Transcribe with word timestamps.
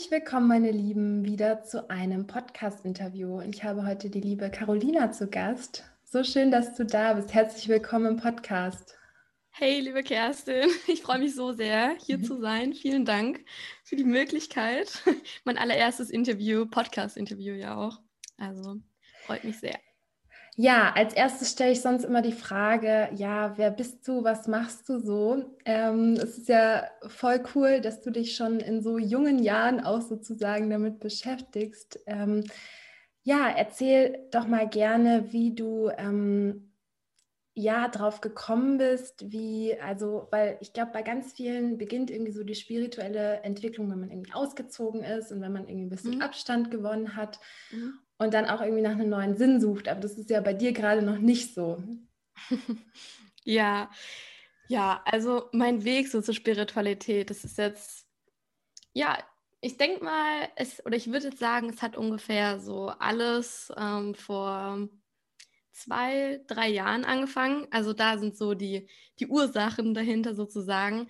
Herzlich 0.00 0.18
willkommen, 0.18 0.48
meine 0.48 0.70
Lieben, 0.70 1.26
wieder 1.26 1.62
zu 1.62 1.90
einem 1.90 2.26
Podcast-Interview. 2.26 3.42
Ich 3.42 3.64
habe 3.64 3.84
heute 3.84 4.08
die 4.08 4.22
liebe 4.22 4.50
Carolina 4.50 5.12
zu 5.12 5.28
Gast. 5.28 5.84
So 6.04 6.24
schön, 6.24 6.50
dass 6.50 6.74
du 6.74 6.86
da 6.86 7.12
bist. 7.12 7.34
Herzlich 7.34 7.68
willkommen 7.68 8.06
im 8.06 8.16
Podcast. 8.16 8.96
Hey, 9.50 9.78
liebe 9.80 10.02
Kerstin, 10.02 10.70
ich 10.86 11.02
freue 11.02 11.18
mich 11.18 11.34
so 11.34 11.52
sehr, 11.52 11.94
hier 11.98 12.16
mhm. 12.16 12.24
zu 12.24 12.40
sein. 12.40 12.72
Vielen 12.72 13.04
Dank 13.04 13.44
für 13.84 13.96
die 13.96 14.04
Möglichkeit. 14.04 15.02
Mein 15.44 15.58
allererstes 15.58 16.08
Interview, 16.08 16.64
Podcast-Interview 16.64 17.52
ja 17.52 17.76
auch. 17.76 17.98
Also 18.38 18.76
freut 19.26 19.44
mich 19.44 19.58
sehr. 19.58 19.78
Ja, 20.62 20.92
als 20.94 21.14
erstes 21.14 21.52
stelle 21.52 21.72
ich 21.72 21.80
sonst 21.80 22.04
immer 22.04 22.20
die 22.20 22.32
Frage, 22.32 23.08
ja, 23.14 23.56
wer 23.56 23.70
bist 23.70 24.06
du, 24.06 24.24
was 24.24 24.46
machst 24.46 24.86
du 24.90 24.98
so? 24.98 25.56
Ähm, 25.64 26.18
es 26.22 26.36
ist 26.36 26.48
ja 26.50 26.84
voll 27.06 27.42
cool, 27.54 27.80
dass 27.80 28.02
du 28.02 28.10
dich 28.10 28.36
schon 28.36 28.60
in 28.60 28.82
so 28.82 28.98
jungen 28.98 29.38
Jahren 29.38 29.80
auch 29.80 30.02
sozusagen 30.02 30.68
damit 30.68 31.00
beschäftigst. 31.00 32.00
Ähm, 32.06 32.44
ja, 33.22 33.48
erzähl 33.56 34.28
doch 34.32 34.46
mal 34.46 34.68
gerne, 34.68 35.32
wie 35.32 35.54
du 35.54 35.88
ähm, 35.96 36.69
ja 37.54 37.88
drauf 37.88 38.20
gekommen 38.20 38.78
bist, 38.78 39.32
wie, 39.32 39.78
also, 39.80 40.28
weil 40.30 40.56
ich 40.60 40.72
glaube, 40.72 40.92
bei 40.92 41.02
ganz 41.02 41.32
vielen 41.32 41.78
beginnt 41.78 42.10
irgendwie 42.10 42.32
so 42.32 42.44
die 42.44 42.54
spirituelle 42.54 43.40
Entwicklung, 43.42 43.90
wenn 43.90 44.00
man 44.00 44.10
irgendwie 44.10 44.32
ausgezogen 44.32 45.02
ist 45.02 45.32
und 45.32 45.40
wenn 45.40 45.52
man 45.52 45.68
irgendwie 45.68 45.86
ein 45.86 45.90
bisschen 45.90 46.16
mhm. 46.16 46.22
Abstand 46.22 46.70
gewonnen 46.70 47.16
hat. 47.16 47.40
Mhm 47.70 47.98
und 48.20 48.34
dann 48.34 48.44
auch 48.44 48.60
irgendwie 48.60 48.82
nach 48.82 48.92
einem 48.92 49.08
neuen 49.08 49.34
Sinn 49.34 49.62
sucht. 49.62 49.88
Aber 49.88 50.00
das 50.00 50.18
ist 50.18 50.28
ja 50.28 50.42
bei 50.42 50.52
dir 50.52 50.72
gerade 50.72 51.00
noch 51.00 51.16
nicht 51.16 51.54
so. 51.54 51.82
ja, 53.44 53.90
ja, 54.68 55.00
also 55.06 55.48
mein 55.52 55.84
Weg 55.84 56.08
so 56.08 56.20
zur 56.20 56.34
Spiritualität, 56.34 57.30
das 57.30 57.44
ist 57.44 57.56
jetzt, 57.56 58.06
ja, 58.92 59.18
ich 59.62 59.78
denke 59.78 60.04
mal, 60.04 60.48
es, 60.56 60.84
oder 60.84 60.96
ich 60.96 61.10
würde 61.10 61.28
jetzt 61.28 61.38
sagen, 61.38 61.70
es 61.70 61.80
hat 61.80 61.96
ungefähr 61.96 62.60
so 62.60 62.88
alles 62.98 63.72
ähm, 63.78 64.14
vor 64.14 64.86
zwei, 65.72 66.40
drei 66.46 66.68
Jahren 66.68 67.04
angefangen. 67.04 67.66
Also 67.70 67.92
da 67.92 68.18
sind 68.18 68.36
so 68.36 68.54
die, 68.54 68.88
die 69.18 69.26
Ursachen 69.26 69.94
dahinter 69.94 70.34
sozusagen. 70.34 71.08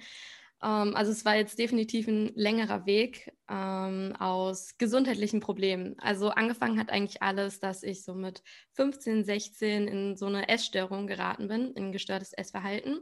Ähm, 0.63 0.95
also 0.97 1.13
es 1.13 1.25
war 1.25 1.37
jetzt 1.37 1.59
definitiv 1.59 2.09
ein 2.09 2.33
längerer 2.35 2.87
Weg 2.87 3.33
ähm, 3.49 4.15
aus 4.19 4.77
gesundheitlichen 4.79 5.41
Problemen. 5.41 5.99
Also 5.99 6.31
angefangen 6.31 6.79
hat 6.79 6.91
eigentlich 6.91 7.23
alles, 7.23 7.61
dass 7.61 7.83
ich 7.83 8.05
so 8.05 8.15
mit 8.15 8.43
15, 8.73 9.25
16 9.25 9.89
in 9.89 10.17
so 10.17 10.27
eine 10.27 10.49
Essstörung 10.49 11.07
geraten 11.07 11.49
bin, 11.49 11.73
in 11.73 11.93
gestörtes 11.93 12.33
Essverhalten. 12.33 13.01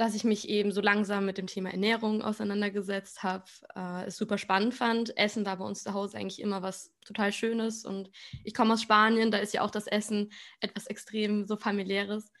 Dass 0.00 0.14
ich 0.14 0.24
mich 0.24 0.48
eben 0.48 0.72
so 0.72 0.80
langsam 0.80 1.26
mit 1.26 1.36
dem 1.36 1.46
Thema 1.46 1.70
Ernährung 1.70 2.22
auseinandergesetzt 2.22 3.22
habe, 3.22 3.44
äh, 3.76 4.06
es 4.06 4.16
super 4.16 4.38
spannend 4.38 4.72
fand. 4.72 5.14
Essen 5.18 5.44
war 5.44 5.58
bei 5.58 5.64
uns 5.66 5.82
zu 5.82 5.92
Hause 5.92 6.16
eigentlich 6.16 6.40
immer 6.40 6.62
was 6.62 6.94
total 7.04 7.32
Schönes 7.32 7.84
und 7.84 8.10
ich 8.42 8.54
komme 8.54 8.72
aus 8.72 8.80
Spanien, 8.80 9.30
da 9.30 9.36
ist 9.36 9.52
ja 9.52 9.60
auch 9.60 9.70
das 9.70 9.86
Essen 9.86 10.32
etwas 10.60 10.86
extrem 10.86 11.44
so 11.44 11.58
familiäres 11.58 12.32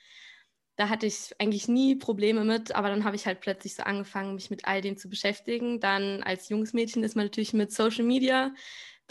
da 0.76 0.88
hatte 0.88 1.04
ich 1.04 1.34
eigentlich 1.38 1.68
nie 1.68 1.94
Probleme 1.94 2.42
mit, 2.42 2.74
aber 2.74 2.88
dann 2.88 3.04
habe 3.04 3.14
ich 3.14 3.26
halt 3.26 3.42
plötzlich 3.42 3.74
so 3.74 3.82
angefangen, 3.82 4.34
mich 4.34 4.48
mit 4.48 4.64
all 4.64 4.80
dem 4.80 4.96
zu 4.96 5.10
beschäftigen. 5.10 5.78
Dann 5.78 6.22
als 6.22 6.48
junges 6.48 6.72
Mädchen 6.72 7.04
ist 7.04 7.16
man 7.16 7.26
natürlich 7.26 7.52
mit 7.52 7.70
Social 7.70 8.06
Media 8.06 8.54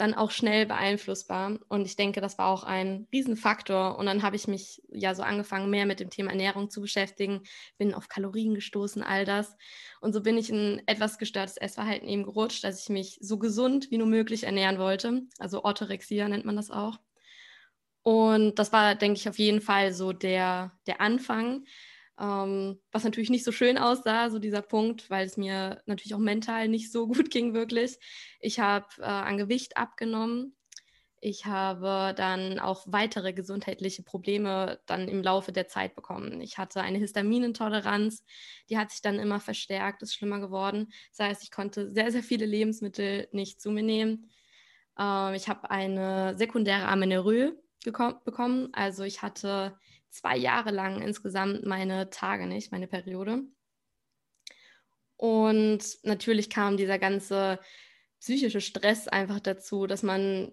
dann 0.00 0.14
auch 0.14 0.30
schnell 0.30 0.66
beeinflussbar. 0.66 1.58
Und 1.68 1.84
ich 1.86 1.96
denke, 1.96 2.20
das 2.20 2.38
war 2.38 2.46
auch 2.46 2.64
ein 2.64 3.06
Riesenfaktor. 3.12 3.98
Und 3.98 4.06
dann 4.06 4.22
habe 4.22 4.36
ich 4.36 4.48
mich 4.48 4.82
ja 4.90 5.14
so 5.14 5.22
angefangen, 5.22 5.70
mehr 5.70 5.86
mit 5.86 6.00
dem 6.00 6.10
Thema 6.10 6.30
Ernährung 6.30 6.70
zu 6.70 6.80
beschäftigen, 6.80 7.42
bin 7.78 7.94
auf 7.94 8.08
Kalorien 8.08 8.54
gestoßen, 8.54 9.02
all 9.02 9.24
das. 9.24 9.56
Und 10.00 10.12
so 10.12 10.22
bin 10.22 10.38
ich 10.38 10.50
in 10.50 10.82
etwas 10.86 11.18
gestörtes 11.18 11.56
Essverhalten 11.56 12.08
eben 12.08 12.24
gerutscht, 12.24 12.64
dass 12.64 12.82
ich 12.82 12.88
mich 12.88 13.18
so 13.20 13.38
gesund 13.38 13.90
wie 13.90 13.98
nur 13.98 14.06
möglich 14.06 14.44
ernähren 14.44 14.78
wollte. 14.78 15.22
Also 15.38 15.64
Orthorexia 15.64 16.28
nennt 16.28 16.46
man 16.46 16.56
das 16.56 16.70
auch. 16.70 16.98
Und 18.02 18.58
das 18.58 18.72
war, 18.72 18.94
denke 18.94 19.18
ich, 19.18 19.28
auf 19.28 19.38
jeden 19.38 19.60
Fall 19.60 19.92
so 19.92 20.12
der, 20.12 20.72
der 20.86 21.00
Anfang, 21.00 21.64
ähm, 22.20 22.80
was 22.92 23.04
natürlich 23.04 23.30
nicht 23.30 23.44
so 23.44 23.52
schön 23.52 23.78
aussah, 23.78 24.30
so 24.30 24.38
dieser 24.38 24.62
Punkt, 24.62 25.08
weil 25.08 25.26
es 25.26 25.36
mir 25.36 25.82
natürlich 25.86 26.14
auch 26.14 26.18
mental 26.18 26.68
nicht 26.68 26.92
so 26.92 27.06
gut 27.08 27.30
ging, 27.30 27.54
wirklich. 27.54 27.98
Ich 28.40 28.60
habe 28.60 28.86
äh, 28.98 29.04
an 29.04 29.38
Gewicht 29.38 29.76
abgenommen. 29.76 30.56
Ich 31.22 31.44
habe 31.44 32.14
dann 32.16 32.58
auch 32.58 32.84
weitere 32.86 33.34
gesundheitliche 33.34 34.02
Probleme 34.02 34.80
dann 34.86 35.06
im 35.06 35.22
Laufe 35.22 35.52
der 35.52 35.68
Zeit 35.68 35.94
bekommen. 35.94 36.40
Ich 36.40 36.56
hatte 36.56 36.80
eine 36.80 36.96
Histaminintoleranz, 36.98 38.24
die 38.70 38.78
hat 38.78 38.90
sich 38.90 39.02
dann 39.02 39.18
immer 39.18 39.38
verstärkt, 39.38 40.02
ist 40.02 40.14
schlimmer 40.14 40.40
geworden. 40.40 40.90
Das 41.14 41.26
heißt, 41.26 41.42
ich 41.42 41.50
konnte 41.50 41.90
sehr, 41.90 42.10
sehr 42.10 42.22
viele 42.22 42.46
Lebensmittel 42.46 43.28
nicht 43.32 43.60
zu 43.60 43.70
mir 43.70 43.82
nehmen. 43.82 44.30
Ähm, 44.98 45.34
ich 45.34 45.48
habe 45.48 45.70
eine 45.70 46.36
sekundäre 46.38 46.88
Amenorrhoe, 46.88 47.54
bekommen. 47.82 48.68
Also 48.72 49.04
ich 49.04 49.22
hatte 49.22 49.78
zwei 50.10 50.36
Jahre 50.36 50.70
lang 50.70 51.00
insgesamt 51.02 51.64
meine 51.64 52.10
Tage 52.10 52.46
nicht, 52.46 52.72
meine 52.72 52.86
Periode. 52.86 53.44
Und 55.16 55.82
natürlich 56.02 56.50
kam 56.50 56.76
dieser 56.76 56.98
ganze 56.98 57.58
psychische 58.20 58.60
Stress 58.60 59.08
einfach 59.08 59.40
dazu, 59.40 59.86
dass 59.86 60.02
man 60.02 60.52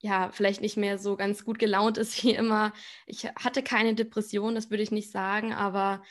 ja 0.00 0.30
vielleicht 0.32 0.62
nicht 0.62 0.76
mehr 0.76 0.98
so 0.98 1.16
ganz 1.16 1.44
gut 1.44 1.58
gelaunt 1.58 1.98
ist 1.98 2.22
wie 2.24 2.32
immer. 2.32 2.72
Ich 3.06 3.26
hatte 3.26 3.62
keine 3.62 3.94
Depression, 3.94 4.54
das 4.54 4.70
würde 4.70 4.82
ich 4.82 4.90
nicht 4.90 5.10
sagen, 5.10 5.52
aber 5.52 6.02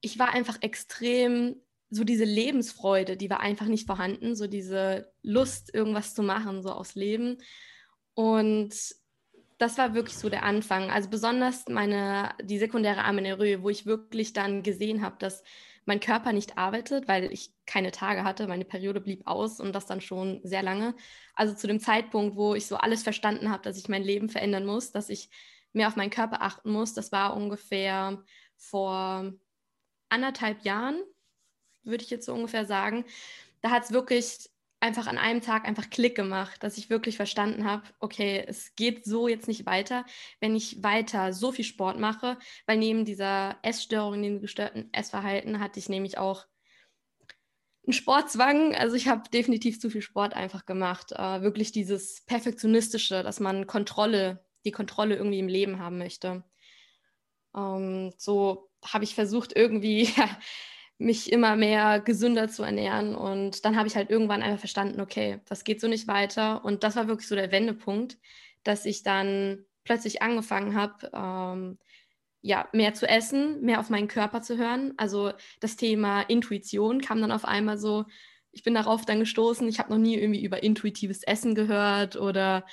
ich 0.00 0.18
war 0.18 0.30
einfach 0.34 0.58
extrem 0.62 1.56
so 1.90 2.04
diese 2.04 2.24
Lebensfreude, 2.24 3.16
die 3.16 3.30
war 3.30 3.40
einfach 3.40 3.66
nicht 3.66 3.86
vorhanden, 3.86 4.34
so 4.36 4.46
diese 4.46 5.12
Lust, 5.22 5.72
irgendwas 5.72 6.14
zu 6.14 6.22
machen, 6.22 6.62
so 6.62 6.70
aus 6.70 6.94
Leben. 6.94 7.38
Und 8.14 8.74
das 9.58 9.76
war 9.76 9.94
wirklich 9.94 10.16
so 10.16 10.28
der 10.28 10.44
Anfang. 10.44 10.90
Also 10.90 11.10
besonders 11.10 11.68
meine, 11.68 12.34
die 12.42 12.58
sekundäre 12.58 13.04
Amenorrhoe, 13.04 13.62
wo 13.62 13.68
ich 13.70 13.86
wirklich 13.86 14.32
dann 14.32 14.62
gesehen 14.62 15.02
habe, 15.02 15.16
dass 15.18 15.42
mein 15.84 16.00
Körper 16.00 16.32
nicht 16.32 16.58
arbeitet, 16.58 17.08
weil 17.08 17.32
ich 17.32 17.52
keine 17.66 17.90
Tage 17.90 18.22
hatte. 18.22 18.46
Meine 18.46 18.64
Periode 18.64 19.00
blieb 19.00 19.26
aus 19.26 19.58
und 19.58 19.72
das 19.72 19.86
dann 19.86 20.00
schon 20.00 20.40
sehr 20.44 20.62
lange. 20.62 20.94
Also 21.34 21.54
zu 21.54 21.66
dem 21.66 21.80
Zeitpunkt, 21.80 22.36
wo 22.36 22.54
ich 22.54 22.66
so 22.66 22.76
alles 22.76 23.02
verstanden 23.02 23.50
habe, 23.50 23.62
dass 23.62 23.78
ich 23.78 23.88
mein 23.88 24.02
Leben 24.04 24.28
verändern 24.28 24.66
muss, 24.66 24.92
dass 24.92 25.08
ich 25.08 25.30
mehr 25.72 25.88
auf 25.88 25.96
meinen 25.96 26.10
Körper 26.10 26.42
achten 26.42 26.70
muss, 26.70 26.94
das 26.94 27.10
war 27.10 27.36
ungefähr 27.36 28.22
vor 28.56 29.32
anderthalb 30.08 30.62
Jahren, 30.64 31.02
würde 31.84 32.04
ich 32.04 32.10
jetzt 32.10 32.26
so 32.26 32.34
ungefähr 32.34 32.64
sagen. 32.66 33.04
Da 33.60 33.70
hat 33.70 33.84
es 33.84 33.92
wirklich 33.92 34.50
einfach 34.80 35.06
an 35.06 35.18
einem 35.18 35.40
Tag 35.40 35.66
einfach 35.66 35.90
Klick 35.90 36.14
gemacht, 36.14 36.62
dass 36.62 36.78
ich 36.78 36.90
wirklich 36.90 37.16
verstanden 37.16 37.64
habe, 37.64 37.82
okay, 37.98 38.44
es 38.46 38.74
geht 38.76 39.04
so 39.04 39.26
jetzt 39.26 39.48
nicht 39.48 39.66
weiter, 39.66 40.04
wenn 40.40 40.54
ich 40.54 40.82
weiter 40.82 41.32
so 41.32 41.50
viel 41.52 41.64
Sport 41.64 41.98
mache, 41.98 42.38
weil 42.66 42.78
neben 42.78 43.04
dieser 43.04 43.56
Essstörung, 43.62 44.22
dem 44.22 44.40
gestörten 44.40 44.88
Essverhalten 44.92 45.60
hatte 45.60 45.78
ich 45.80 45.88
nämlich 45.88 46.18
auch 46.18 46.46
einen 47.88 47.94
Sportzwang. 47.94 48.74
Also 48.74 48.94
ich 48.94 49.08
habe 49.08 49.28
definitiv 49.30 49.80
zu 49.80 49.90
viel 49.90 50.02
Sport 50.02 50.34
einfach 50.34 50.66
gemacht. 50.66 51.12
Äh, 51.12 51.42
wirklich 51.42 51.72
dieses 51.72 52.24
Perfektionistische, 52.26 53.22
dass 53.22 53.40
man 53.40 53.66
Kontrolle, 53.66 54.44
die 54.64 54.72
Kontrolle 54.72 55.16
irgendwie 55.16 55.38
im 55.38 55.48
Leben 55.48 55.80
haben 55.80 55.98
möchte. 55.98 56.44
Ähm, 57.56 58.12
so 58.16 58.70
habe 58.84 59.04
ich 59.04 59.14
versucht, 59.14 59.56
irgendwie 59.56 60.08
mich 60.98 61.32
immer 61.32 61.54
mehr 61.56 62.00
gesünder 62.00 62.48
zu 62.48 62.64
ernähren. 62.64 63.14
Und 63.14 63.64
dann 63.64 63.76
habe 63.76 63.88
ich 63.88 63.96
halt 63.96 64.10
irgendwann 64.10 64.42
einfach 64.42 64.58
verstanden, 64.58 65.00
okay, 65.00 65.40
das 65.46 65.64
geht 65.64 65.80
so 65.80 65.88
nicht 65.88 66.08
weiter. 66.08 66.64
Und 66.64 66.82
das 66.82 66.96
war 66.96 67.06
wirklich 67.08 67.28
so 67.28 67.36
der 67.36 67.52
Wendepunkt, 67.52 68.18
dass 68.64 68.84
ich 68.84 69.04
dann 69.04 69.64
plötzlich 69.84 70.22
angefangen 70.22 70.74
habe, 70.74 71.10
ähm, 71.14 71.78
ja, 72.40 72.68
mehr 72.72 72.94
zu 72.94 73.08
essen, 73.08 73.60
mehr 73.62 73.80
auf 73.80 73.90
meinen 73.90 74.08
Körper 74.08 74.42
zu 74.42 74.58
hören. 74.58 74.94
Also 74.96 75.32
das 75.60 75.76
Thema 75.76 76.22
Intuition 76.22 77.00
kam 77.00 77.20
dann 77.20 77.32
auf 77.32 77.44
einmal 77.44 77.78
so, 77.78 78.04
ich 78.50 78.62
bin 78.62 78.74
darauf 78.74 79.04
dann 79.04 79.20
gestoßen, 79.20 79.68
ich 79.68 79.78
habe 79.78 79.90
noch 79.90 79.98
nie 79.98 80.16
irgendwie 80.16 80.44
über 80.44 80.62
intuitives 80.62 81.22
Essen 81.22 81.54
gehört 81.54 82.16
oder 82.16 82.64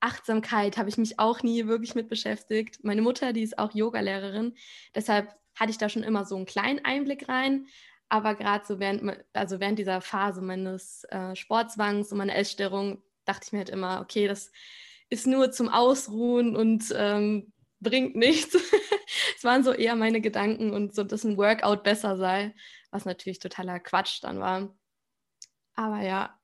Achtsamkeit 0.00 0.76
habe 0.78 0.88
ich 0.88 0.96
mich 0.98 1.18
auch 1.18 1.42
nie 1.42 1.66
wirklich 1.66 1.94
mit 1.94 2.08
beschäftigt. 2.08 2.82
Meine 2.82 3.02
Mutter, 3.02 3.32
die 3.32 3.42
ist 3.42 3.58
auch 3.58 3.74
Yogalehrerin, 3.74 4.54
deshalb 4.94 5.34
hatte 5.60 5.70
ich 5.70 5.78
da 5.78 5.88
schon 5.88 6.02
immer 6.02 6.24
so 6.24 6.36
einen 6.36 6.46
kleinen 6.46 6.84
Einblick 6.84 7.28
rein. 7.28 7.66
Aber 8.08 8.34
gerade 8.34 8.64
so 8.66 8.80
während, 8.80 9.24
also 9.34 9.60
während 9.60 9.78
dieser 9.78 10.00
Phase 10.00 10.40
meines 10.40 11.04
äh, 11.04 11.36
Sportzwangs 11.36 12.10
und 12.10 12.18
meiner 12.18 12.34
Essstörung 12.34 13.02
dachte 13.24 13.42
ich 13.44 13.52
mir 13.52 13.58
halt 13.58 13.70
immer, 13.70 14.00
okay, 14.00 14.26
das 14.26 14.50
ist 15.10 15.26
nur 15.26 15.52
zum 15.52 15.68
Ausruhen 15.68 16.56
und 16.56 16.92
ähm, 16.96 17.52
bringt 17.78 18.16
nichts. 18.16 18.56
Es 19.36 19.44
waren 19.44 19.64
so 19.64 19.72
eher 19.72 19.96
meine 19.96 20.20
Gedanken 20.20 20.70
und 20.70 20.94
so, 20.94 21.02
dass 21.02 21.24
ein 21.24 21.38
Workout 21.38 21.82
besser 21.82 22.16
sei, 22.16 22.54
was 22.90 23.06
natürlich 23.06 23.38
totaler 23.38 23.80
Quatsch 23.80 24.22
dann 24.22 24.38
war. 24.38 24.72
Aber 25.74 26.02
ja, 26.02 26.38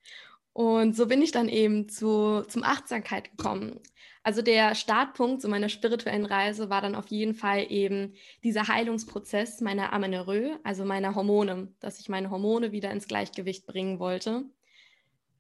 und 0.52 0.96
so 0.96 1.06
bin 1.06 1.20
ich 1.20 1.30
dann 1.30 1.50
eben 1.50 1.88
zu, 1.90 2.42
zum 2.48 2.64
Achtsamkeit 2.64 3.30
gekommen. 3.30 3.80
Also 4.26 4.43
der 4.43 4.75
Startpunkt 4.75 5.40
zu 5.40 5.46
meiner 5.46 5.69
spirituellen 5.69 6.26
Reise 6.26 6.69
war 6.69 6.81
dann 6.81 6.96
auf 6.96 7.06
jeden 7.06 7.32
Fall 7.32 7.70
eben 7.70 8.14
dieser 8.43 8.67
Heilungsprozess 8.67 9.61
meiner 9.61 9.93
Amenorrhoe, 9.93 10.58
also 10.64 10.84
meiner 10.84 11.14
Hormone, 11.14 11.73
dass 11.78 12.00
ich 12.00 12.08
meine 12.08 12.28
Hormone 12.28 12.73
wieder 12.73 12.90
ins 12.90 13.06
Gleichgewicht 13.06 13.67
bringen 13.67 14.00
wollte. 14.00 14.43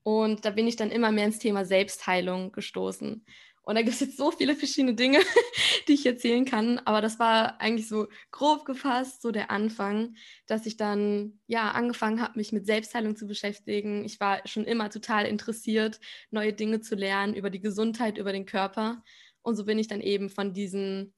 Und 0.04 0.44
da 0.44 0.50
bin 0.50 0.68
ich 0.68 0.76
dann 0.76 0.92
immer 0.92 1.10
mehr 1.10 1.24
ins 1.24 1.40
Thema 1.40 1.64
Selbstheilung 1.64 2.52
gestoßen. 2.52 3.26
Und 3.66 3.74
da 3.74 3.82
gibt 3.82 3.94
es 3.94 4.00
jetzt 4.00 4.16
so 4.16 4.30
viele 4.30 4.54
verschiedene 4.54 4.94
Dinge, 4.94 5.18
die 5.88 5.94
ich 5.94 6.06
erzählen 6.06 6.44
kann. 6.44 6.78
Aber 6.84 7.00
das 7.00 7.18
war 7.18 7.60
eigentlich 7.60 7.88
so 7.88 8.06
grob 8.30 8.64
gefasst, 8.64 9.22
so 9.22 9.32
der 9.32 9.50
Anfang, 9.50 10.14
dass 10.46 10.66
ich 10.66 10.76
dann 10.76 11.40
ja 11.48 11.72
angefangen 11.72 12.22
habe, 12.22 12.38
mich 12.38 12.52
mit 12.52 12.64
Selbstheilung 12.64 13.16
zu 13.16 13.26
beschäftigen. 13.26 14.04
Ich 14.04 14.20
war 14.20 14.40
schon 14.46 14.64
immer 14.64 14.88
total 14.88 15.26
interessiert, 15.26 15.98
neue 16.30 16.52
Dinge 16.52 16.80
zu 16.80 16.94
lernen 16.94 17.34
über 17.34 17.50
die 17.50 17.58
Gesundheit, 17.60 18.18
über 18.18 18.32
den 18.32 18.46
Körper. 18.46 19.02
Und 19.42 19.56
so 19.56 19.64
bin 19.64 19.80
ich 19.80 19.88
dann 19.88 20.00
eben 20.00 20.30
von 20.30 20.52
diesem 20.54 21.12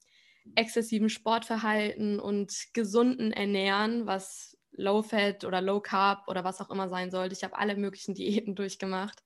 exzessiven 0.55 1.11
Sportverhalten 1.11 2.19
und 2.19 2.55
gesunden 2.73 3.31
Ernähren, 3.31 4.07
was 4.07 4.57
Low 4.73 5.03
Fat 5.03 5.45
oder 5.45 5.61
Low 5.61 5.81
Carb 5.81 6.27
oder 6.29 6.45
was 6.45 6.63
auch 6.63 6.71
immer 6.71 6.89
sein 6.89 7.11
sollte. 7.11 7.35
Ich 7.35 7.45
habe 7.45 7.59
alle 7.59 7.77
möglichen 7.77 8.15
Diäten 8.15 8.55
durchgemacht 8.55 9.23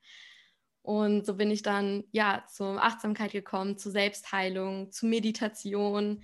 und 0.83 1.25
so 1.25 1.35
bin 1.37 1.51
ich 1.51 1.63
dann 1.63 2.05
ja 2.11 2.45
zur 2.49 2.83
Achtsamkeit 2.83 3.33
gekommen, 3.33 3.79
zu 3.79 3.91
Selbstheilung, 3.91 4.91
zu 4.91 5.07
Meditation, 5.07 6.23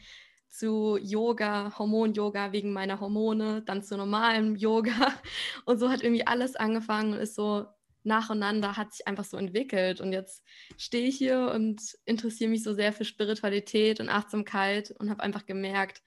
zu 0.48 0.98
Yoga, 1.00 1.78
Hormon-Yoga 1.78 2.52
wegen 2.52 2.72
meiner 2.72 3.00
Hormone, 3.00 3.62
dann 3.62 3.82
zu 3.82 3.96
normalem 3.96 4.56
Yoga. 4.56 5.14
Und 5.64 5.78
so 5.78 5.90
hat 5.90 6.02
irgendwie 6.02 6.26
alles 6.26 6.56
angefangen 6.56 7.12
und 7.12 7.20
ist 7.20 7.34
so 7.34 7.66
nacheinander 8.04 8.76
hat 8.76 8.92
sich 8.92 9.06
einfach 9.06 9.24
so 9.24 9.36
entwickelt. 9.36 10.00
Und 10.00 10.12
jetzt 10.12 10.42
stehe 10.76 11.06
ich 11.06 11.16
hier 11.16 11.52
und 11.54 11.80
interessiere 12.06 12.50
mich 12.50 12.62
so 12.62 12.72
sehr 12.72 12.92
für 12.92 13.04
Spiritualität 13.04 14.00
und 14.00 14.08
Achtsamkeit 14.08 14.92
und 14.98 15.10
habe 15.10 15.22
einfach 15.22 15.46
gemerkt, 15.46 16.02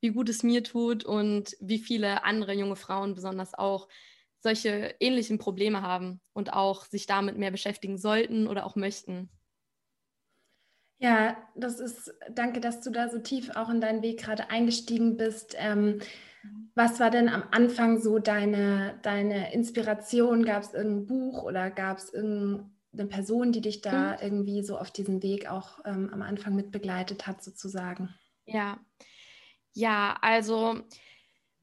wie 0.00 0.10
gut 0.10 0.28
es 0.28 0.42
mir 0.42 0.62
tut 0.62 1.04
und 1.04 1.56
wie 1.60 1.78
viele 1.78 2.24
andere 2.24 2.52
junge 2.52 2.76
Frauen 2.76 3.14
besonders 3.14 3.54
auch 3.54 3.88
solche 4.40 4.94
ähnlichen 5.00 5.38
Probleme 5.38 5.82
haben 5.82 6.20
und 6.32 6.52
auch 6.52 6.84
sich 6.84 7.06
damit 7.06 7.36
mehr 7.36 7.50
beschäftigen 7.50 7.98
sollten 7.98 8.46
oder 8.46 8.66
auch 8.66 8.76
möchten. 8.76 9.30
Ja, 11.00 11.36
das 11.54 11.78
ist, 11.78 12.12
danke, 12.30 12.60
dass 12.60 12.80
du 12.80 12.90
da 12.90 13.08
so 13.08 13.18
tief 13.18 13.50
auch 13.54 13.68
in 13.68 13.80
deinen 13.80 14.02
Weg 14.02 14.20
gerade 14.20 14.50
eingestiegen 14.50 15.16
bist. 15.16 15.54
Ähm, 15.56 16.00
was 16.74 16.98
war 16.98 17.10
denn 17.10 17.28
am 17.28 17.44
Anfang 17.50 18.00
so 18.00 18.18
deine, 18.18 18.98
deine 19.02 19.52
Inspiration? 19.52 20.44
Gab 20.44 20.62
es 20.62 20.74
irgendein 20.74 21.06
Buch 21.06 21.42
oder 21.44 21.70
gab 21.70 21.98
es 21.98 22.12
irgendeine 22.12 23.08
Person, 23.08 23.52
die 23.52 23.60
dich 23.60 23.80
da 23.80 24.12
mhm. 24.12 24.18
irgendwie 24.22 24.62
so 24.62 24.76
auf 24.76 24.90
diesem 24.90 25.22
Weg 25.22 25.48
auch 25.50 25.78
ähm, 25.84 26.10
am 26.12 26.22
Anfang 26.22 26.54
mit 26.56 26.72
begleitet 26.72 27.26
hat, 27.26 27.42
sozusagen? 27.42 28.14
Ja, 28.44 28.78
ja, 29.72 30.16
also 30.20 30.80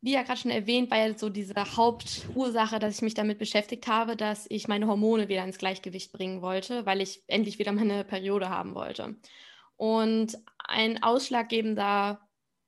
wie 0.06 0.14
ja 0.14 0.22
gerade 0.22 0.40
schon 0.40 0.52
erwähnt, 0.52 0.92
war 0.92 1.00
ja 1.00 1.18
so 1.18 1.30
diese 1.30 1.56
Hauptursache, 1.56 2.78
dass 2.78 2.98
ich 2.98 3.02
mich 3.02 3.16
damit 3.16 3.40
beschäftigt 3.40 3.88
habe, 3.88 4.16
dass 4.16 4.46
ich 4.50 4.68
meine 4.68 4.86
Hormone 4.86 5.30
wieder 5.30 5.44
ins 5.44 5.58
Gleichgewicht 5.58 6.12
bringen 6.12 6.44
wollte, 6.44 6.86
weil 6.86 7.02
ich 7.02 7.24
endlich 7.26 7.58
wieder 7.58 7.72
meine 7.72 8.04
Periode 8.04 8.50
haben 8.50 8.76
wollte. 8.76 9.16
Und 9.78 10.38
ein 10.60 11.02
ausschlaggebender 11.02 12.22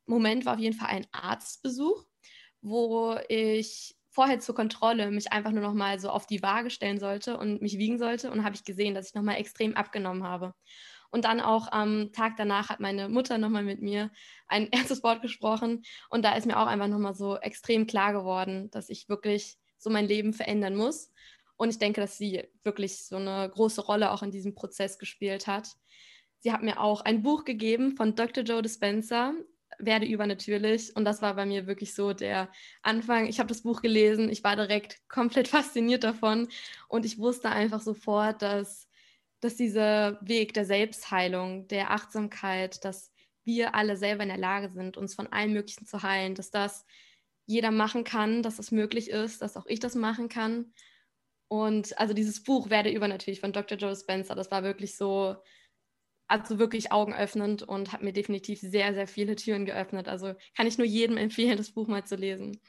Moment 0.07 0.47
war 0.47 0.55
auf 0.55 0.59
jeden 0.59 0.75
Fall 0.75 0.89
ein 0.89 1.05
Arztbesuch, 1.11 2.05
wo 2.63 3.15
ich 3.29 3.95
vorher 4.09 4.39
zur 4.39 4.55
Kontrolle 4.55 5.11
mich 5.11 5.31
einfach 5.31 5.51
nur 5.51 5.61
noch 5.61 5.75
mal 5.75 5.99
so 5.99 6.09
auf 6.09 6.25
die 6.25 6.41
Waage 6.41 6.71
stellen 6.71 6.99
sollte 6.99 7.37
und 7.37 7.61
mich 7.61 7.77
wiegen 7.77 7.99
sollte 7.99 8.31
und 8.31 8.45
habe 8.45 8.55
ich 8.55 8.63
gesehen, 8.63 8.95
dass 8.95 9.09
ich 9.09 9.13
noch 9.13 9.21
mal 9.21 9.35
extrem 9.35 9.75
abgenommen 9.75 10.23
habe. 10.23 10.55
Und 11.09 11.25
dann 11.25 11.39
auch 11.39 11.71
am 11.71 12.11
Tag 12.11 12.33
danach 12.37 12.69
hat 12.69 12.79
meine 12.79 13.09
Mutter 13.09 13.37
nochmal 13.37 13.63
mit 13.63 13.81
mir 13.81 14.11
ein 14.47 14.71
ernstes 14.71 15.03
Wort 15.03 15.21
gesprochen. 15.21 15.83
Und 16.09 16.23
da 16.23 16.35
ist 16.35 16.45
mir 16.45 16.59
auch 16.59 16.67
einfach 16.67 16.87
nochmal 16.87 17.15
so 17.15 17.37
extrem 17.37 17.87
klar 17.87 18.13
geworden, 18.13 18.69
dass 18.71 18.89
ich 18.89 19.09
wirklich 19.09 19.57
so 19.77 19.89
mein 19.89 20.07
Leben 20.07 20.33
verändern 20.33 20.75
muss. 20.75 21.11
Und 21.55 21.69
ich 21.69 21.79
denke, 21.79 22.01
dass 22.01 22.17
sie 22.17 22.43
wirklich 22.63 23.05
so 23.05 23.15
eine 23.15 23.49
große 23.49 23.81
Rolle 23.81 24.11
auch 24.11 24.21
in 24.21 24.31
diesem 24.31 24.53
Prozess 24.53 24.99
gespielt 24.99 25.47
hat. 25.47 25.69
Sie 26.39 26.51
hat 26.51 26.61
mir 26.61 26.79
auch 26.79 27.01
ein 27.01 27.23
Buch 27.23 27.45
gegeben 27.45 27.95
von 27.95 28.15
Dr. 28.15 28.43
Joe 28.43 28.61
Dispenza, 28.61 29.33
werde 29.79 30.05
übernatürlich. 30.05 30.95
Und 30.95 31.05
das 31.05 31.21
war 31.21 31.35
bei 31.35 31.45
mir 31.45 31.67
wirklich 31.67 31.93
so 31.93 32.13
der 32.13 32.49
Anfang. 32.81 33.27
Ich 33.27 33.39
habe 33.39 33.49
das 33.49 33.63
Buch 33.63 33.81
gelesen, 33.81 34.29
ich 34.29 34.43
war 34.43 34.55
direkt 34.55 35.01
komplett 35.09 35.47
fasziniert 35.47 36.03
davon 36.03 36.47
und 36.87 37.05
ich 37.05 37.17
wusste 37.17 37.49
einfach 37.49 37.81
sofort, 37.81 38.41
dass 38.41 38.86
dass 39.39 39.55
dieser 39.55 40.19
Weg 40.21 40.53
der 40.53 40.65
Selbstheilung, 40.65 41.67
der 41.67 41.91
Achtsamkeit, 41.91 42.83
dass 42.83 43.11
wir 43.45 43.75
alle 43.75 43.95
selber 43.97 44.23
in 44.23 44.29
der 44.29 44.37
Lage 44.37 44.69
sind, 44.69 44.97
uns 44.97 45.15
von 45.15 45.27
allem 45.27 45.53
Möglichen 45.53 45.85
zu 45.85 46.03
heilen, 46.03 46.35
dass 46.35 46.51
das 46.51 46.85
jeder 47.45 47.71
machen 47.71 48.03
kann, 48.03 48.43
dass 48.43 48.57
das 48.57 48.71
möglich 48.71 49.09
ist, 49.09 49.41
dass 49.41 49.55
auch 49.55 49.65
ich 49.67 49.79
das 49.79 49.95
machen 49.95 50.27
kann. 50.27 50.73
Und 51.47 51.97
also 51.97 52.13
dieses 52.13 52.43
Buch 52.43 52.69
Werde 52.69 52.91
übernatürlich 52.91 53.39
von 53.39 53.53
Dr. 53.53 53.77
Joe 53.77 53.95
Spencer, 53.95 54.35
das 54.35 54.51
war 54.51 54.63
wirklich 54.63 54.97
so, 54.97 55.37
also 56.27 56.59
wirklich 56.59 56.91
augenöffnend 56.91 57.63
und 57.63 57.93
hat 57.93 58.03
mir 58.03 58.11
definitiv 58.11 58.59
sehr, 58.59 58.93
sehr 58.93 59.07
viele 59.07 59.37
Türen 59.37 59.65
geöffnet. 59.65 60.09
Also 60.09 60.33
kann 60.57 60.67
ich 60.67 60.77
nur 60.77 60.87
jedem 60.87 61.15
empfehlen, 61.15 61.55
das 61.55 61.71
Buch 61.71 61.87
mal 61.87 62.05
zu 62.05 62.17
lesen. 62.17 62.59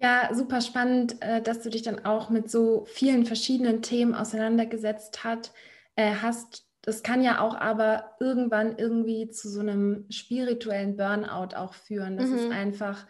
Ja, 0.00 0.30
super 0.32 0.60
spannend, 0.60 1.20
äh, 1.20 1.42
dass 1.42 1.60
du 1.60 1.70
dich 1.70 1.82
dann 1.82 2.04
auch 2.04 2.30
mit 2.30 2.50
so 2.50 2.84
vielen 2.86 3.26
verschiedenen 3.26 3.82
Themen 3.82 4.14
auseinandergesetzt 4.14 5.24
hat, 5.24 5.52
äh, 5.96 6.14
hast. 6.22 6.66
Das 6.82 7.02
kann 7.02 7.22
ja 7.22 7.40
auch 7.40 7.56
aber 7.56 8.14
irgendwann 8.20 8.78
irgendwie 8.78 9.28
zu 9.28 9.48
so 9.48 9.60
einem 9.60 10.06
spirituellen 10.08 10.96
Burnout 10.96 11.56
auch 11.56 11.74
führen. 11.74 12.16
Das 12.16 12.28
mhm. 12.28 12.36
ist 12.36 12.50
einfach, 12.52 13.06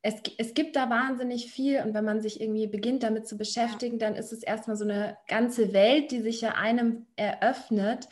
es, 0.00 0.14
es 0.38 0.54
gibt 0.54 0.74
da 0.74 0.88
wahnsinnig 0.88 1.52
viel 1.52 1.82
und 1.82 1.92
wenn 1.92 2.04
man 2.04 2.22
sich 2.22 2.40
irgendwie 2.40 2.66
beginnt 2.66 3.02
damit 3.02 3.28
zu 3.28 3.36
beschäftigen, 3.36 3.98
dann 3.98 4.16
ist 4.16 4.32
es 4.32 4.42
erstmal 4.42 4.76
so 4.76 4.84
eine 4.84 5.18
ganze 5.28 5.74
Welt, 5.74 6.10
die 6.10 6.22
sich 6.22 6.40
ja 6.40 6.52
einem 6.52 7.06
eröffnet. 7.16 8.08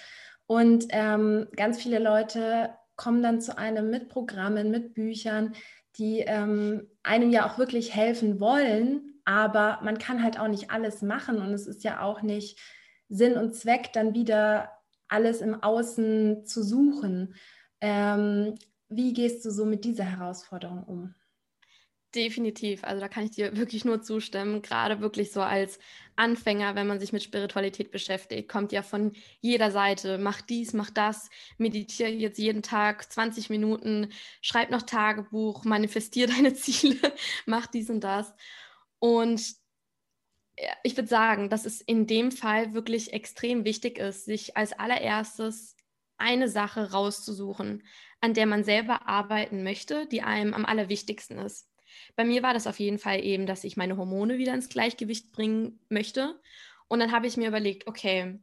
Und 0.46 0.86
ähm, 0.90 1.48
ganz 1.56 1.82
viele 1.82 1.98
Leute 1.98 2.74
kommen 2.96 3.22
dann 3.22 3.40
zu 3.40 3.56
einem 3.56 3.88
mit 3.88 4.10
Programmen, 4.10 4.70
mit 4.70 4.92
Büchern, 4.92 5.54
die 5.96 6.20
ähm, 6.20 6.89
einem 7.02 7.30
ja 7.30 7.46
auch 7.46 7.58
wirklich 7.58 7.94
helfen 7.94 8.40
wollen, 8.40 9.20
aber 9.24 9.80
man 9.82 9.98
kann 9.98 10.22
halt 10.22 10.38
auch 10.38 10.48
nicht 10.48 10.70
alles 10.70 11.02
machen 11.02 11.40
und 11.40 11.52
es 11.52 11.66
ist 11.66 11.84
ja 11.84 12.02
auch 12.02 12.22
nicht 12.22 12.58
Sinn 13.08 13.36
und 13.36 13.54
Zweck, 13.54 13.92
dann 13.92 14.14
wieder 14.14 14.70
alles 15.08 15.40
im 15.40 15.62
Außen 15.62 16.44
zu 16.46 16.62
suchen. 16.62 17.34
Ähm, 17.80 18.54
wie 18.88 19.12
gehst 19.12 19.44
du 19.44 19.50
so 19.50 19.64
mit 19.64 19.84
dieser 19.84 20.04
Herausforderung 20.04 20.84
um? 20.84 21.14
Definitiv. 22.14 22.82
Also 22.82 23.00
da 23.00 23.08
kann 23.08 23.24
ich 23.24 23.30
dir 23.30 23.56
wirklich 23.56 23.84
nur 23.84 24.02
zustimmen. 24.02 24.62
Gerade 24.62 25.00
wirklich 25.00 25.32
so 25.32 25.42
als 25.42 25.78
Anfänger, 26.16 26.74
wenn 26.74 26.86
man 26.86 26.98
sich 26.98 27.12
mit 27.12 27.22
Spiritualität 27.22 27.90
beschäftigt, 27.92 28.48
kommt 28.48 28.72
ja 28.72 28.82
von 28.82 29.12
jeder 29.40 29.70
Seite, 29.70 30.18
mach 30.18 30.40
dies, 30.40 30.72
mach 30.72 30.90
das, 30.90 31.30
meditiere 31.56 32.10
jetzt 32.10 32.38
jeden 32.38 32.62
Tag 32.62 33.10
20 33.10 33.48
Minuten, 33.48 34.12
schreib 34.42 34.70
noch 34.70 34.82
Tagebuch, 34.82 35.64
manifestier 35.64 36.26
deine 36.28 36.54
Ziele, 36.54 37.14
mach 37.46 37.66
dies 37.66 37.90
und 37.90 38.00
das. 38.02 38.34
Und 38.98 39.54
ich 40.82 40.96
würde 40.96 41.08
sagen, 41.08 41.48
dass 41.48 41.64
es 41.64 41.80
in 41.80 42.06
dem 42.06 42.32
Fall 42.32 42.74
wirklich 42.74 43.12
extrem 43.12 43.64
wichtig 43.64 43.98
ist, 43.98 44.24
sich 44.24 44.56
als 44.56 44.72
allererstes 44.72 45.76
eine 46.18 46.48
Sache 46.48 46.90
rauszusuchen, 46.92 47.82
an 48.20 48.34
der 48.34 48.46
man 48.46 48.64
selber 48.64 49.08
arbeiten 49.08 49.62
möchte, 49.62 50.06
die 50.06 50.22
einem 50.22 50.52
am 50.54 50.66
allerwichtigsten 50.66 51.38
ist. 51.38 51.69
Bei 52.16 52.24
mir 52.24 52.42
war 52.42 52.54
das 52.54 52.66
auf 52.66 52.78
jeden 52.78 52.98
Fall 52.98 53.24
eben, 53.24 53.46
dass 53.46 53.64
ich 53.64 53.76
meine 53.76 53.96
Hormone 53.96 54.38
wieder 54.38 54.54
ins 54.54 54.68
Gleichgewicht 54.68 55.32
bringen 55.32 55.80
möchte. 55.88 56.40
Und 56.88 57.00
dann 57.00 57.12
habe 57.12 57.26
ich 57.26 57.36
mir 57.36 57.48
überlegt, 57.48 57.86
okay, 57.86 58.40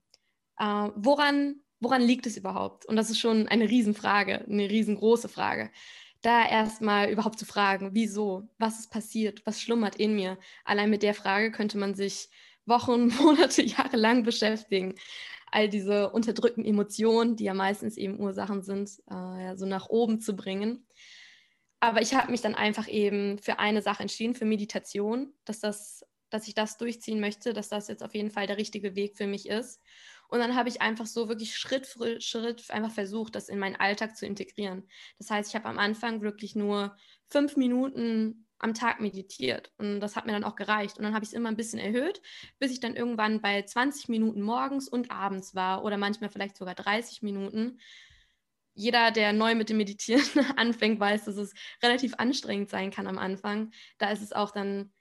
äh, 0.58 0.90
woran, 0.96 1.58
woran 1.80 2.02
liegt 2.02 2.26
es 2.26 2.38
überhaupt? 2.38 2.86
Und 2.86 2.96
das 2.96 3.10
ist 3.10 3.20
schon 3.20 3.48
eine 3.48 3.70
Riesenfrage, 3.70 4.46
eine 4.48 4.70
riesengroße 4.70 5.30
Frage. 5.30 5.70
Da 6.22 6.48
erstmal 6.48 7.10
überhaupt 7.10 7.40
zu 7.40 7.46
fragen, 7.46 7.92
wieso, 7.94 8.50
was 8.58 8.80
ist 8.80 8.92
passiert, 8.92 9.46
was 9.46 9.62
schlummert 9.62 9.98
in 9.98 10.16
mir. 10.16 10.38
Allein 10.66 10.90
mit 10.90 11.04
der 11.04 11.14
Frage 11.14 11.52
könnte 11.52 11.78
man 11.78 11.94
sich 11.94 12.30
Wochen, 12.66 13.08
Monate, 13.22 13.64
Jahre 13.64 13.98
lang 13.98 14.24
beschäftigen. 14.24 14.96
all 15.52 15.70
diese 15.70 16.10
unterdrückten 16.10 16.66
Emotionen, 16.66 17.38
die 17.38 17.46
ja 17.46 17.54
meistens 17.54 17.98
eben 17.98 18.20
Ursachen 18.20 18.64
sind, 18.64 18.90
äh, 19.10 19.56
so 19.56 19.66
nach 19.66 19.88
oben 19.88 20.20
zu 20.20 20.36
bringen. 20.36 20.86
Aber 21.80 22.02
ich 22.02 22.14
habe 22.16 22.32
mich 22.32 22.42
dann 22.42 22.56
einfach 22.56 22.88
eben 22.88 23.38
für 23.40 23.60
eine 23.60 23.82
Sache 23.82 24.02
entschieden, 24.02 24.36
für 24.36 24.46
Meditation, 24.46 25.34
dass, 25.46 25.60
das, 25.60 26.06
dass 26.30 26.48
ich 26.48 26.56
das 26.56 26.78
durchziehen 26.78 27.20
möchte, 27.20 27.54
dass 27.54 27.70
das 27.70 27.88
jetzt 27.88 28.04
auf 28.04 28.16
jeden 28.16 28.32
Fall 28.32 28.48
der 28.48 28.58
richtige 28.58 28.96
Weg 28.96 29.16
für 29.16 29.28
mich 29.28 29.48
ist. 29.48 29.82
Und 30.30 30.40
dann 30.40 30.56
habe 30.56 30.70
ich 30.70 30.82
einfach 30.82 31.06
so 31.06 31.30
wirklich 31.30 31.56
Schritt 31.56 31.88
für 31.88 32.20
Schritt 32.20 32.70
einfach 32.72 32.92
versucht, 32.92 33.36
das 33.36 33.48
in 33.48 33.60
meinen 33.60 33.78
Alltag 33.78 34.18
zu 34.18 34.26
integrieren. 34.26 34.88
Das 35.20 35.30
heißt, 35.30 35.50
ich 35.50 35.56
habe 35.56 35.70
am 35.70 35.80
Anfang 35.80 36.22
wirklich 36.22 36.56
nur 36.56 36.98
fünf 37.28 37.56
Minuten 37.56 38.46
am 38.60 38.74
Tag 38.74 39.00
meditiert. 39.00 39.72
Und 39.78 40.00
das 40.00 40.16
hat 40.16 40.26
mir 40.26 40.32
dann 40.32 40.44
auch 40.44 40.56
gereicht. 40.56 40.98
Und 40.98 41.04
dann 41.04 41.14
habe 41.14 41.24
ich 41.24 41.30
es 41.30 41.34
immer 41.34 41.50
ein 41.50 41.56
bisschen 41.56 41.80
erhöht, 41.80 42.22
bis 42.60 42.72
ich 42.72 42.80
dann 42.80 42.96
irgendwann 42.96 43.40
bei 43.40 43.62
20 43.62 44.10
Minuten 44.10 44.42
morgens 44.42 44.90
und 44.90 45.12
abends 45.12 45.56
war 45.56 45.84
oder 45.84 45.98
manchmal 45.98 46.30
vielleicht 46.30 46.58
sogar 46.58 46.76
30 46.76 47.22
Minuten. 47.22 47.80
Jeder, 48.78 49.10
der 49.10 49.34
neu 49.34 49.56
mit 49.56 49.70
dem 49.70 49.78
Meditieren 49.78 50.24
anfängt, 50.56 51.00
weiß, 51.00 51.26
dass 51.26 51.38
es 51.38 51.54
relativ 51.82 52.14
anstrengend 52.18 52.70
sein 52.70 52.92
kann 52.92 53.08
am 53.08 53.18
Anfang. 53.18 53.72
Da 53.98 54.12
ist 54.12 54.22
es 54.22 54.34
auch 54.34 54.52
dann, 54.52 54.94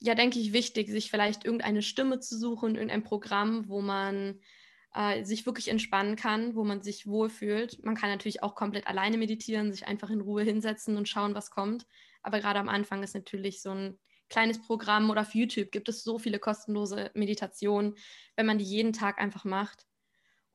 ja, 0.00 0.14
denke 0.14 0.38
ich, 0.38 0.52
wichtig, 0.52 0.90
sich 0.90 1.10
vielleicht 1.10 1.44
irgendeine 1.46 1.80
Stimme 1.80 2.20
zu 2.20 2.38
suchen, 2.38 2.74
irgendein 2.74 3.02
Programm, 3.04 3.68
wo 3.68 3.80
man 3.80 4.40
äh, 4.94 5.24
sich 5.24 5.46
wirklich 5.46 5.68
entspannen 5.68 6.16
kann, 6.16 6.54
wo 6.54 6.62
man 6.62 6.82
sich 6.82 7.06
wohlfühlt. 7.06 7.82
Man 7.82 7.96
kann 7.96 8.10
natürlich 8.10 8.42
auch 8.42 8.54
komplett 8.54 8.86
alleine 8.86 9.16
meditieren, 9.16 9.72
sich 9.72 9.86
einfach 9.86 10.10
in 10.10 10.20
Ruhe 10.20 10.42
hinsetzen 10.42 10.98
und 10.98 11.08
schauen, 11.08 11.34
was 11.34 11.50
kommt. 11.50 11.86
Aber 12.22 12.40
gerade 12.40 12.58
am 12.58 12.68
Anfang 12.68 13.02
ist 13.02 13.14
natürlich 13.14 13.62
so 13.62 13.70
ein 13.70 13.98
kleines 14.28 14.60
Programm 14.60 15.08
oder 15.08 15.22
auf 15.22 15.34
YouTube 15.34 15.70
gibt 15.70 15.88
es 15.88 16.04
so 16.04 16.18
viele 16.18 16.38
kostenlose 16.38 17.10
Meditationen, 17.14 17.94
wenn 18.36 18.44
man 18.44 18.58
die 18.58 18.64
jeden 18.64 18.92
Tag 18.92 19.18
einfach 19.18 19.44
macht. 19.44 19.86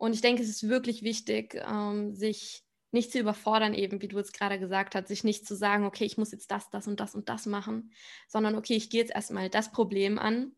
Und 0.02 0.16
ich 0.16 0.22
denke, 0.22 0.42
es 0.42 0.50
ist 0.50 0.68
wirklich 0.68 1.04
wichtig, 1.04 1.62
ähm, 1.64 2.16
sich 2.16 2.64
nicht 2.92 3.12
zu 3.12 3.20
überfordern, 3.20 3.76
eben 3.76 4.02
wie 4.02 4.08
du 4.08 4.18
es 4.18 4.32
gerade 4.32 4.58
gesagt 4.58 4.96
hast, 4.96 5.10
sich 5.10 5.24
nicht 5.24 5.46
zu 5.46 5.56
sagen, 5.56 5.86
okay, 5.86 6.06
ich 6.06 6.18
muss 6.18 6.32
jetzt 6.32 6.50
das, 6.50 6.72
das 6.72 6.88
und 6.88 7.00
das 7.00 7.14
und 7.14 7.30
das 7.30 7.46
machen, 7.46 7.92
sondern 8.28 8.56
okay, 8.56 8.74
ich 8.74 8.90
gehe 8.90 9.00
jetzt 9.00 9.14
erstmal 9.14 9.48
das 9.52 9.72
Problem 9.72 10.18
an 10.18 10.54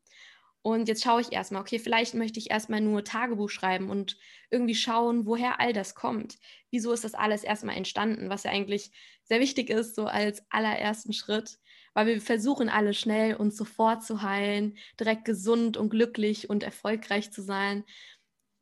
und 0.62 0.88
jetzt 0.88 1.04
schaue 1.04 1.20
ich 1.20 1.34
erstmal, 1.34 1.62
okay, 1.62 1.78
vielleicht 1.78 2.14
möchte 2.14 2.40
ich 2.40 2.52
erstmal 2.52 2.80
nur 2.80 3.04
Tagebuch 3.04 3.50
schreiben 3.50 3.90
und 3.90 4.18
irgendwie 4.50 4.76
schauen, 4.76 5.26
woher 5.26 5.60
all 5.60 5.74
das 5.74 5.94
kommt. 5.94 6.38
Wieso 6.72 6.94
ist 6.94 7.04
das 7.04 7.14
alles 7.14 7.44
erstmal 7.44 7.76
entstanden, 7.76 8.30
was 8.30 8.44
ja 8.44 8.52
eigentlich 8.52 8.92
sehr 9.24 9.42
wichtig 9.42 9.70
ist, 9.70 9.96
so 9.96 10.06
als 10.06 10.42
allerersten 10.52 11.12
Schritt, 11.12 11.60
weil 11.94 12.08
wir 12.08 12.22
versuchen 12.22 12.70
alle 12.70 12.94
schnell 12.94 13.36
uns 13.36 13.58
sofort 13.58 14.06
zu 14.06 14.22
heilen, 14.22 14.78
direkt 14.98 15.26
gesund 15.26 15.76
und 15.76 15.90
glücklich 15.90 16.50
und 16.50 16.64
erfolgreich 16.64 17.34
zu 17.34 17.42
sein. 17.42 17.84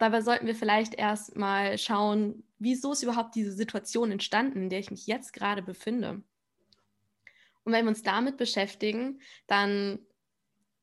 Dabei 0.01 0.21
sollten 0.21 0.47
wir 0.47 0.55
vielleicht 0.55 0.95
erstmal 0.95 1.77
schauen, 1.77 2.43
wieso 2.57 2.93
ist 2.93 3.03
überhaupt 3.03 3.35
diese 3.35 3.51
Situation 3.51 4.11
entstanden, 4.11 4.63
in 4.63 4.69
der 4.69 4.79
ich 4.79 4.89
mich 4.89 5.05
jetzt 5.05 5.31
gerade 5.31 5.61
befinde. 5.61 6.23
Und 7.63 7.71
wenn 7.71 7.85
wir 7.85 7.89
uns 7.89 8.01
damit 8.01 8.35
beschäftigen, 8.35 9.21
dann 9.45 9.99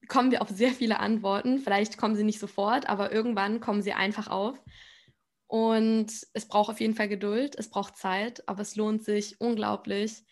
kommen 0.06 0.30
wir 0.30 0.40
auf 0.40 0.50
sehr 0.50 0.70
viele 0.70 1.00
Antworten. 1.00 1.58
Vielleicht 1.58 1.98
kommen 1.98 2.14
sie 2.14 2.22
nicht 2.22 2.38
sofort, 2.38 2.88
aber 2.88 3.10
irgendwann 3.10 3.58
kommen 3.58 3.82
sie 3.82 3.92
einfach 3.92 4.28
auf. 4.28 4.62
Und 5.48 6.12
es 6.32 6.46
braucht 6.46 6.70
auf 6.70 6.80
jeden 6.80 6.94
Fall 6.94 7.08
Geduld, 7.08 7.56
es 7.58 7.70
braucht 7.70 7.96
Zeit, 7.96 8.48
aber 8.48 8.62
es 8.62 8.76
lohnt 8.76 9.02
sich 9.02 9.40
unglaublich. 9.40 10.22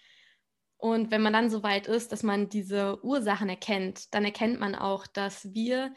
Und 0.77 1.11
wenn 1.11 1.23
man 1.23 1.33
dann 1.33 1.51
so 1.51 1.65
weit 1.65 1.89
ist, 1.89 2.13
dass 2.13 2.23
man 2.23 2.51
diese 2.51 3.05
Ursachen 3.05 3.49
erkennt, 3.49 4.15
dann 4.15 4.25
erkennt 4.25 4.61
man 4.61 4.77
auch, 4.77 5.09
dass 5.09 5.53
wir 5.53 5.93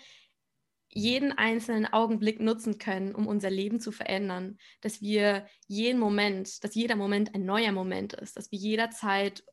jeden 0.90 1.32
einzelnen 1.32 1.86
Augenblick 1.86 2.40
nutzen 2.40 2.78
können, 2.78 3.14
um 3.14 3.28
unser 3.28 3.50
Leben 3.50 3.80
zu 3.80 3.92
verändern, 3.92 4.58
dass 4.82 5.02
wir 5.02 5.46
jeden 5.68 6.00
Moment, 6.00 6.64
dass 6.64 6.76
jeder 6.76 6.96
Moment 6.96 7.36
ein 7.36 7.46
neuer 7.46 7.72
Moment 7.72 8.14
ist, 8.14 8.38
dass 8.38 8.52
wir 8.52 8.60
jederzeit 8.60 9.44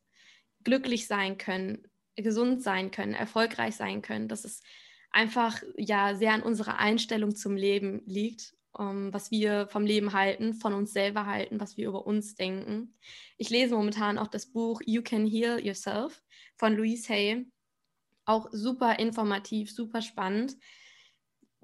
glücklich 0.65 1.07
sein 1.07 1.39
können, 1.39 1.87
gesund 2.17 2.63
sein 2.63 2.91
können, 2.91 3.13
erfolgreich 3.13 3.77
sein 3.77 4.01
können, 4.03 4.29
dass 4.29 4.45
es 4.45 4.63
einfach 5.11 5.63
ja 5.77 6.15
sehr 6.15 6.33
an 6.33 6.43
unserer 6.43 6.79
Einstellung 6.79 7.37
zum 7.37 7.57
Leben 7.57 8.03
liegt 8.07 8.57
um, 8.79 8.87
ähm, 8.87 9.13
was 9.13 9.31
wir 9.31 9.67
vom 9.69 9.87
Leben 9.87 10.13
halten, 10.13 10.55
von 10.55 10.75
uns 10.75 10.93
selber 10.93 11.27
halten, 11.27 11.61
was 11.61 11.77
wir 11.77 11.89
über 11.89 12.07
uns 12.07 12.35
denken. 12.35 12.95
Ich 13.39 13.51
lese 13.51 13.75
momentan 13.75 14.19
auch 14.19 14.29
das 14.29 14.47
Buch 14.47 14.81
You 14.85 15.03
Can 15.03 15.27
Heal 15.27 15.65
Yourself 15.65 16.23
von 16.57 16.75
Louise 16.75 17.09
Hay. 17.13 17.47
Auch 18.25 18.49
super 18.53 18.99
informativ, 18.99 19.73
super 19.73 20.03
spannend. 20.03 20.57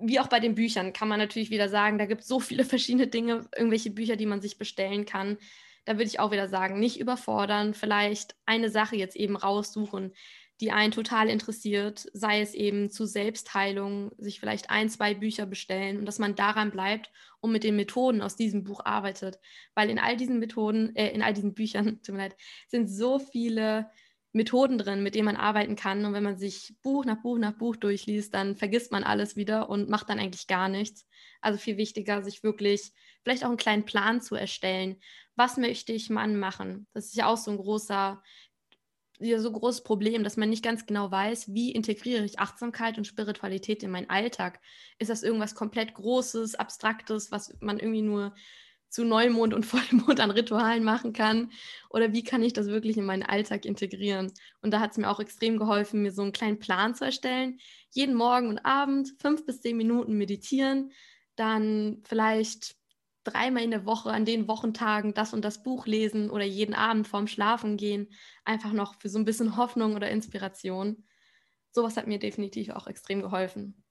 Wie 0.02 0.20
auch 0.20 0.26
bei 0.26 0.40
den 0.40 0.54
Büchern 0.54 0.92
kann 0.92 1.08
man 1.08 1.18
natürlich 1.18 1.50
wieder 1.50 1.68
sagen, 1.68 1.98
da 1.98 2.06
gibt 2.06 2.22
es 2.22 2.28
so 2.28 2.40
viele 2.40 2.64
verschiedene 2.64 3.06
Dinge, 3.06 3.46
irgendwelche 3.56 3.90
Bücher, 3.90 4.16
die 4.16 4.26
man 4.26 4.40
sich 4.40 4.58
bestellen 4.58 5.06
kann. 5.06 5.38
Da 5.84 5.94
würde 5.94 6.04
ich 6.04 6.20
auch 6.20 6.30
wieder 6.30 6.48
sagen, 6.48 6.78
nicht 6.78 7.00
überfordern, 7.00 7.74
vielleicht 7.74 8.36
eine 8.46 8.70
Sache 8.70 8.96
jetzt 8.96 9.16
eben 9.16 9.36
raussuchen, 9.36 10.12
die 10.62 10.70
einen 10.70 10.92
total 10.92 11.28
interessiert, 11.28 12.08
sei 12.12 12.40
es 12.40 12.54
eben 12.54 12.88
zu 12.88 13.04
Selbstheilung, 13.04 14.12
sich 14.16 14.38
vielleicht 14.38 14.70
ein, 14.70 14.88
zwei 14.88 15.12
Bücher 15.12 15.44
bestellen 15.44 15.98
und 15.98 16.06
dass 16.06 16.20
man 16.20 16.36
daran 16.36 16.70
bleibt 16.70 17.10
und 17.40 17.50
mit 17.50 17.64
den 17.64 17.74
Methoden 17.74 18.22
aus 18.22 18.36
diesem 18.36 18.62
Buch 18.62 18.80
arbeitet. 18.84 19.40
Weil 19.74 19.90
in 19.90 19.98
all 19.98 20.16
diesen 20.16 20.38
Methoden, 20.38 20.94
äh, 20.94 21.08
in 21.10 21.20
all 21.20 21.32
diesen 21.34 21.54
Büchern, 21.54 22.00
tut 22.04 22.14
mir 22.14 22.22
leid, 22.22 22.36
sind 22.68 22.86
so 22.86 23.18
viele 23.18 23.90
Methoden 24.32 24.78
drin, 24.78 25.02
mit 25.02 25.14
denen 25.14 25.26
man 25.26 25.36
arbeiten 25.36 25.76
kann. 25.76 26.04
Und 26.04 26.14
wenn 26.14 26.22
man 26.22 26.38
sich 26.38 26.74
Buch 26.82 27.04
nach 27.04 27.20
Buch 27.20 27.38
nach 27.38 27.52
Buch 27.52 27.76
durchliest, 27.76 28.32
dann 28.34 28.56
vergisst 28.56 28.90
man 28.90 29.04
alles 29.04 29.36
wieder 29.36 29.68
und 29.68 29.88
macht 29.88 30.08
dann 30.08 30.18
eigentlich 30.18 30.46
gar 30.46 30.68
nichts. 30.68 31.06
Also 31.40 31.58
viel 31.58 31.76
wichtiger, 31.76 32.22
sich 32.22 32.42
wirklich 32.42 32.92
vielleicht 33.22 33.44
auch 33.44 33.48
einen 33.48 33.56
kleinen 33.56 33.84
Plan 33.84 34.20
zu 34.20 34.34
erstellen. 34.34 34.96
Was 35.36 35.56
möchte 35.56 35.92
ich 35.92 36.10
Mann 36.10 36.38
machen? 36.38 36.86
Das 36.92 37.06
ist 37.06 37.16
ja 37.16 37.26
auch 37.26 37.36
so 37.36 37.50
ein 37.50 37.58
großer 37.58 38.22
ja 39.18 39.38
so 39.38 39.52
großes 39.52 39.84
Problem, 39.84 40.24
dass 40.24 40.36
man 40.36 40.50
nicht 40.50 40.64
ganz 40.64 40.86
genau 40.86 41.10
weiß, 41.10 41.54
wie 41.54 41.70
integriere 41.70 42.24
ich 42.24 42.38
Achtsamkeit 42.38 42.98
und 42.98 43.06
Spiritualität 43.06 43.82
in 43.82 43.90
meinen 43.90 44.10
Alltag. 44.10 44.60
Ist 44.98 45.10
das 45.10 45.22
irgendwas 45.22 45.54
komplett 45.54 45.94
Großes, 45.94 46.56
Abstraktes, 46.56 47.30
was 47.30 47.54
man 47.60 47.78
irgendwie 47.78 48.02
nur 48.02 48.34
zu 48.92 49.04
Neumond 49.04 49.54
und 49.54 49.66
Vollmond 49.66 50.20
an 50.20 50.30
Ritualen 50.30 50.84
machen 50.84 51.12
kann? 51.12 51.50
Oder 51.90 52.12
wie 52.12 52.22
kann 52.22 52.42
ich 52.42 52.52
das 52.52 52.66
wirklich 52.66 52.96
in 52.96 53.04
meinen 53.04 53.22
Alltag 53.22 53.64
integrieren? 53.64 54.32
Und 54.60 54.72
da 54.72 54.80
hat 54.80 54.92
es 54.92 54.98
mir 54.98 55.10
auch 55.10 55.20
extrem 55.20 55.58
geholfen, 55.58 56.02
mir 56.02 56.12
so 56.12 56.22
einen 56.22 56.32
kleinen 56.32 56.58
Plan 56.58 56.94
zu 56.94 57.04
erstellen. 57.04 57.58
Jeden 57.90 58.14
Morgen 58.14 58.48
und 58.48 58.64
Abend 58.64 59.14
fünf 59.18 59.44
bis 59.46 59.60
zehn 59.60 59.76
Minuten 59.76 60.16
meditieren, 60.16 60.92
dann 61.36 62.02
vielleicht 62.04 62.76
dreimal 63.24 63.62
in 63.62 63.70
der 63.70 63.86
Woche 63.86 64.10
an 64.10 64.24
den 64.24 64.48
Wochentagen 64.48 65.14
das 65.14 65.32
und 65.32 65.44
das 65.44 65.62
Buch 65.62 65.86
lesen 65.86 66.30
oder 66.30 66.44
jeden 66.44 66.74
Abend 66.74 67.06
vorm 67.06 67.28
Schlafen 67.28 67.76
gehen, 67.76 68.08
einfach 68.44 68.72
noch 68.72 69.00
für 69.00 69.08
so 69.08 69.18
ein 69.18 69.24
bisschen 69.24 69.56
Hoffnung 69.56 69.94
oder 69.94 70.10
Inspiration. 70.10 71.04
Sowas 71.70 71.96
hat 71.96 72.06
mir 72.06 72.18
definitiv 72.18 72.70
auch 72.70 72.86
extrem 72.86 73.22
geholfen. 73.22 73.82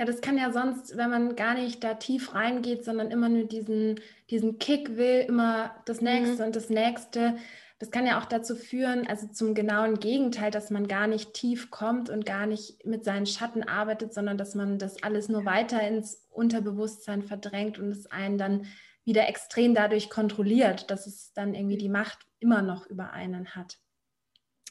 Ja, 0.00 0.06
das 0.06 0.22
kann 0.22 0.38
ja 0.38 0.50
sonst, 0.50 0.96
wenn 0.96 1.10
man 1.10 1.36
gar 1.36 1.52
nicht 1.52 1.84
da 1.84 1.92
tief 1.92 2.34
reingeht, 2.34 2.86
sondern 2.86 3.10
immer 3.10 3.28
nur 3.28 3.44
diesen, 3.44 4.00
diesen 4.30 4.58
Kick 4.58 4.96
will, 4.96 5.26
immer 5.28 5.74
das 5.84 6.00
nächste 6.00 6.36
mhm. 6.36 6.46
und 6.46 6.56
das 6.56 6.70
nächste, 6.70 7.36
das 7.78 7.90
kann 7.90 8.06
ja 8.06 8.18
auch 8.18 8.24
dazu 8.24 8.56
führen, 8.56 9.06
also 9.06 9.26
zum 9.26 9.54
genauen 9.54 10.00
Gegenteil, 10.00 10.50
dass 10.50 10.70
man 10.70 10.88
gar 10.88 11.06
nicht 11.06 11.34
tief 11.34 11.70
kommt 11.70 12.08
und 12.08 12.24
gar 12.24 12.46
nicht 12.46 12.86
mit 12.86 13.04
seinen 13.04 13.26
Schatten 13.26 13.62
arbeitet, 13.62 14.14
sondern 14.14 14.38
dass 14.38 14.54
man 14.54 14.78
das 14.78 15.02
alles 15.02 15.28
nur 15.28 15.44
weiter 15.44 15.86
ins 15.86 16.26
Unterbewusstsein 16.30 17.22
verdrängt 17.22 17.78
und 17.78 17.90
es 17.90 18.10
einen 18.10 18.38
dann 18.38 18.68
wieder 19.04 19.28
extrem 19.28 19.74
dadurch 19.74 20.08
kontrolliert, 20.08 20.90
dass 20.90 21.06
es 21.06 21.34
dann 21.34 21.54
irgendwie 21.54 21.76
die 21.76 21.90
Macht 21.90 22.20
immer 22.38 22.62
noch 22.62 22.86
über 22.86 23.12
einen 23.12 23.54
hat. 23.54 23.76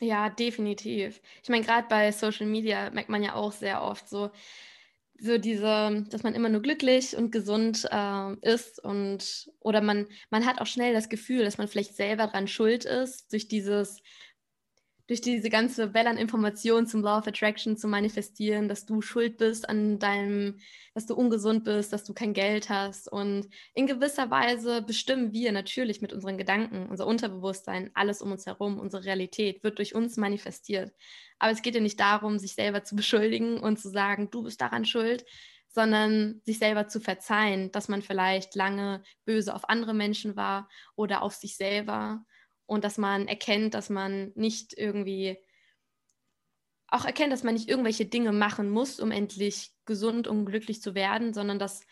Ja, 0.01 0.31
definitiv. 0.31 1.21
Ich 1.43 1.49
meine, 1.49 1.63
gerade 1.63 1.87
bei 1.87 2.11
Social 2.11 2.47
Media 2.47 2.89
merkt 2.89 3.09
man 3.09 3.21
ja 3.21 3.35
auch 3.35 3.51
sehr 3.51 3.83
oft 3.83 4.09
so, 4.09 4.31
so 5.21 5.37
diese, 5.37 6.05
dass 6.09 6.23
man 6.23 6.35
immer 6.35 6.49
nur 6.49 6.61
glücklich 6.61 7.15
und 7.15 7.31
gesund 7.31 7.87
äh, 7.91 8.33
ist 8.41 8.83
und 8.83 9.49
oder 9.59 9.81
man, 9.81 10.07
man 10.29 10.45
hat 10.45 10.61
auch 10.61 10.65
schnell 10.65 10.93
das 10.93 11.09
Gefühl, 11.09 11.43
dass 11.43 11.57
man 11.57 11.67
vielleicht 11.67 11.95
selber 11.95 12.27
dran 12.27 12.47
schuld 12.47 12.85
ist, 12.85 13.31
durch 13.31 13.47
dieses, 13.47 14.01
durch 15.09 15.21
diese 15.21 15.49
ganze 15.49 15.95
Welle 15.95 16.11
an 16.11 16.17
Informationen 16.17 16.85
zum 16.85 17.01
Law 17.01 17.17
of 17.17 17.25
Attraction 17.25 17.75
zu 17.75 17.87
manifestieren, 17.87 18.69
dass 18.69 18.85
du 18.85 19.01
schuld 19.01 19.37
bist 19.37 19.67
an 19.67 19.97
deinem, 19.97 20.59
dass 20.93 21.07
du 21.07 21.15
ungesund 21.15 21.63
bist, 21.63 21.91
dass 21.91 22.03
du 22.03 22.13
kein 22.13 22.33
Geld 22.33 22.69
hast. 22.69 23.11
Und 23.11 23.49
in 23.73 23.87
gewisser 23.87 24.29
Weise 24.29 24.83
bestimmen 24.83 25.33
wir 25.33 25.51
natürlich 25.51 26.01
mit 26.01 26.13
unseren 26.13 26.37
Gedanken, 26.37 26.87
unser 26.87 27.07
Unterbewusstsein, 27.07 27.89
alles 27.95 28.21
um 28.21 28.31
uns 28.31 28.45
herum, 28.45 28.77
unsere 28.77 29.03
Realität 29.03 29.63
wird 29.63 29.79
durch 29.79 29.95
uns 29.95 30.15
manifestiert. 30.15 30.93
Aber 31.39 31.51
es 31.51 31.63
geht 31.63 31.73
ja 31.73 31.81
nicht 31.81 31.99
darum, 31.99 32.37
sich 32.37 32.53
selber 32.53 32.83
zu 32.83 32.95
beschuldigen 32.95 33.59
und 33.59 33.79
zu 33.79 33.89
sagen, 33.89 34.29
du 34.29 34.43
bist 34.43 34.61
daran 34.61 34.85
schuld, 34.85 35.25
sondern 35.69 36.39
sich 36.45 36.59
selber 36.59 36.87
zu 36.87 36.99
verzeihen, 36.99 37.71
dass 37.71 37.87
man 37.89 38.03
vielleicht 38.03 38.53
lange 38.53 39.01
böse 39.25 39.55
auf 39.55 39.69
andere 39.69 39.95
Menschen 39.95 40.35
war 40.35 40.69
oder 40.95 41.23
auf 41.23 41.33
sich 41.33 41.57
selber 41.57 42.23
und 42.69 42.83
dass 42.83 42.97
man 42.97 43.27
erkennt, 43.27 43.73
dass 43.73 43.89
man 43.89 44.31
nicht 44.35 44.77
irgendwie 44.77 45.37
auch 46.87 47.05
erkennt, 47.05 47.33
dass 47.33 47.43
man 47.43 47.55
nicht 47.55 47.67
irgendwelche 47.67 48.05
Dinge 48.05 48.31
machen 48.31 48.69
muss, 48.69 48.99
um 48.99 49.11
endlich 49.11 49.71
gesund 49.85 50.27
und 50.27 50.45
glücklich 50.45 50.81
zu 50.81 50.95
werden, 50.95 51.33
sondern 51.33 51.59
dass 51.59 51.85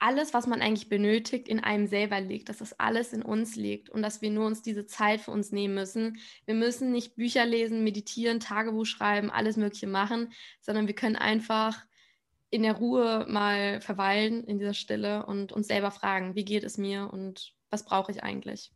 alles, 0.00 0.32
was 0.32 0.46
man 0.46 0.62
eigentlich 0.62 0.88
benötigt, 0.88 1.48
in 1.48 1.58
einem 1.58 1.88
selber 1.88 2.20
liegt, 2.20 2.48
dass 2.48 2.58
das 2.58 2.78
alles 2.78 3.12
in 3.12 3.22
uns 3.22 3.56
liegt 3.56 3.90
und 3.90 4.02
dass 4.02 4.22
wir 4.22 4.30
nur 4.30 4.46
uns 4.46 4.62
diese 4.62 4.86
Zeit 4.86 5.20
für 5.20 5.32
uns 5.32 5.50
nehmen 5.50 5.74
müssen. 5.74 6.18
Wir 6.46 6.54
müssen 6.54 6.92
nicht 6.92 7.16
Bücher 7.16 7.44
lesen, 7.44 7.82
meditieren, 7.82 8.38
Tagebuch 8.38 8.86
schreiben, 8.86 9.30
alles 9.30 9.56
Mögliche 9.56 9.88
machen, 9.88 10.32
sondern 10.60 10.86
wir 10.86 10.94
können 10.94 11.16
einfach 11.16 11.84
in 12.50 12.62
der 12.62 12.74
Ruhe 12.74 13.26
mal 13.28 13.80
verweilen 13.80 14.44
in 14.44 14.58
dieser 14.58 14.74
Stille 14.74 15.26
und 15.26 15.52
uns 15.52 15.66
selber 15.66 15.90
fragen, 15.90 16.36
wie 16.36 16.44
geht 16.44 16.62
es 16.62 16.78
mir 16.78 17.10
und 17.12 17.52
was 17.70 17.84
brauche 17.84 18.12
ich 18.12 18.22
eigentlich? 18.22 18.70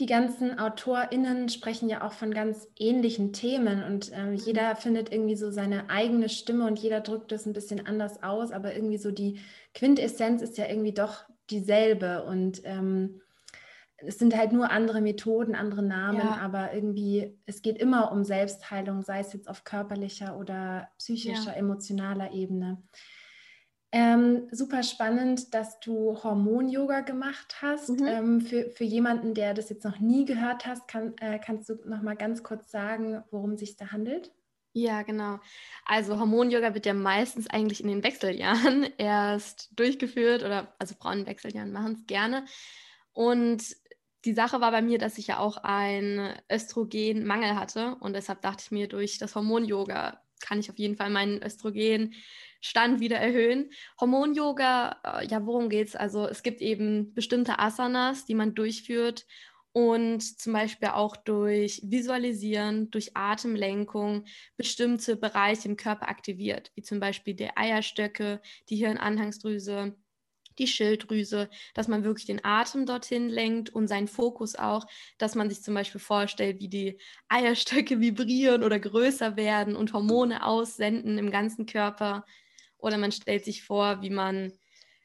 Die 0.00 0.06
ganzen 0.06 0.58
AutorInnen 0.58 1.48
sprechen 1.48 1.88
ja 1.88 2.02
auch 2.02 2.12
von 2.12 2.32
ganz 2.32 2.66
ähnlichen 2.78 3.32
Themen 3.32 3.84
und 3.84 4.10
ähm, 4.14 4.34
jeder 4.34 4.74
findet 4.74 5.12
irgendwie 5.12 5.36
so 5.36 5.50
seine 5.50 5.90
eigene 5.90 6.28
Stimme 6.28 6.66
und 6.66 6.78
jeder 6.78 7.00
drückt 7.00 7.30
es 7.30 7.46
ein 7.46 7.52
bisschen 7.52 7.86
anders 7.86 8.22
aus, 8.22 8.52
aber 8.52 8.74
irgendwie 8.74 8.98
so 8.98 9.10
die 9.10 9.40
Quintessenz 9.74 10.42
ist 10.42 10.56
ja 10.58 10.66
irgendwie 10.66 10.94
doch 10.94 11.24
dieselbe 11.50 12.24
und 12.24 12.62
ähm, 12.64 13.20
es 14.04 14.18
sind 14.18 14.36
halt 14.36 14.52
nur 14.52 14.70
andere 14.70 15.00
Methoden, 15.00 15.54
andere 15.54 15.82
Namen, 15.82 16.18
ja. 16.18 16.36
aber 16.38 16.74
irgendwie, 16.74 17.38
es 17.46 17.62
geht 17.62 17.78
immer 17.78 18.12
um 18.12 18.24
Selbstheilung, 18.24 19.02
sei 19.02 19.20
es 19.20 19.32
jetzt 19.32 19.48
auf 19.48 19.64
körperlicher 19.64 20.36
oder 20.36 20.88
psychischer, 20.98 21.52
ja. 21.52 21.56
emotionaler 21.56 22.32
Ebene. 22.32 22.82
Ähm, 23.94 24.48
super 24.50 24.82
spannend, 24.82 25.52
dass 25.52 25.78
du 25.80 26.18
Hormon-Yoga 26.22 27.00
gemacht 27.00 27.56
hast. 27.60 27.90
Mhm. 27.90 28.06
Ähm, 28.06 28.40
für, 28.40 28.70
für 28.70 28.84
jemanden, 28.84 29.34
der 29.34 29.52
das 29.52 29.68
jetzt 29.68 29.84
noch 29.84 30.00
nie 30.00 30.24
gehört 30.24 30.64
hast, 30.64 30.88
kann, 30.88 31.14
äh, 31.20 31.38
kannst 31.38 31.68
du 31.68 31.74
noch 31.84 32.00
mal 32.00 32.16
ganz 32.16 32.42
kurz 32.42 32.70
sagen, 32.70 33.22
worum 33.30 33.52
es 33.52 33.60
sich 33.60 33.76
da 33.76 33.92
handelt? 33.92 34.32
Ja, 34.72 35.02
genau. 35.02 35.38
Also 35.84 36.18
Hormon-Yoga 36.18 36.72
wird 36.72 36.86
ja 36.86 36.94
meistens 36.94 37.50
eigentlich 37.50 37.82
in 37.82 37.88
den 37.88 38.02
Wechseljahren 38.02 38.86
erst 38.96 39.78
durchgeführt 39.78 40.42
oder 40.42 40.74
also 40.78 40.94
Frauen 40.94 41.20
in 41.20 41.26
Wechseljahren 41.26 41.72
machen 41.72 41.98
es 42.00 42.06
gerne. 42.06 42.46
Und 43.12 43.76
die 44.24 44.32
Sache 44.32 44.62
war 44.62 44.70
bei 44.70 44.80
mir, 44.80 44.96
dass 44.96 45.18
ich 45.18 45.26
ja 45.26 45.38
auch 45.38 45.58
einen 45.58 46.32
Östrogenmangel 46.50 47.56
hatte 47.56 47.96
und 47.96 48.14
deshalb 48.14 48.40
dachte 48.40 48.62
ich 48.64 48.70
mir, 48.70 48.88
durch 48.88 49.18
das 49.18 49.34
Hormon-Yoga 49.34 50.22
kann 50.40 50.58
ich 50.58 50.70
auf 50.70 50.78
jeden 50.78 50.96
Fall 50.96 51.10
meinen 51.10 51.42
Östrogenstand 52.62 53.00
wieder 53.00 53.16
erhöhen. 53.16 53.70
Hormon-Yoga, 54.00 55.00
äh, 55.04 55.26
ja, 55.26 55.44
worum 55.44 55.68
geht's? 55.68 55.96
Also 55.96 56.26
es 56.26 56.42
gibt 56.42 56.60
eben 56.60 57.12
bestimmte 57.14 57.58
Asanas, 57.58 58.24
die 58.24 58.34
man 58.34 58.54
durchführt 58.54 59.26
und 59.72 60.20
zum 60.22 60.52
Beispiel 60.52 60.88
auch 60.88 61.16
durch 61.16 61.80
Visualisieren, 61.84 62.90
durch 62.90 63.16
Atemlenkung 63.16 64.24
bestimmte 64.56 65.16
Bereiche 65.16 65.68
im 65.68 65.76
Körper 65.76 66.08
aktiviert, 66.08 66.70
wie 66.74 66.82
zum 66.82 67.00
Beispiel 67.00 67.34
die 67.34 67.50
Eierstöcke, 67.56 68.40
die 68.68 68.76
Hirnanhangsdrüse, 68.76 69.96
die 70.58 70.66
Schilddrüse, 70.66 71.48
dass 71.74 71.88
man 71.88 72.04
wirklich 72.04 72.26
den 72.26 72.44
Atem 72.44 72.84
dorthin 72.86 73.28
lenkt 73.30 73.70
und 73.70 73.88
seinen 73.88 74.08
Fokus 74.08 74.54
auch, 74.54 74.86
dass 75.18 75.34
man 75.34 75.48
sich 75.48 75.62
zum 75.62 75.74
Beispiel 75.74 76.00
vorstellt, 76.00 76.60
wie 76.60 76.68
die 76.68 76.98
Eierstöcke 77.28 78.00
vibrieren 78.00 78.62
oder 78.62 78.78
größer 78.78 79.36
werden 79.36 79.74
und 79.74 79.92
Hormone 79.94 80.44
aussenden 80.44 81.18
im 81.18 81.30
ganzen 81.30 81.64
Körper. 81.66 82.26
Oder 82.82 82.98
man 82.98 83.12
stellt 83.12 83.44
sich 83.44 83.64
vor, 83.64 84.02
wie 84.02 84.10
man 84.10 84.52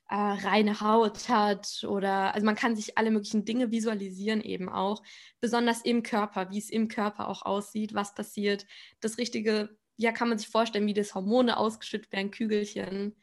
äh, 0.10 0.16
reine 0.16 0.82
Haut 0.82 1.30
hat 1.30 1.86
oder 1.88 2.34
also 2.34 2.46
man 2.46 2.56
kann 2.56 2.76
sich 2.76 2.98
alle 2.98 3.12
möglichen 3.12 3.46
Dinge 3.46 3.72
visualisieren 3.72 4.42
eben 4.42 4.70
auch, 4.70 5.04
besonders 5.42 5.82
im 5.82 6.04
Körper, 6.04 6.50
wie 6.50 6.60
es 6.60 6.70
im 6.70 6.88
Körper 6.88 7.28
auch 7.30 7.44
aussieht, 7.44 7.94
was 7.94 8.14
passiert. 8.14 8.66
Das 9.00 9.18
richtige, 9.18 9.78
ja, 9.98 10.12
kann 10.12 10.30
man 10.30 10.38
sich 10.38 10.50
vorstellen, 10.50 10.88
wie 10.88 10.94
das 10.94 11.16
Hormone 11.16 11.58
ausgeschüttet 11.58 12.12
werden, 12.12 12.32
Kügelchen 12.32 13.16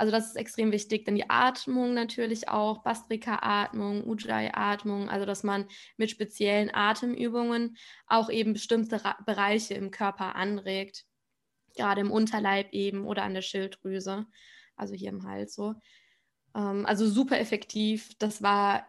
also 0.00 0.12
das 0.12 0.28
ist 0.28 0.36
extrem 0.36 0.72
wichtig. 0.72 1.04
Dann 1.04 1.14
die 1.14 1.28
Atmung 1.28 1.92
natürlich 1.92 2.48
auch, 2.48 2.82
Bastrika-Atmung, 2.82 4.02
Ujjayi-Atmung, 4.02 5.10
also 5.10 5.26
dass 5.26 5.42
man 5.42 5.66
mit 5.98 6.10
speziellen 6.10 6.74
Atemübungen 6.74 7.76
auch 8.06 8.30
eben 8.30 8.54
bestimmte 8.54 9.04
Ra 9.04 9.18
Bereiche 9.26 9.74
im 9.74 9.90
Körper 9.90 10.36
anregt, 10.36 11.04
gerade 11.76 12.00
im 12.00 12.10
Unterleib 12.10 12.72
eben 12.72 13.06
oder 13.06 13.22
an 13.22 13.34
der 13.34 13.42
Schilddrüse, 13.42 14.26
also 14.76 14.94
hier 14.94 15.10
im 15.10 15.24
Hals 15.24 15.54
so. 15.54 15.74
Ähm, 16.54 16.86
also 16.86 17.08
super 17.08 17.38
effektiv. 17.40 18.10
Das 18.18 18.42
war 18.42 18.86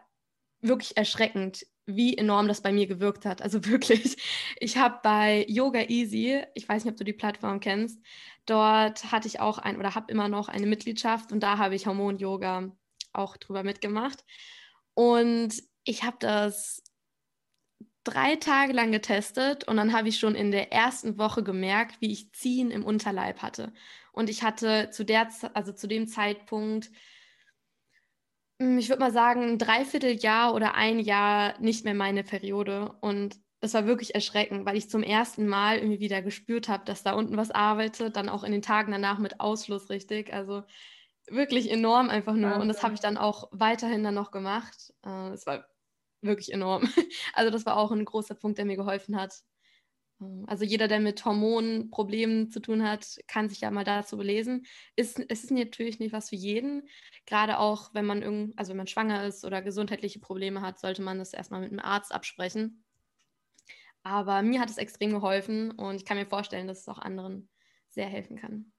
wirklich 0.60 0.96
erschreckend, 0.96 1.66
wie 1.86 2.16
enorm 2.16 2.48
das 2.48 2.62
bei 2.62 2.72
mir 2.72 2.86
gewirkt 2.86 3.26
hat. 3.26 3.42
Also 3.42 3.64
wirklich, 3.66 4.16
ich 4.60 4.76
habe 4.76 5.00
bei 5.02 5.44
Yoga 5.48 5.82
Easy, 5.82 6.42
ich 6.54 6.68
weiß 6.68 6.84
nicht, 6.84 6.92
ob 6.92 6.98
du 6.98 7.04
die 7.04 7.12
Plattform 7.12 7.60
kennst, 7.60 8.00
dort 8.46 9.10
hatte 9.12 9.28
ich 9.28 9.40
auch 9.40 9.58
ein 9.58 9.78
oder 9.78 9.94
habe 9.94 10.10
immer 10.12 10.28
noch 10.28 10.48
eine 10.48 10.66
Mitgliedschaft 10.66 11.32
und 11.32 11.40
da 11.40 11.58
habe 11.58 11.74
ich 11.74 11.86
Hormon-Yoga 11.86 12.72
auch 13.12 13.36
drüber 13.36 13.62
mitgemacht. 13.62 14.24
Und 14.94 15.54
ich 15.84 16.02
habe 16.04 16.16
das 16.20 16.82
drei 18.04 18.36
Tage 18.36 18.72
lang 18.72 18.92
getestet 18.92 19.66
und 19.68 19.76
dann 19.76 19.92
habe 19.92 20.08
ich 20.08 20.18
schon 20.18 20.34
in 20.34 20.50
der 20.50 20.72
ersten 20.72 21.18
Woche 21.18 21.42
gemerkt, 21.42 22.00
wie 22.00 22.12
ich 22.12 22.32
Ziehen 22.32 22.70
im 22.70 22.84
Unterleib 22.84 23.42
hatte. 23.42 23.72
Und 24.12 24.28
ich 24.28 24.42
hatte 24.42 24.90
zu 24.90 25.04
der, 25.04 25.28
also 25.54 25.72
zu 25.72 25.86
dem 25.86 26.06
Zeitpunkt 26.08 26.90
hm, 28.62 28.78
ich 28.78 28.88
würde 28.88 29.00
mal 29.00 29.12
sagen, 29.12 29.42
ein 29.42 29.58
Dreivierteljahr 29.58 30.54
oder 30.54 30.74
ein 30.74 31.00
Jahr 31.00 31.58
nicht 31.60 31.84
mehr 31.84 31.94
meine 31.94 32.22
Periode. 32.22 32.92
Und 33.00 33.36
das 33.60 33.74
war 33.74 33.86
wirklich 33.86 34.14
erschreckend, 34.14 34.64
weil 34.66 34.76
ich 34.76 34.88
zum 34.88 35.02
ersten 35.02 35.48
Mal 35.48 35.78
irgendwie 35.78 36.00
wieder 36.00 36.22
gespürt 36.22 36.68
habe, 36.68 36.84
dass 36.84 37.02
da 37.02 37.12
unten 37.12 37.36
was 37.36 37.50
arbeitet, 37.50 38.16
dann 38.16 38.28
auch 38.28 38.44
in 38.44 38.52
den 38.52 38.62
Tagen 38.62 38.92
danach 38.92 39.18
mit 39.18 39.40
Ausschluss 39.40 39.90
richtig. 39.90 40.32
Also 40.32 40.62
wirklich 41.28 41.70
enorm 41.70 42.08
einfach 42.08 42.34
nur. 42.34 42.56
Und 42.56 42.68
das 42.68 42.84
habe 42.84 42.94
ich 42.94 43.00
dann 43.00 43.16
auch 43.16 43.48
weiterhin 43.50 44.04
dann 44.04 44.14
noch 44.14 44.30
gemacht. 44.30 44.92
Äh, 45.04 45.30
es 45.30 45.46
war 45.46 45.64
wirklich 46.22 46.52
enorm. 46.52 46.88
Also 47.34 47.50
das 47.50 47.66
war 47.66 47.76
auch 47.76 47.92
ein 47.92 48.04
großer 48.04 48.34
Punkt, 48.34 48.58
der 48.58 48.64
mir 48.64 48.76
geholfen 48.76 49.16
hat, 49.20 49.42
ähm, 50.22 50.44
also 50.46 50.64
jeder, 50.64 50.88
der 50.88 51.00
mit 51.00 51.24
Hormonproblemen 51.24 52.50
zu 52.50 52.60
tun 52.60 52.82
hat, 52.82 53.18
kann 53.26 53.48
sich 53.48 53.60
ja 53.60 53.70
mal 53.70 53.84
dazu 53.84 54.16
belesen. 54.16 54.66
Ist, 54.96 55.18
es 55.28 55.44
ist 55.44 55.50
natürlich 55.50 55.98
nicht 55.98 56.12
was 56.12 56.30
für 56.30 56.36
jeden. 56.36 56.88
Gerade 57.26 57.58
auch, 57.58 57.92
wenn 57.94 58.06
man 58.06 58.22
irgend, 58.22 58.58
also 58.58 58.70
wenn 58.70 58.78
man 58.78 58.86
schwanger 58.86 59.26
ist 59.26 59.44
oder 59.44 59.62
gesundheitliche 59.62 60.20
Probleme 60.20 60.60
hat, 60.62 60.78
sollte 60.78 61.02
man 61.02 61.18
das 61.18 61.32
erstmal 61.32 61.60
mit 61.60 61.70
einem 61.70 61.80
Arzt 61.80 62.12
absprechen. 62.14 62.84
Aber 64.02 64.42
mir 64.42 64.60
hat 64.60 64.70
es 64.70 64.78
extrem 64.78 65.12
geholfen 65.12 65.70
und 65.70 65.96
ich 65.96 66.04
kann 66.04 66.16
mir 66.16 66.26
vorstellen, 66.26 66.66
dass 66.66 66.80
es 66.80 66.88
auch 66.88 66.98
anderen 66.98 67.48
sehr 67.88 68.06
helfen 68.06 68.36
kann. 68.36 68.72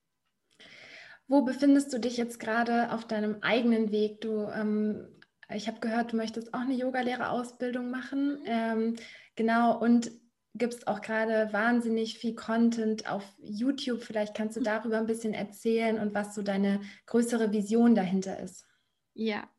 Wo 1.27 1.43
befindest 1.43 1.93
du 1.93 1.99
dich 1.99 2.17
jetzt 2.17 2.39
gerade 2.39 2.91
auf 2.91 3.07
deinem 3.07 3.37
eigenen 3.41 3.91
Weg? 3.91 4.19
Du, 4.19 4.49
ähm, 4.49 5.07
ich 5.53 5.67
habe 5.67 5.79
gehört, 5.79 6.13
du 6.13 6.17
möchtest 6.17 6.53
auch 6.53 6.61
eine 6.61 6.75
Yogalehrerausbildung 6.75 7.89
machen. 7.89 8.39
Ähm, 8.45 8.95
genau, 9.35 9.79
und 9.79 10.11
gibst 10.55 10.87
auch 10.87 11.01
gerade 11.01 11.51
wahnsinnig 11.51 12.19
viel 12.19 12.35
Content 12.35 13.09
auf 13.09 13.23
YouTube. 13.41 14.03
Vielleicht 14.03 14.35
kannst 14.35 14.55
du 14.55 14.59
mhm. 14.59 14.65
darüber 14.65 14.97
ein 14.97 15.07
bisschen 15.07 15.33
erzählen 15.33 15.99
und 15.99 16.13
was 16.13 16.35
so 16.35 16.41
deine 16.41 16.81
größere 17.07 17.51
Vision 17.51 17.95
dahinter 17.95 18.39
ist. 18.39 18.65
Ja. 19.13 19.49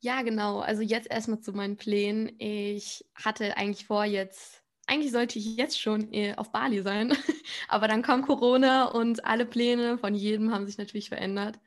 Ja, 0.00 0.22
genau. 0.22 0.58
Also 0.58 0.82
jetzt 0.82 1.08
erstmal 1.10 1.40
zu 1.40 1.52
meinen 1.52 1.76
Plänen. 1.76 2.32
Ich 2.38 3.04
hatte 3.14 3.56
eigentlich 3.56 3.86
vor, 3.86 4.04
jetzt, 4.04 4.62
eigentlich 4.86 5.12
sollte 5.12 5.38
ich 5.38 5.56
jetzt 5.56 5.80
schon 5.80 6.12
äh, 6.12 6.34
auf 6.36 6.50
Bali 6.50 6.82
sein, 6.82 7.12
aber 7.68 7.86
dann 7.86 8.02
kam 8.02 8.22
Corona 8.22 8.86
und 8.86 9.24
alle 9.24 9.46
Pläne 9.46 9.98
von 9.98 10.14
jedem 10.14 10.52
haben 10.52 10.66
sich 10.66 10.76
natürlich 10.76 11.08
verändert. 11.08 11.58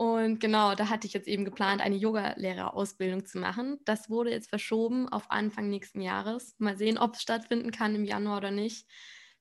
Und 0.00 0.40
genau, 0.40 0.74
da 0.74 0.88
hatte 0.88 1.06
ich 1.06 1.12
jetzt 1.12 1.28
eben 1.28 1.44
geplant, 1.44 1.82
eine 1.82 1.94
Yogalehrerausbildung 1.94 3.26
zu 3.26 3.38
machen. 3.38 3.80
Das 3.84 4.08
wurde 4.08 4.30
jetzt 4.30 4.48
verschoben 4.48 5.10
auf 5.10 5.30
Anfang 5.30 5.68
nächsten 5.68 6.00
Jahres. 6.00 6.54
Mal 6.56 6.78
sehen, 6.78 6.96
ob 6.96 7.16
es 7.16 7.20
stattfinden 7.22 7.70
kann 7.70 7.94
im 7.94 8.06
Januar 8.06 8.38
oder 8.38 8.50
nicht. 8.50 8.86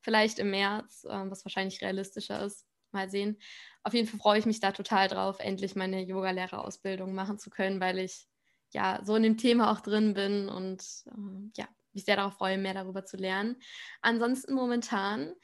Vielleicht 0.01 0.37
im 0.37 0.49
März, 0.49 1.05
äh, 1.05 1.31
was 1.31 1.45
wahrscheinlich 1.45 1.81
realistischer 1.81 2.43
ist. 2.43 2.65
Mal 2.91 3.09
sehen. 3.09 3.37
Auf 3.83 3.93
jeden 3.93 4.05
Fall 4.09 4.19
freue 4.19 4.39
ich 4.39 4.45
mich 4.45 4.59
da 4.59 4.73
total 4.73 5.07
drauf, 5.07 5.39
endlich 5.39 5.77
meine 5.77 6.01
Yogalehrerausbildung 6.01 7.13
machen 7.15 7.39
zu 7.39 7.49
können, 7.49 7.79
weil 7.79 7.97
ich 7.97 8.27
ja 8.71 8.99
so 9.05 9.15
in 9.15 9.23
dem 9.23 9.37
Thema 9.37 9.71
auch 9.71 9.79
drin 9.79 10.13
bin 10.13 10.49
und 10.49 10.83
äh, 11.05 11.51
ja, 11.55 11.69
mich 11.93 12.03
sehr 12.03 12.17
darauf 12.17 12.33
freue, 12.33 12.57
mehr 12.57 12.73
darüber 12.73 13.05
zu 13.05 13.15
lernen. 13.15 13.61
Ansonsten 14.01 14.55
momentan 14.55 15.29
ähm, 15.29 15.35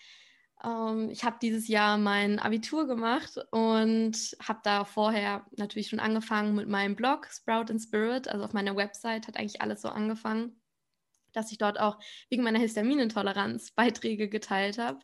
ich 0.62 1.24
habe 1.24 1.38
dieses 1.42 1.68
Jahr 1.68 1.98
mein 1.98 2.40
Abitur 2.40 2.88
gemacht 2.88 3.38
und 3.52 4.16
habe 4.42 4.60
da 4.64 4.84
vorher 4.84 5.46
natürlich 5.58 5.90
schon 5.90 6.00
angefangen 6.00 6.56
mit 6.56 6.68
meinem 6.68 6.96
Blog 6.96 7.28
Sprout 7.32 7.70
and 7.70 7.82
Spirit. 7.82 8.28
Also 8.28 8.46
auf 8.46 8.54
meiner 8.54 8.76
Website 8.76 9.28
hat 9.28 9.38
eigentlich 9.38 9.62
alles 9.62 9.82
so 9.82 9.90
angefangen, 9.90 10.60
dass 11.34 11.52
ich 11.52 11.58
dort 11.58 11.80
auch 11.80 12.00
wegen 12.30 12.44
meiner 12.44 12.60
Histaminintoleranz 12.60 13.72
Beiträge 13.72 14.28
geteilt 14.28 14.80
habe. 14.80 15.00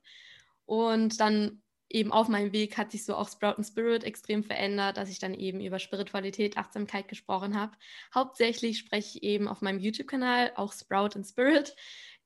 Und 0.65 1.19
dann 1.19 1.61
eben 1.89 2.11
auf 2.11 2.27
meinem 2.27 2.53
Weg 2.53 2.77
hat 2.77 2.91
sich 2.91 3.05
so 3.05 3.15
auch 3.15 3.29
Sprout 3.29 3.55
and 3.57 3.67
Spirit 3.67 4.03
extrem 4.03 4.43
verändert, 4.43 4.97
dass 4.97 5.09
ich 5.09 5.19
dann 5.19 5.33
eben 5.33 5.59
über 5.59 5.79
Spiritualität, 5.79 6.57
Achtsamkeit 6.57 7.07
gesprochen 7.07 7.59
habe. 7.59 7.77
Hauptsächlich 8.15 8.79
spreche 8.79 9.17
ich 9.17 9.23
eben 9.23 9.47
auf 9.47 9.61
meinem 9.61 9.79
YouTube-Kanal 9.79 10.53
auch 10.55 10.73
Sprout 10.73 11.15
and 11.15 11.27
Spirit 11.27 11.75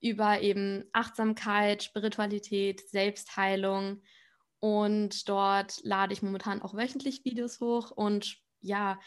über 0.06 0.42
eben 0.42 0.86
Achtsamkeit, 0.94 1.82
Spiritualität, 1.82 2.88
Selbstheilung. 2.88 4.04
Und 4.60 5.28
dort 5.28 5.84
lade 5.84 6.14
ich 6.14 6.22
momentan 6.22 6.62
auch 6.62 6.76
wöchentlich 6.76 7.26
Videos 7.26 7.60
hoch 7.60 7.90
und 7.90 8.38
ja, 8.62 9.00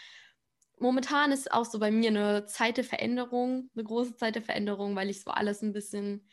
momentan 0.78 1.30
ist 1.30 1.52
auch 1.52 1.64
so 1.64 1.78
bei 1.78 1.90
mir 1.92 2.10
eine 2.10 2.46
Zeit 2.46 2.76
der 2.76 2.84
Veränderung, 2.84 3.70
eine 3.74 3.84
große 3.84 4.16
Zeit 4.16 4.34
der 4.34 4.42
Veränderung, 4.42 4.96
weil 4.96 5.08
ich 5.08 5.22
so 5.22 5.30
alles 5.30 5.62
ein 5.62 5.72
bisschen, 5.72 6.28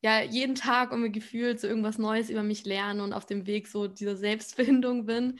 ja, 0.00 0.22
jeden 0.22 0.54
Tag 0.54 0.92
irgendwie 0.92 1.12
gefühlt 1.12 1.60
so 1.60 1.66
irgendwas 1.66 1.98
Neues 1.98 2.30
über 2.30 2.42
mich 2.42 2.64
lerne 2.64 3.02
und 3.02 3.12
auf 3.12 3.26
dem 3.26 3.46
Weg 3.46 3.66
so 3.68 3.86
dieser 3.86 4.16
Selbstfindung 4.16 5.04
bin. 5.04 5.38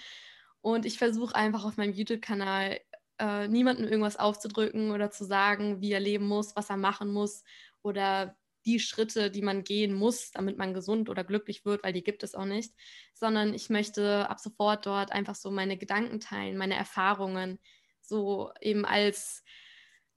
Und 0.61 0.85
ich 0.85 0.99
versuche 0.99 1.35
einfach 1.35 1.65
auf 1.65 1.79
meinem 1.79 1.95
YouTube-Kanal 1.95 2.81
äh, 3.19 3.49
niemandem 3.49 3.87
irgendwas 3.87 4.19
aufzudrücken 4.19 4.91
oder 4.91 5.11
zu 5.11 5.25
sagen, 5.25 5.81
wie 5.81 5.93
er 5.93 6.01
leben 6.01 6.27
muss, 6.27 6.57
was 6.57 6.69
er 6.71 6.77
machen 6.77 7.11
muss 7.11 7.43
oder 7.83 8.37
die 8.67 8.81
Schritte, 8.81 9.31
die 9.31 9.43
man 9.43 9.65
gehen 9.65 9.95
muss, 9.95 10.31
damit 10.33 10.59
man 10.59 10.75
gesund 10.75 11.09
oder 11.09 11.25
glücklich 11.25 11.65
wird, 11.65 11.85
weil 11.85 11.93
die 11.93 12.03
gibt 12.03 12.23
es 12.23 12.35
auch 12.35 12.45
nicht, 12.45 12.75
sondern 13.15 13.55
ich 13.55 13.71
möchte 13.71 14.29
ab 14.29 14.41
sofort 14.41 14.87
dort 14.87 15.13
einfach 15.13 15.35
so 15.35 15.51
meine 15.51 15.79
Gedanken 15.79 16.21
teilen, 16.21 16.57
meine 16.57 16.75
Erfahrungen, 16.75 17.59
so 18.01 18.53
eben 18.61 18.85
als, 18.85 19.45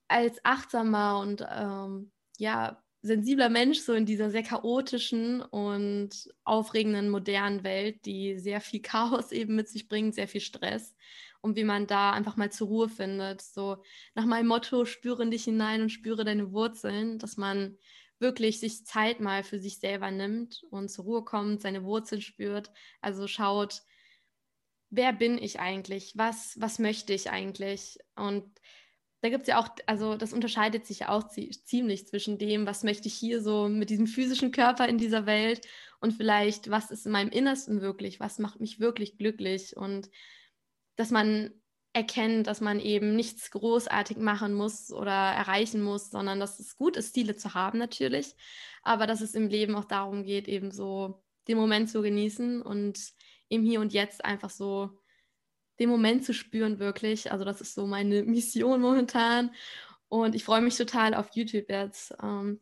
als 0.08 0.44
achtsamer 0.44 1.18
und 1.20 1.46
ähm, 1.48 2.12
ja, 2.38 2.82
sensibler 3.02 3.48
Mensch 3.48 3.80
so 3.80 3.94
in 3.94 4.04
dieser 4.04 4.30
sehr 4.30 4.42
chaotischen 4.42 5.40
und 5.40 6.28
aufregenden 6.44 7.08
modernen 7.08 7.64
Welt, 7.64 8.04
die 8.04 8.38
sehr 8.38 8.60
viel 8.60 8.82
Chaos 8.82 9.32
eben 9.32 9.56
mit 9.56 9.68
sich 9.68 9.88
bringt, 9.88 10.14
sehr 10.14 10.28
viel 10.28 10.40
Stress 10.40 10.94
und 11.40 11.56
wie 11.56 11.64
man 11.64 11.86
da 11.86 12.12
einfach 12.12 12.36
mal 12.36 12.50
zur 12.52 12.68
Ruhe 12.68 12.88
findet. 12.88 13.40
So 13.40 13.82
nach 14.14 14.26
meinem 14.26 14.48
Motto, 14.48 14.84
spüre 14.84 15.28
dich 15.30 15.44
hinein 15.44 15.82
und 15.82 15.90
spüre 15.90 16.24
deine 16.24 16.52
Wurzeln, 16.52 17.18
dass 17.18 17.36
man 17.36 17.78
wirklich 18.20 18.60
sich 18.60 18.84
Zeit 18.84 19.20
mal 19.20 19.42
für 19.42 19.58
sich 19.58 19.78
selber 19.78 20.10
nimmt 20.10 20.62
und 20.70 20.90
zur 20.90 21.04
Ruhe 21.04 21.24
kommt, 21.24 21.62
seine 21.62 21.84
Wurzeln 21.84 22.20
spürt, 22.20 22.70
also 23.00 23.26
schaut, 23.26 23.82
wer 24.90 25.12
bin 25.12 25.38
ich 25.38 25.60
eigentlich? 25.60 26.12
Was, 26.16 26.60
was 26.60 26.78
möchte 26.78 27.12
ich 27.12 27.30
eigentlich? 27.30 27.98
Und 28.16 28.44
da 29.22 29.28
gibt 29.28 29.42
es 29.42 29.48
ja 29.48 29.60
auch, 29.60 29.68
also 29.86 30.16
das 30.16 30.32
unterscheidet 30.32 30.86
sich 30.86 31.00
ja 31.00 31.08
auch 31.10 31.28
ziemlich 31.28 32.08
zwischen 32.08 32.38
dem, 32.38 32.66
was 32.66 32.84
möchte 32.84 33.08
ich 33.08 33.14
hier 33.14 33.42
so 33.42 33.68
mit 33.68 33.90
diesem 33.90 34.06
physischen 34.06 34.50
Körper 34.50 34.88
in 34.88 34.98
dieser 34.98 35.26
Welt 35.26 35.66
und 36.00 36.12
vielleicht, 36.12 36.70
was 36.70 36.90
ist 36.90 37.06
in 37.06 37.12
meinem 37.12 37.30
Innersten 37.30 37.82
wirklich, 37.82 38.20
was 38.20 38.38
macht 38.38 38.60
mich 38.60 38.80
wirklich 38.80 39.18
glücklich 39.18 39.76
und 39.76 40.10
dass 40.96 41.10
man 41.10 41.59
erkennt, 41.92 42.46
dass 42.46 42.60
man 42.60 42.78
eben 42.78 43.16
nichts 43.16 43.50
großartig 43.50 44.16
machen 44.16 44.54
muss 44.54 44.92
oder 44.92 45.10
erreichen 45.10 45.82
muss, 45.82 46.10
sondern 46.10 46.38
dass 46.38 46.60
es 46.60 46.76
gut 46.76 46.96
ist, 46.96 47.14
Ziele 47.14 47.36
zu 47.36 47.54
haben 47.54 47.78
natürlich, 47.78 48.36
aber 48.82 49.06
dass 49.06 49.20
es 49.20 49.34
im 49.34 49.48
Leben 49.48 49.74
auch 49.74 49.84
darum 49.84 50.22
geht, 50.22 50.46
eben 50.46 50.70
so 50.70 51.22
den 51.48 51.58
Moment 51.58 51.90
zu 51.90 52.02
genießen 52.02 52.62
und 52.62 53.00
im 53.48 53.64
Hier 53.64 53.80
und 53.80 53.92
Jetzt 53.92 54.24
einfach 54.24 54.50
so 54.50 55.00
den 55.80 55.88
Moment 55.88 56.24
zu 56.24 56.32
spüren, 56.32 56.78
wirklich. 56.78 57.32
Also 57.32 57.44
das 57.44 57.60
ist 57.60 57.74
so 57.74 57.86
meine 57.86 58.22
Mission 58.24 58.80
momentan. 58.80 59.50
Und 60.08 60.34
ich 60.34 60.44
freue 60.44 60.60
mich 60.60 60.76
total 60.76 61.14
auf 61.14 61.30
YouTube 61.34 61.68
jetzt, 61.68 62.14
ähm, 62.22 62.60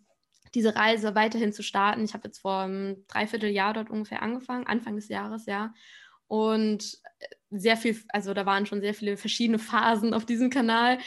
diese 0.54 0.76
Reise 0.76 1.14
weiterhin 1.14 1.52
zu 1.52 1.62
starten. 1.62 2.04
Ich 2.04 2.14
habe 2.14 2.28
jetzt 2.28 2.38
vor 2.38 2.60
einem 2.60 3.06
Dreivierteljahr 3.08 3.74
dort 3.74 3.90
ungefähr 3.90 4.22
angefangen, 4.22 4.66
Anfang 4.66 4.96
des 4.96 5.08
Jahres, 5.08 5.46
ja. 5.46 5.74
Und 6.28 6.98
sehr 7.50 7.76
viel, 7.76 7.98
also 8.10 8.34
da 8.34 8.44
waren 8.46 8.66
schon 8.66 8.80
sehr 8.80 8.94
viele 8.94 9.16
verschiedene 9.16 9.58
Phasen 9.58 10.14
auf 10.14 10.26
diesem 10.26 10.50
Kanal. 10.50 10.98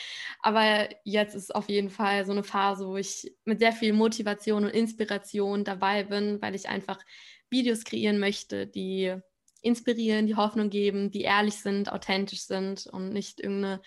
Aber 0.41 0.89
jetzt 1.03 1.35
ist 1.35 1.53
auf 1.53 1.69
jeden 1.69 1.89
Fall 1.89 2.25
so 2.25 2.31
eine 2.31 2.43
Phase, 2.43 2.87
wo 2.87 2.97
ich 2.97 3.31
mit 3.45 3.59
sehr 3.59 3.73
viel 3.73 3.93
Motivation 3.93 4.65
und 4.65 4.71
Inspiration 4.71 5.63
dabei 5.63 6.03
bin, 6.03 6.41
weil 6.41 6.55
ich 6.55 6.67
einfach 6.67 6.99
Videos 7.49 7.83
kreieren 7.83 8.19
möchte, 8.19 8.65
die 8.65 9.15
inspirieren, 9.61 10.25
die 10.25 10.35
Hoffnung 10.35 10.69
geben, 10.69 11.11
die 11.11 11.21
ehrlich 11.21 11.55
sind, 11.55 11.91
authentisch 11.91 12.41
sind 12.41 12.87
und 12.87 13.13
nicht 13.13 13.39
irgendeine 13.39 13.81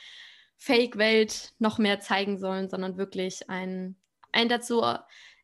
Fake-Welt 0.57 1.53
noch 1.59 1.79
mehr 1.79 1.99
zeigen 1.99 2.38
sollen, 2.38 2.68
sondern 2.68 2.97
wirklich 2.97 3.51
einen, 3.51 4.01
einen 4.31 4.49
dazu 4.49 4.83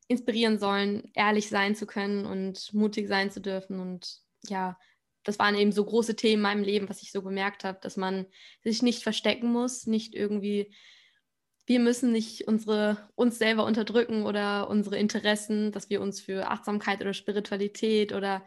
inspirieren 0.07 0.59
sollen, 0.59 1.11
ehrlich 1.15 1.49
sein 1.49 1.75
zu 1.75 1.87
können 1.87 2.27
und 2.27 2.73
mutig 2.73 3.09
sein 3.09 3.31
zu 3.31 3.41
dürfen. 3.41 3.81
Und 3.81 4.21
ja, 4.47 4.79
das 5.25 5.39
waren 5.39 5.55
eben 5.55 5.73
so 5.73 5.85
große 5.85 6.17
Themen 6.17 6.37
in 6.37 6.43
meinem 6.43 6.63
Leben, 6.63 6.89
was 6.89 7.03
ich 7.03 7.13
so 7.13 7.23
gemerkt 7.23 7.65
habe, 7.65 7.79
dass 7.83 7.97
man 7.97 8.27
sich 8.63 8.83
nicht 8.83 9.03
verstecken 9.03 9.53
muss, 9.53 9.87
nicht 9.87 10.15
irgendwie, 10.15 10.75
wir 11.67 11.81
müssen 11.81 12.13
nicht 12.13 12.49
unsere, 12.49 13.09
uns 13.15 13.39
selber 13.39 13.65
unterdrücken 13.65 14.25
oder 14.25 14.69
unsere 14.69 14.99
Interessen, 14.99 15.73
dass 15.73 15.91
wir 15.91 16.01
uns 16.01 16.21
für 16.21 16.51
Achtsamkeit 16.51 17.01
oder 17.01 17.15
Spiritualität 17.15 18.13
oder 18.13 18.45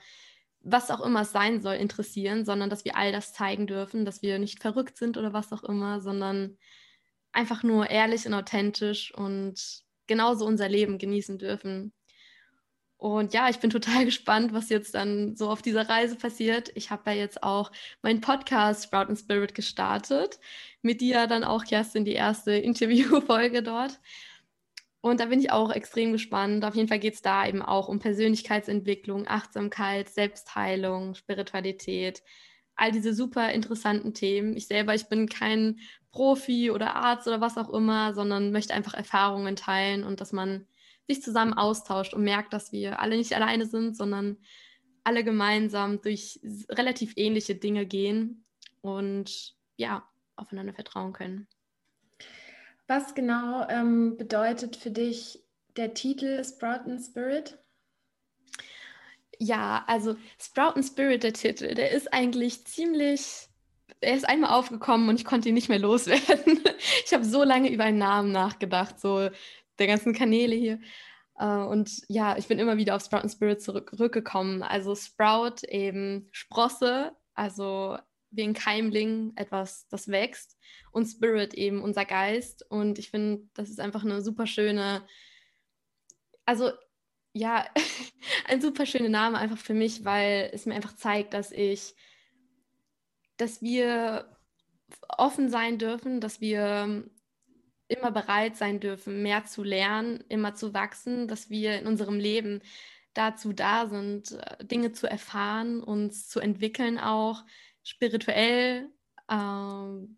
was 0.62 0.90
auch 0.90 1.02
immer 1.02 1.22
es 1.22 1.32
sein 1.32 1.62
soll, 1.62 1.76
interessieren, 1.76 2.46
sondern 2.46 2.70
dass 2.70 2.86
wir 2.86 2.96
all 2.96 3.12
das 3.12 3.34
zeigen 3.34 3.68
dürfen, 3.68 4.06
dass 4.06 4.22
wir 4.22 4.40
nicht 4.40 4.62
verrückt 4.62 4.98
sind 4.98 5.18
oder 5.18 5.34
was 5.34 5.52
auch 5.52 5.64
immer, 5.64 6.00
sondern 6.00 6.58
einfach 7.34 7.64
nur 7.64 7.90
ehrlich 7.90 8.26
und 8.26 8.34
authentisch 8.34 9.14
und 9.14 9.84
genauso 10.08 10.46
unser 10.46 10.70
Leben 10.70 10.98
genießen 10.98 11.38
dürfen. 11.38 11.94
Und 13.04 13.34
ja, 13.34 13.50
ich 13.50 13.60
bin 13.60 13.70
total 13.70 14.06
gespannt, 14.06 14.54
was 14.54 14.70
jetzt 14.70 14.96
dann 14.96 15.36
so 15.36 15.50
auf 15.50 15.62
dieser 15.62 15.90
Reise 15.90 16.16
passiert. 16.16 16.72
Ich 16.74 16.90
habe 16.90 17.12
ja 17.12 17.18
jetzt 17.18 17.44
auch 17.44 17.70
meinen 18.02 18.22
Podcast 18.22 18.86
Sprout 18.86 19.10
and 19.10 19.20
Spirit 19.20 19.54
gestartet. 19.54 20.40
Mit 20.82 21.02
dir 21.02 21.28
dann 21.28 21.44
auch, 21.44 21.66
Kerstin, 21.66 22.06
die 22.06 22.14
erste 22.14 22.54
Interviewfolge 22.54 23.62
dort. 23.62 24.00
Und 25.02 25.20
da 25.20 25.26
bin 25.26 25.42
ich 25.42 25.52
auch 25.52 25.70
extrem 25.74 26.14
gespannt. 26.14 26.64
Auf 26.64 26.76
jeden 26.76 26.88
Fall 26.88 27.00
geht 27.00 27.16
es 27.16 27.22
da 27.22 27.46
eben 27.46 27.62
auch 27.62 27.90
um 27.90 28.00
Persönlichkeitsentwicklung, 28.00 29.28
Achtsamkeit, 29.28 30.08
Selbstheilung, 30.08 31.14
Spiritualität, 31.14 32.24
all 32.78 32.94
diese 32.94 33.14
super 33.14 33.52
interessanten 33.52 34.14
Themen. 34.14 34.56
Ich 34.56 34.68
selber, 34.68 34.96
ich 34.96 35.10
bin 35.10 35.28
kein 35.28 35.80
Profi 36.12 36.72
oder 36.72 36.96
Arzt 36.96 37.28
oder 37.28 37.42
was 37.42 37.58
auch 37.58 37.70
immer, 37.74 38.14
sondern 38.14 38.54
möchte 38.54 38.74
einfach 38.74 38.94
Erfahrungen 38.94 39.58
teilen 39.58 40.06
und 40.06 40.22
dass 40.22 40.32
man 40.32 40.68
sich 41.08 41.22
zusammen 41.22 41.54
austauscht 41.54 42.14
und 42.14 42.24
merkt, 42.24 42.54
dass 42.54 42.72
wir 42.72 43.00
alle 43.00 43.18
nicht 43.18 43.36
alleine 43.36 43.66
sind, 43.66 43.98
sondern 43.98 44.38
alle 45.04 45.24
gemeinsam 45.24 46.02
durch 46.02 46.40
relativ 46.70 47.14
ähnliche 47.16 47.56
Dinge 47.56 47.86
gehen 47.86 48.46
und 48.82 49.56
ja, 49.76 50.08
aufeinander 50.36 50.74
vertrauen 50.74 51.14
können. 51.14 51.48
Was 52.88 53.16
genau 53.16 53.68
ähm, 53.70 54.18
bedeutet 54.18 54.76
für 54.76 54.92
dich 54.92 55.44
der 55.76 55.94
Titel 55.94 56.44
Sprout 56.44 56.90
and 56.90 57.02
Spirit? 57.02 57.58
Ja, 59.40 59.84
also 59.88 60.16
Sprout 60.40 60.76
and 60.76 60.86
Spirit, 60.86 61.24
der 61.24 61.34
Titel, 61.34 61.74
der 61.74 61.92
ist 61.92 62.14
eigentlich 62.14 62.66
ziemlich, 62.66 63.50
er 64.00 64.16
ist 64.16 64.28
einmal 64.28 64.52
aufgekommen 64.52 65.10
und 65.10 65.20
ich 65.20 65.26
konnte 65.26 65.50
ihn 65.50 65.56
nicht 65.56 65.70
mehr 65.70 65.80
loswerden. 65.80 66.64
ich 67.06 67.14
habe 67.14 67.26
so 67.26 67.44
lange 67.44 67.72
über 67.72 67.86
einen 67.86 67.98
Namen 67.98 68.32
nachgedacht, 68.32 69.00
so 69.00 69.30
der 69.80 69.88
ganzen 69.88 70.14
Kanäle 70.14 70.56
hier. 70.56 70.80
Äh, 71.38 71.46
und 71.46 71.92
ja, 72.08 72.38
ich 72.38 72.48
bin 72.48 72.60
immer 72.60 72.78
wieder 72.78 72.96
auf 72.96 73.04
Sprout 73.04 73.20
and 73.20 73.32
Spirit 73.32 73.62
zurückgekommen. 73.62 74.64
Also 74.64 74.96
Sprout 74.96 75.66
eben 75.68 76.30
Sprosse, 76.32 77.16
also 77.34 77.98
wie 78.32 78.44
ein 78.44 78.54
Keimling, 78.54 79.34
etwas, 79.36 79.88
das 79.90 80.08
wächst 80.08 80.58
und 80.92 81.06
Spirit 81.06 81.54
eben 81.54 81.82
unser 81.82 82.06
Geist. 82.06 82.66
Und 82.70 83.00
ich 83.00 83.10
finde, 83.10 83.48
das 83.54 83.70
ist 83.70 83.80
einfach 83.80 84.04
eine 84.04 84.22
super 84.22 84.48
schöne, 84.48 85.06
also 86.46 86.72
ja, 87.34 87.66
ein 88.48 88.62
super 88.62 88.86
schöner 88.86 89.10
Name 89.10 89.38
einfach 89.38 89.58
für 89.58 89.74
mich, 89.74 90.06
weil 90.06 90.50
es 90.54 90.66
mir 90.66 90.76
einfach 90.76 90.96
zeigt, 90.96 91.34
dass 91.34 91.52
ich, 91.52 91.96
dass 93.38 93.62
wir 93.62 94.38
offen 95.10 95.50
sein 95.50 95.78
dürfen, 95.78 96.22
dass 96.22 96.42
wir 96.42 97.10
immer 97.88 98.12
bereit 98.12 98.56
sein 98.56 98.80
dürfen, 98.80 99.22
mehr 99.24 99.46
zu 99.46 99.64
lernen, 99.64 100.24
immer 100.30 100.56
zu 100.56 100.74
wachsen, 100.74 101.28
dass 101.28 101.50
wir 101.50 101.80
in 101.80 101.88
unserem 101.88 102.20
Leben 102.20 102.62
dazu 103.14 103.54
da 103.54 103.88
sind, 103.88 104.32
äh, 104.32 104.66
Dinge 104.66 104.92
zu 104.92 105.08
erfahren, 105.08 105.82
uns 105.82 106.28
zu 106.28 106.40
entwickeln 106.40 106.98
auch, 106.98 107.44
spirituell, 107.84 108.90
ähm, 109.30 110.18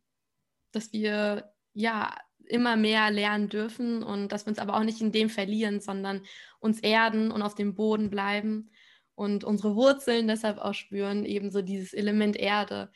dass 0.72 0.94
wir 0.94 1.52
ja 1.74 2.16
immer 2.48 2.76
mehr 2.78 3.10
lernen 3.12 3.50
dürfen 3.50 4.04
und 4.04 4.30
dass 4.32 4.46
wir 4.46 4.52
uns 4.52 4.60
aber 4.60 4.76
auch 4.76 4.84
nicht 4.84 5.02
in 5.02 5.12
dem 5.12 5.30
verlieren, 5.30 5.82
sondern 5.82 6.22
uns 6.60 6.80
erden 6.80 7.32
und 7.32 7.42
auf 7.42 7.56
dem 7.56 7.76
Boden 7.76 8.10
bleiben 8.10 8.70
und 9.16 9.44
unsere 9.44 9.76
Wurzeln 9.76 10.28
deshalb 10.28 10.60
auch 10.60 10.74
spüren, 10.74 11.26
ebenso 11.26 11.62
dieses 11.62 11.94
Element 11.94 12.36
Erde, 12.38 12.92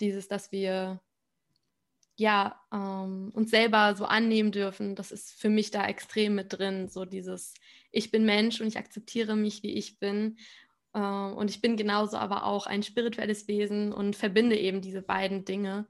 dieses, 0.00 0.28
dass 0.28 0.52
wir 0.52 1.00
ja 2.16 2.60
ähm, 2.72 3.30
uns 3.34 3.50
selber 3.50 3.94
so 3.96 4.04
annehmen 4.04 4.52
dürfen, 4.52 4.94
das 4.94 5.12
ist 5.12 5.32
für 5.40 5.48
mich 5.48 5.70
da 5.70 5.86
extrem 5.86 6.34
mit 6.34 6.58
drin, 6.58 6.88
so 6.88 7.04
dieses 7.04 7.54
ich 7.92 8.10
bin 8.10 8.24
Mensch 8.24 8.60
und 8.60 8.66
ich 8.66 8.78
akzeptiere 8.78 9.36
mich, 9.36 9.62
wie 9.62 9.72
ich 9.72 9.98
bin 9.98 10.36
äh, 10.94 11.00
und 11.00 11.50
ich 11.50 11.60
bin 11.60 11.76
genauso 11.76 12.16
aber 12.16 12.44
auch 12.44 12.66
ein 12.66 12.82
spirituelles 12.82 13.48
Wesen 13.48 13.92
und 13.92 14.16
verbinde 14.16 14.56
eben 14.56 14.80
diese 14.80 15.02
beiden 15.02 15.44
Dinge. 15.44 15.86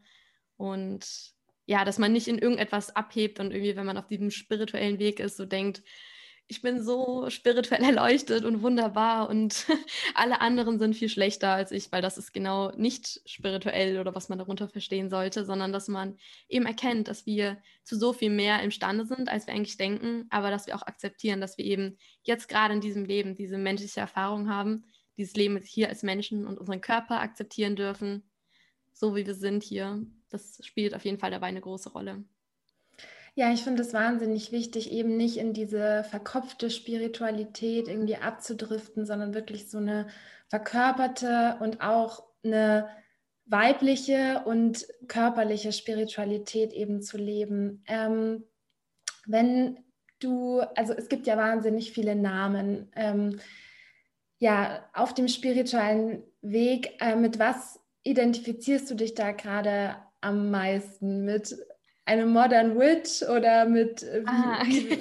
Und 0.56 1.33
ja, 1.66 1.85
dass 1.85 1.98
man 1.98 2.12
nicht 2.12 2.28
in 2.28 2.38
irgendetwas 2.38 2.94
abhebt 2.94 3.40
und 3.40 3.52
irgendwie, 3.52 3.76
wenn 3.76 3.87
man 3.87 3.96
auf 3.96 4.06
diesem 4.09 4.30
spirituellen 4.30 4.98
Weg 4.98 5.20
ist, 5.20 5.37
so 5.37 5.46
denkt, 5.46 5.83
ich 6.50 6.62
bin 6.62 6.82
so 6.82 7.30
spirituell 7.30 7.82
erleuchtet 7.84 8.44
und 8.44 8.62
wunderbar 8.62 9.28
und 9.30 9.66
alle 10.14 10.40
anderen 10.40 10.78
sind 10.80 10.96
viel 10.96 11.08
schlechter 11.08 11.50
als 11.50 11.70
ich, 11.70 11.92
weil 11.92 12.02
das 12.02 12.18
ist 12.18 12.32
genau 12.32 12.72
nicht 12.72 13.22
spirituell 13.24 13.98
oder 13.98 14.14
was 14.14 14.28
man 14.28 14.38
darunter 14.38 14.68
verstehen 14.68 15.10
sollte, 15.10 15.44
sondern 15.44 15.72
dass 15.72 15.86
man 15.86 16.18
eben 16.48 16.66
erkennt, 16.66 17.06
dass 17.06 17.24
wir 17.24 17.62
zu 17.84 17.96
so 17.96 18.12
viel 18.12 18.30
mehr 18.30 18.62
imstande 18.62 19.06
sind, 19.06 19.28
als 19.28 19.46
wir 19.46 19.54
eigentlich 19.54 19.76
denken, 19.76 20.26
aber 20.30 20.50
dass 20.50 20.66
wir 20.66 20.74
auch 20.74 20.82
akzeptieren, 20.82 21.40
dass 21.40 21.56
wir 21.56 21.64
eben 21.64 21.98
jetzt 22.22 22.48
gerade 22.48 22.74
in 22.74 22.80
diesem 22.80 23.04
Leben 23.04 23.36
diese 23.36 23.56
menschliche 23.56 24.00
Erfahrung 24.00 24.50
haben, 24.50 24.84
dieses 25.16 25.34
Leben 25.34 25.56
hier 25.62 25.88
als 25.88 26.02
Menschen 26.02 26.46
und 26.46 26.58
unseren 26.58 26.80
Körper 26.80 27.20
akzeptieren 27.20 27.76
dürfen, 27.76 28.28
so 28.92 29.14
wie 29.14 29.26
wir 29.26 29.34
sind 29.34 29.62
hier. 29.62 30.04
Das 30.30 30.58
spielt 30.64 30.96
auf 30.96 31.04
jeden 31.04 31.18
Fall 31.18 31.30
dabei 31.30 31.46
eine 31.46 31.60
große 31.60 31.90
Rolle. 31.90 32.24
Ja, 33.40 33.50
ich 33.50 33.62
finde 33.62 33.81
es 33.81 33.94
wahnsinnig 33.94 34.53
wichtig, 34.53 34.92
eben 34.92 35.16
nicht 35.16 35.38
in 35.38 35.55
diese 35.55 36.05
verkopfte 36.05 36.68
Spiritualität 36.68 37.88
irgendwie 37.88 38.16
abzudriften, 38.16 39.07
sondern 39.07 39.33
wirklich 39.33 39.70
so 39.70 39.79
eine 39.79 40.09
verkörperte 40.48 41.57
und 41.61 41.81
auch 41.81 42.22
eine 42.44 42.90
weibliche 43.46 44.42
und 44.44 44.87
körperliche 45.09 45.72
Spiritualität 45.72 46.74
eben 46.74 47.00
zu 47.00 47.16
leben. 47.16 47.83
Ähm, 47.88 48.44
wenn 49.24 49.87
du, 50.18 50.61
also 50.76 50.92
es 50.92 51.09
gibt 51.09 51.26
ja 51.26 51.38
wahnsinnig 51.38 51.92
viele 51.92 52.16
Namen, 52.16 52.92
ähm, 52.94 53.40
ja, 54.38 54.85
auf 54.92 55.14
dem 55.14 55.29
spirituellen 55.29 56.24
Weg, 56.42 57.00
äh, 57.00 57.16
mit 57.16 57.38
was 57.38 57.81
identifizierst 58.03 58.90
du 58.90 58.96
dich 58.96 59.14
da 59.14 59.33
gerade 59.33 59.96
am 60.20 60.50
meisten? 60.50 61.24
Mit 61.24 61.57
eine 62.11 62.27
Modern 62.27 62.77
Witch 62.77 63.23
oder 63.23 63.66
mit 63.66 64.03
äh, 64.03 64.23
wie, 64.23 64.27
ah. 64.27 64.62
wie, 64.66 64.99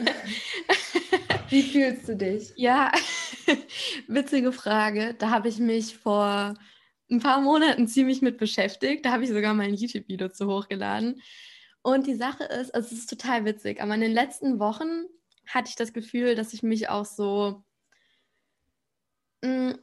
wie 1.50 1.64
fühlst 1.64 2.08
du 2.08 2.16
dich? 2.16 2.54
Ja, 2.56 2.92
witzige 4.08 4.52
Frage. 4.52 5.16
Da 5.18 5.32
habe 5.32 5.50
ich 5.50 5.58
mich 5.58 5.98
vor 5.98 6.54
ein 7.10 7.20
paar 7.20 7.42
Monaten 7.42 7.88
ziemlich 7.88 8.22
mit 8.22 8.38
beschäftigt. 8.38 9.06
Da 9.06 9.12
habe 9.12 9.24
ich 9.24 9.32
sogar 9.32 9.56
mein 9.56 9.74
YouTube-Video 9.74 10.30
zu 10.30 10.46
hochgeladen. 10.46 11.20
Und 11.82 12.06
die 12.06 12.14
Sache 12.14 12.44
ist, 12.44 12.76
also 12.76 12.94
es 12.94 13.00
ist 13.00 13.10
total 13.10 13.44
witzig, 13.44 13.82
aber 13.82 13.96
in 13.96 14.02
den 14.02 14.12
letzten 14.12 14.60
Wochen 14.60 15.06
hatte 15.48 15.70
ich 15.70 15.76
das 15.76 15.94
Gefühl, 15.94 16.36
dass 16.36 16.54
ich 16.54 16.62
mich 16.62 16.90
auch 16.90 17.06
so 17.06 17.64
mh, 19.42 19.72
mm, 19.72 19.80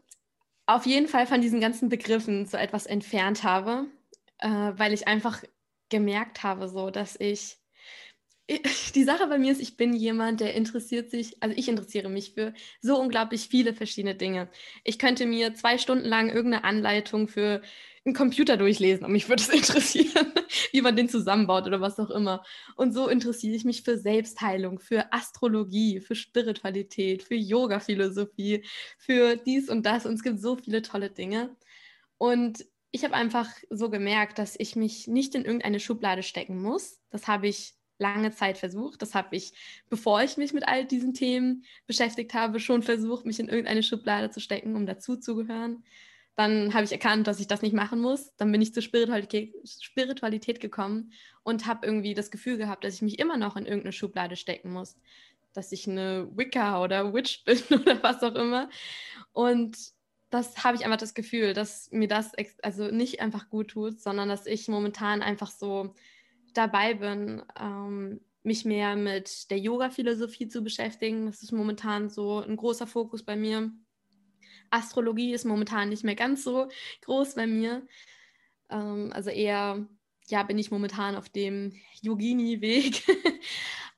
auf 0.67 0.87
jeden 0.87 1.09
Fall 1.09 1.27
von 1.27 1.41
diesen 1.41 1.61
ganzen 1.61 1.89
Begriffen 1.89 2.47
so 2.47 2.57
etwas 2.57 2.87
entfernt 2.87 3.43
habe, 3.43 3.87
äh, 4.39 4.49
weil 4.49 4.93
ich 4.93 5.09
einfach 5.09 5.43
gemerkt 5.89 6.43
habe, 6.43 6.69
so 6.69 6.91
dass 6.91 7.17
ich 7.19 7.59
die 8.95 9.05
Sache 9.05 9.27
bei 9.27 9.39
mir 9.39 9.53
ist, 9.53 9.61
ich 9.61 9.77
bin 9.77 9.93
jemand, 9.93 10.41
der 10.41 10.55
interessiert 10.55 11.11
sich, 11.11 11.43
also 11.43 11.57
ich 11.57 11.69
interessiere 11.69 12.09
mich 12.09 12.33
für 12.35 12.55
so 12.81 12.99
unglaublich 12.99 13.49
viele 13.49 13.75
verschiedene 13.75 14.15
Dinge. 14.15 14.49
Ich 14.85 14.99
könnte 14.99 15.27
mir 15.27 15.55
zwei 15.55 15.79
Stunden 15.79 16.05
lang 16.05 16.29
irgendeine 16.29 16.65
Anleitung 16.65 17.29
für 17.29 17.63
einen 18.05 18.15
Computer 18.15 18.57
durchlesen 18.57 19.05
und 19.05 19.11
mich 19.11 19.29
würde 19.29 19.43
es 19.43 19.49
interessieren, 19.53 20.33
wie 20.73 20.81
man 20.81 20.95
den 20.95 21.09
zusammenbaut 21.09 21.67
oder 21.67 21.81
was 21.81 21.99
auch 21.99 22.11
immer. 22.11 22.45
Und 22.77 22.93
so 22.93 23.09
interessiere 23.09 23.57
ich 23.57 23.65
mich 23.65 23.83
für 23.83 23.99
Selbstheilung, 23.99 24.79
für 24.79 25.13
Astrologie, 25.13 26.01
für 26.01 26.15
Spiritualität, 26.15 27.25
für 27.25 27.35
Yoga-Philosophie, 27.35 28.65
für 28.97 29.37
dies 29.37 29.69
und 29.69 29.85
das. 29.85 30.07
Und 30.07 30.15
es 30.15 30.23
gibt 30.23 30.41
so 30.41 30.57
viele 30.57 30.83
tolle 30.83 31.11
Dinge. 31.11 31.57
Und 32.17 32.65
ich 32.97 33.05
habe 33.05 33.13
einfach 33.13 33.51
so 33.69 33.91
gemerkt, 33.91 34.39
dass 34.39 34.59
ich 34.59 34.75
mich 34.75 35.07
nicht 35.07 35.35
in 35.35 35.45
irgendeine 35.45 35.81
Schublade 35.81 36.23
stecken 36.23 36.63
muss. 36.63 36.99
Das 37.11 37.29
habe 37.29 37.47
ich 37.47 37.75
lange 37.99 38.31
Zeit 38.33 38.57
versucht. 38.57 39.03
Das 39.03 39.15
habe 39.15 39.37
ich, 39.37 39.53
bevor 39.91 40.23
ich 40.23 40.39
mich 40.39 40.55
mit 40.55 40.67
all 40.67 40.87
diesen 40.87 41.13
Themen 41.13 41.65
beschäftigt 41.87 42.33
habe, 42.33 42.59
schon 42.59 42.83
versucht, 42.83 43.27
mich 43.27 43.39
in 43.39 43.51
irgendeine 43.51 43.83
Schublade 43.83 44.31
zu 44.31 44.41
stecken, 44.41 44.75
um 44.77 44.87
dazuzugehören. 44.87 45.85
Dann 46.37 46.73
habe 46.73 46.85
ich 46.85 46.93
erkannt, 46.93 47.27
dass 47.27 47.39
ich 47.39 47.49
das 47.49 47.61
nicht 47.61 47.75
machen 47.75 48.01
muss. 48.01 48.35
Dann 48.39 48.51
bin 48.51 48.63
ich 48.63 48.73
zur 48.73 48.83
Spiritualität, 48.83 50.61
gekommen 50.61 51.13
und 51.43 51.67
habe 51.67 51.87
irgendwie 51.87 52.15
das 52.15 52.31
Gefühl 52.31 52.57
gehabt, 52.57 52.83
dass 52.83 52.95
ich 52.95 53.03
mich 53.03 53.19
immer 53.19 53.37
noch 53.37 53.57
in 53.57 53.67
irgendeine 53.67 53.93
Schublade 53.93 54.37
stecken 54.37 54.73
muss. 54.73 54.97
Dass 55.53 55.71
ich 55.71 55.87
eine 55.87 56.31
Wicca 56.35 56.83
oder 56.83 57.13
Witch 57.13 57.45
bin 57.45 57.59
oder 57.79 58.03
was 58.03 58.23
auch 58.23 58.37
immer. 58.37 58.71
Und 59.35 59.96
das 60.37 60.65
habe 60.65 60.77
ich 60.77 60.85
einfach 60.85 60.99
das 60.99 61.15
Gefühl, 61.15 61.53
dass 61.53 61.91
mir 61.91 62.09
das 62.09 62.33
also 62.63 62.89
nicht 62.89 63.21
einfach 63.21 63.49
gut 63.49 63.69
tut, 63.69 64.01
sondern 64.01 64.29
dass 64.29 64.47
ich 64.47 64.69
momentan 64.69 65.23
einfach 65.23 65.51
so 65.51 65.95
dabei 66.55 66.95
bin, 66.95 67.43
ähm, 67.59 68.21
mich 68.43 68.65
mehr 68.65 68.97
mit 68.97 69.51
der 69.51 69.59
Yoga-Philosophie 69.59 70.49
zu 70.49 70.63
beschäftigen. 70.63 71.27
Das 71.27 71.43
ist 71.43 71.53
momentan 71.53 72.09
so 72.09 72.41
ein 72.41 72.57
großer 72.57 72.87
Fokus 72.87 73.25
bei 73.25 73.37
mir. 73.37 73.73
Astrologie 74.71 75.33
ist 75.33 75.45
momentan 75.45 75.89
nicht 75.89 76.05
mehr 76.05 76.15
ganz 76.15 76.45
so 76.45 76.69
groß 77.03 77.35
bei 77.35 77.47
mir. 77.47 77.87
Ähm, 78.71 79.11
also 79.13 79.31
eher, 79.31 79.87
ja, 80.29 80.43
bin 80.45 80.59
ich 80.59 80.71
momentan 80.71 81.17
auf 81.17 81.29
dem 81.29 81.75
Yogini-Weg. 82.03 83.03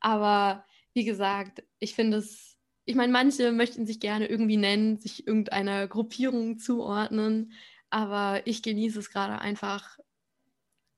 Aber 0.00 0.64
wie 0.94 1.04
gesagt, 1.04 1.62
ich 1.78 1.94
finde 1.94 2.18
es, 2.18 2.47
ich 2.88 2.94
meine, 2.94 3.12
manche 3.12 3.52
möchten 3.52 3.86
sich 3.86 4.00
gerne 4.00 4.26
irgendwie 4.28 4.56
nennen, 4.56 4.98
sich 4.98 5.26
irgendeiner 5.26 5.86
Gruppierung 5.86 6.58
zuordnen. 6.58 7.52
Aber 7.90 8.46
ich 8.46 8.62
genieße 8.62 8.98
es 8.98 9.10
gerade 9.10 9.42
einfach, 9.42 9.98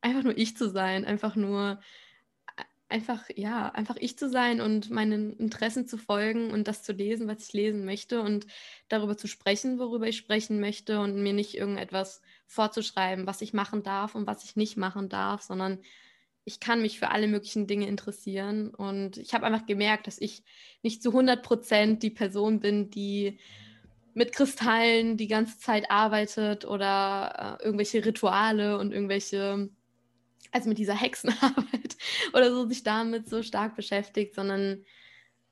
einfach 0.00 0.22
nur 0.22 0.38
ich 0.38 0.56
zu 0.56 0.70
sein, 0.70 1.04
einfach 1.04 1.34
nur 1.34 1.80
einfach, 2.88 3.28
ja, 3.34 3.70
einfach 3.70 3.96
ich 3.98 4.16
zu 4.16 4.28
sein 4.28 4.60
und 4.60 4.90
meinen 4.90 5.32
Interessen 5.36 5.88
zu 5.88 5.98
folgen 5.98 6.52
und 6.52 6.68
das 6.68 6.84
zu 6.84 6.92
lesen, 6.92 7.26
was 7.26 7.48
ich 7.48 7.52
lesen 7.54 7.84
möchte 7.84 8.22
und 8.22 8.46
darüber 8.88 9.16
zu 9.16 9.26
sprechen, 9.26 9.80
worüber 9.80 10.06
ich 10.06 10.16
sprechen 10.16 10.60
möchte 10.60 11.00
und 11.00 11.20
mir 11.20 11.32
nicht 11.32 11.56
irgendetwas 11.56 12.22
vorzuschreiben, 12.46 13.26
was 13.26 13.42
ich 13.42 13.52
machen 13.52 13.82
darf 13.82 14.14
und 14.14 14.28
was 14.28 14.44
ich 14.44 14.54
nicht 14.54 14.76
machen 14.76 15.08
darf, 15.08 15.42
sondern 15.42 15.80
ich 16.44 16.60
kann 16.60 16.82
mich 16.82 16.98
für 16.98 17.10
alle 17.10 17.28
möglichen 17.28 17.66
Dinge 17.66 17.86
interessieren 17.86 18.74
und 18.74 19.18
ich 19.18 19.34
habe 19.34 19.46
einfach 19.46 19.66
gemerkt, 19.66 20.06
dass 20.06 20.20
ich 20.20 20.42
nicht 20.82 21.02
zu 21.02 21.10
100 21.10 21.42
Prozent 21.42 22.02
die 22.02 22.10
Person 22.10 22.60
bin, 22.60 22.90
die 22.90 23.38
mit 24.14 24.32
Kristallen 24.32 25.16
die 25.16 25.28
ganze 25.28 25.58
Zeit 25.58 25.90
arbeitet 25.90 26.64
oder 26.64 27.58
äh, 27.60 27.64
irgendwelche 27.64 28.04
Rituale 28.04 28.78
und 28.78 28.92
irgendwelche 28.92 29.70
also 30.52 30.68
mit 30.68 30.78
dieser 30.78 30.94
Hexenarbeit 30.94 31.96
oder 32.32 32.50
so 32.50 32.66
sich 32.66 32.82
damit 32.82 33.28
so 33.28 33.42
stark 33.42 33.76
beschäftigt, 33.76 34.34
sondern 34.34 34.84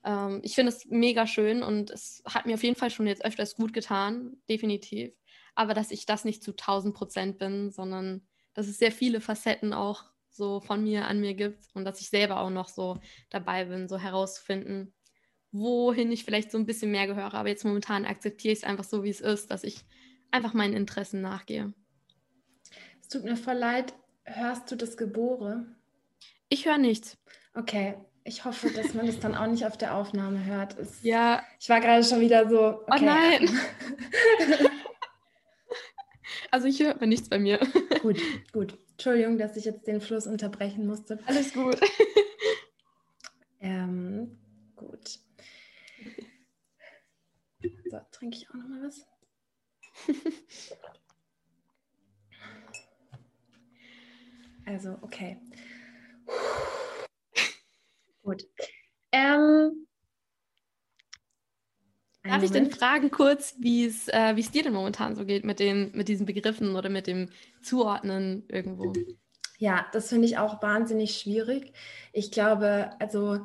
ähm, 0.04 0.40
ich 0.42 0.54
finde 0.54 0.72
es 0.72 0.86
mega 0.86 1.26
schön 1.26 1.62
und 1.62 1.90
es 1.90 2.22
hat 2.26 2.46
mir 2.46 2.54
auf 2.54 2.62
jeden 2.62 2.76
Fall 2.76 2.90
schon 2.90 3.06
jetzt 3.06 3.24
öfters 3.24 3.54
gut 3.54 3.72
getan, 3.72 4.36
definitiv. 4.48 5.12
Aber 5.54 5.74
dass 5.74 5.90
ich 5.90 6.06
das 6.06 6.24
nicht 6.24 6.42
zu 6.42 6.52
1000 6.52 6.94
Prozent 6.94 7.38
bin, 7.38 7.70
sondern 7.70 8.22
dass 8.54 8.68
es 8.68 8.78
sehr 8.78 8.92
viele 8.92 9.20
Facetten 9.20 9.72
auch 9.72 10.04
so 10.38 10.60
von 10.60 10.82
mir 10.82 11.06
an 11.06 11.20
mir 11.20 11.34
gibt 11.34 11.66
und 11.74 11.84
dass 11.84 12.00
ich 12.00 12.08
selber 12.08 12.40
auch 12.40 12.50
noch 12.50 12.70
so 12.70 12.98
dabei 13.28 13.66
bin, 13.66 13.88
so 13.88 13.98
herauszufinden, 13.98 14.94
wohin 15.52 16.10
ich 16.10 16.24
vielleicht 16.24 16.50
so 16.50 16.56
ein 16.56 16.64
bisschen 16.64 16.90
mehr 16.90 17.06
gehöre. 17.06 17.34
Aber 17.34 17.50
jetzt 17.50 17.64
momentan 17.64 18.06
akzeptiere 18.06 18.52
ich 18.52 18.60
es 18.60 18.64
einfach 18.64 18.84
so, 18.84 19.04
wie 19.04 19.10
es 19.10 19.20
ist, 19.20 19.50
dass 19.50 19.64
ich 19.64 19.84
einfach 20.30 20.54
meinen 20.54 20.74
Interessen 20.74 21.20
nachgehe. 21.20 21.74
Es 23.02 23.08
tut 23.08 23.24
mir 23.24 23.36
voll 23.36 23.56
leid, 23.56 23.92
Hörst 24.34 24.70
du 24.70 24.76
das 24.76 24.96
Gebore? 24.96 25.64
Ich 26.48 26.66
höre 26.66 26.78
nichts. 26.78 27.16
Okay, 27.54 27.94
ich 28.24 28.44
hoffe, 28.44 28.70
dass 28.70 28.92
man 28.92 29.08
es 29.08 29.20
dann 29.20 29.34
auch 29.34 29.46
nicht 29.46 29.64
auf 29.64 29.78
der 29.78 29.94
Aufnahme 29.94 30.44
hört. 30.44 30.78
Es, 30.78 31.02
ja. 31.02 31.42
Ich 31.58 31.68
war 31.68 31.80
gerade 31.80 32.04
schon 32.04 32.20
wieder 32.20 32.48
so. 32.48 32.60
Oh 32.60 32.82
okay. 32.88 32.98
Oh 33.00 33.04
nein. 33.04 33.48
also 36.50 36.66
ich 36.66 36.80
höre 36.80 37.06
nichts 37.06 37.28
bei 37.28 37.38
mir. 37.38 37.58
gut, 38.02 38.20
gut. 38.52 38.78
Entschuldigung, 38.92 39.38
dass 39.38 39.56
ich 39.56 39.64
jetzt 39.64 39.86
den 39.86 40.00
Fluss 40.00 40.26
unterbrechen 40.26 40.86
musste. 40.86 41.18
Alles 41.26 41.52
gut. 41.52 41.78
ähm, 43.60 44.38
gut. 44.76 45.18
So, 47.90 48.00
trinke 48.12 48.36
ich 48.36 48.50
auch 48.50 48.54
noch 48.54 48.68
mal 48.68 48.82
was? 48.82 49.06
Also, 54.66 54.98
okay. 55.00 55.40
Gut. 58.22 58.44
Ähm, 59.12 59.87
Darf 62.24 62.42
ich 62.42 62.50
denn 62.50 62.70
fragen 62.70 63.10
kurz, 63.10 63.54
wie 63.58 63.86
es 63.86 64.08
äh, 64.08 64.34
dir 64.34 64.62
denn 64.62 64.72
momentan 64.72 65.14
so 65.14 65.24
geht 65.24 65.44
mit, 65.44 65.60
den, 65.60 65.92
mit 65.94 66.08
diesen 66.08 66.26
Begriffen 66.26 66.76
oder 66.76 66.88
mit 66.88 67.06
dem 67.06 67.30
Zuordnen 67.62 68.44
irgendwo? 68.48 68.92
Ja, 69.58 69.86
das 69.92 70.08
finde 70.08 70.26
ich 70.26 70.38
auch 70.38 70.62
wahnsinnig 70.62 71.18
schwierig. 71.18 71.72
Ich 72.12 72.30
glaube, 72.30 72.90
also 72.98 73.40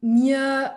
mir, 0.00 0.74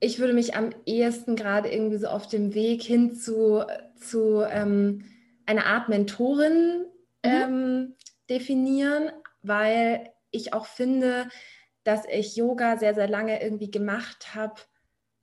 ich 0.00 0.18
würde 0.18 0.34
mich 0.34 0.54
am 0.54 0.70
ehesten 0.84 1.36
gerade 1.36 1.70
irgendwie 1.70 1.98
so 1.98 2.08
auf 2.08 2.28
dem 2.28 2.54
Weg 2.54 2.82
hin 2.82 3.14
zu, 3.14 3.64
zu 3.96 4.42
ähm, 4.42 5.04
einer 5.46 5.66
Art 5.66 5.88
Mentorin 5.88 6.86
mhm. 7.24 7.30
ähm, 7.30 7.94
definieren, 8.28 9.10
weil 9.42 10.10
ich 10.30 10.52
auch 10.52 10.66
finde, 10.66 11.28
dass 11.84 12.04
ich 12.10 12.36
Yoga 12.36 12.78
sehr, 12.78 12.94
sehr 12.94 13.08
lange 13.08 13.42
irgendwie 13.42 13.70
gemacht 13.70 14.34
habe, 14.34 14.60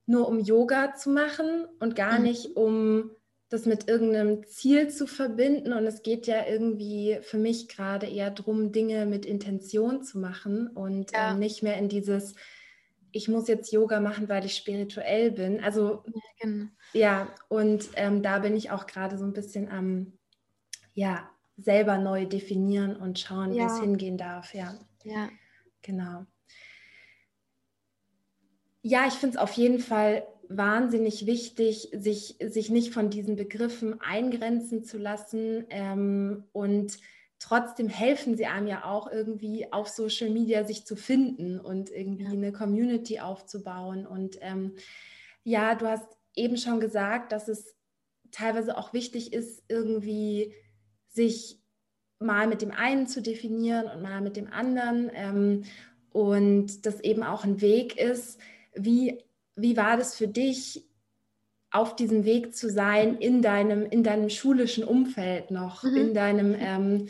nur 0.06 0.28
um 0.28 0.40
Yoga 0.40 0.96
zu 0.96 1.10
machen 1.10 1.66
und 1.80 1.96
gar 1.96 2.18
mhm. 2.18 2.24
nicht 2.24 2.56
um 2.56 3.12
das 3.50 3.66
mit 3.68 3.88
irgendeinem 3.88 4.44
Ziel 4.48 4.90
zu 4.90 5.06
verbinden. 5.06 5.74
Und 5.74 5.86
es 5.86 6.02
geht 6.02 6.26
ja 6.26 6.46
irgendwie 6.48 7.20
für 7.22 7.38
mich 7.38 7.68
gerade 7.70 8.08
eher 8.08 8.32
darum, 8.32 8.72
Dinge 8.72 9.06
mit 9.06 9.26
Intention 9.26 10.04
zu 10.04 10.18
machen 10.18 10.68
und 10.68 11.12
ja. 11.12 11.32
ähm, 11.32 11.40
nicht 11.40 11.62
mehr 11.62 11.78
in 11.78 11.88
dieses, 11.88 12.34
ich 13.12 13.28
muss 13.28 13.48
jetzt 13.48 13.72
Yoga 13.72 14.00
machen, 14.00 14.28
weil 14.28 14.44
ich 14.44 14.56
spirituell 14.56 15.32
bin. 15.32 15.64
Also 15.64 16.04
ja, 16.08 16.22
genau. 16.42 16.66
ja 16.94 17.36
und 17.48 17.90
ähm, 17.96 18.24
da 18.24 18.40
bin 18.40 18.56
ich 18.56 18.72
auch 18.72 18.88
gerade 18.88 19.20
so 19.20 19.24
ein 19.24 19.34
bisschen 19.34 19.70
am, 19.70 20.14
ja, 20.96 21.30
selber 21.58 22.00
neu 22.00 22.26
definieren 22.26 22.96
und 22.96 23.20
schauen, 23.20 23.54
ja. 23.54 23.64
wo 23.64 23.68
es 23.68 23.80
hingehen 23.80 24.18
darf. 24.18 24.56
Ja, 24.56 24.74
ja. 25.04 25.30
genau. 25.84 26.26
Ja, 28.86 29.08
ich 29.08 29.14
finde 29.14 29.38
es 29.38 29.42
auf 29.42 29.54
jeden 29.54 29.80
Fall 29.80 30.28
wahnsinnig 30.50 31.26
wichtig, 31.26 31.90
sich, 31.94 32.36
sich 32.46 32.70
nicht 32.70 32.94
von 32.94 33.10
diesen 33.10 33.38
Begriffen 33.38 34.02
eingrenzen 34.02 34.84
zu 34.84 34.98
lassen. 34.98 35.66
Ähm, 35.70 36.44
und 36.52 36.98
trotzdem 37.40 37.88
helfen 37.88 38.36
sie 38.36 38.46
einem 38.46 38.68
ja 38.68 38.84
auch 38.84 39.10
irgendwie 39.10 39.72
auf 39.72 39.88
Social 39.88 40.30
Media 40.30 40.66
sich 40.66 40.86
zu 40.86 40.98
finden 40.98 41.62
und 41.62 41.92
irgendwie 41.92 42.26
eine 42.26 42.52
Community 42.52 43.22
aufzubauen. 43.22 44.06
Und 44.06 44.38
ähm, 44.42 44.74
ja, 45.46 45.76
du 45.76 45.88
hast 45.88 46.18
eben 46.36 46.58
schon 46.58 46.82
gesagt, 46.82 47.32
dass 47.32 47.48
es 47.48 47.78
teilweise 48.32 48.78
auch 48.78 48.92
wichtig 48.92 49.32
ist, 49.32 49.64
irgendwie 49.70 50.54
sich 51.08 51.58
mal 52.20 52.48
mit 52.48 52.62
dem 52.62 52.72
einen 52.72 53.08
zu 53.08 53.22
definieren 53.22 53.86
und 53.86 54.02
mal 54.02 54.20
mit 54.20 54.36
dem 54.36 54.52
anderen. 54.52 55.10
Ähm, 55.14 55.64
und 56.12 56.86
das 56.86 57.00
eben 57.00 57.24
auch 57.24 57.46
ein 57.46 57.62
Weg 57.62 57.98
ist, 57.98 58.40
wie 58.76 59.24
wie 59.56 59.78
war 59.78 59.98
das 59.98 60.16
für 60.16 60.28
dich, 60.28 60.86
auf 61.72 61.96
diesem 61.96 62.24
Weg 62.24 62.56
zu 62.56 62.70
sein 62.70 63.18
in 63.18 63.42
deinem, 63.42 63.86
in 63.88 64.04
deinem 64.04 64.30
schulischen 64.30 64.84
Umfeld 64.84 65.50
noch, 65.50 65.84
mhm. 65.84 65.96
in 65.96 66.14
deinem, 66.14 66.56
ähm, 66.58 67.10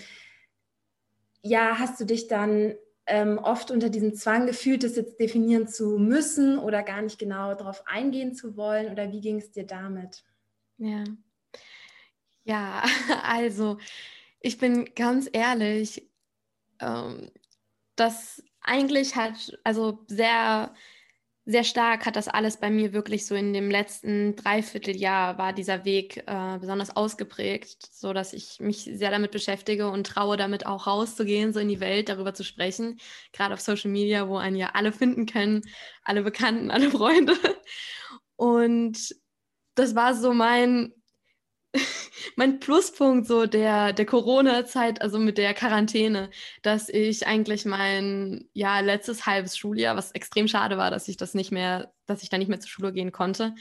ja, 1.42 1.78
hast 1.80 2.00
du 2.00 2.06
dich 2.06 2.30
dann 2.30 2.74
ähm, 3.06 3.38
oft 3.38 3.72
unter 3.72 3.90
diesem 3.90 4.16
Zwang 4.16 4.48
gefühlt, 4.48 4.84
das 4.84 4.96
jetzt 4.96 5.20
definieren 5.20 5.68
zu 5.68 5.98
müssen 5.98 6.58
oder 6.58 6.82
gar 6.82 7.02
nicht 7.02 7.20
genau 7.20 7.54
darauf 7.56 7.86
eingehen 7.86 8.34
zu 8.34 8.56
wollen 8.56 8.90
oder 8.90 9.12
wie 9.12 9.20
ging 9.20 9.40
es 9.40 9.52
dir 9.52 9.66
damit? 9.66 10.24
Ja. 10.78 11.04
Ja, 12.46 12.84
also 13.24 13.78
ich 14.40 14.58
bin 14.58 14.96
ganz 14.96 15.30
ehrlich, 15.34 16.10
ähm, 16.80 17.32
das 17.98 18.42
eigentlich 18.62 19.18
hat 19.18 19.60
also 19.66 20.06
sehr 20.08 20.74
sehr 21.46 21.66
stark 21.66 22.06
hat 22.06 22.16
das 22.16 22.30
alles 22.30 22.58
bei 22.58 22.70
mir 22.70 22.94
wirklich 22.94 23.26
so 23.26 23.36
in 23.36 23.52
dem 23.52 23.70
letzten 23.70 24.36
Dreivierteljahr 24.38 25.38
war 25.38 25.52
dieser 25.52 25.84
Weg 25.84 26.24
äh, 26.26 26.58
besonders 26.58 26.96
ausgeprägt, 26.96 27.90
so 27.92 28.14
dass 28.14 28.32
ich 28.32 28.60
mich 28.62 28.84
sehr 28.84 29.12
damit 29.12 29.32
beschäftige 29.32 29.90
und 29.90 30.08
traue 30.08 30.38
damit 30.38 30.66
auch 30.66 30.88
rauszugehen, 30.88 31.52
so 31.52 31.60
in 31.60 31.68
die 31.68 31.82
Welt, 31.82 32.08
darüber 32.08 32.34
zu 32.34 32.46
sprechen, 32.46 32.98
gerade 33.34 33.54
auf 33.54 33.60
Social 33.60 33.92
Media, 33.92 34.30
wo 34.30 34.38
einen 34.38 34.56
ja 34.56 34.70
alle 34.74 34.94
finden 34.94 35.26
können, 35.26 35.62
alle 36.04 36.24
Bekannten, 36.24 36.72
alle 36.72 36.90
Freunde. 36.90 37.36
Und 38.38 39.14
das 39.76 39.96
war 39.96 40.16
so 40.16 40.34
mein 40.34 40.94
mein 42.36 42.60
Pluspunkt 42.60 43.28
so 43.28 43.46
der, 43.46 43.94
der 43.94 44.06
Corona-Zeit, 44.06 45.02
also 45.02 45.20
mit 45.20 45.38
der 45.38 45.54
Quarantäne, 45.54 46.30
dass 46.62 46.90
ich 46.90 47.28
eigentlich 47.28 47.66
mein 47.66 48.50
ja, 48.54 48.80
letztes 48.80 49.26
halbes 49.26 49.58
Schuljahr, 49.58 49.96
was 49.96 50.12
extrem 50.12 50.48
schade 50.48 50.78
war, 50.78 50.92
dass 50.92 51.08
ich 51.08 51.18
das 51.18 51.34
nicht 51.34 51.52
mehr, 51.52 51.94
dass 52.06 52.24
ich 52.24 52.30
da 52.30 52.38
nicht 52.38 52.50
mehr 52.50 52.60
zur 52.60 52.70
Schule 52.70 52.94
gehen 52.94 53.12
konnte, 53.12 53.56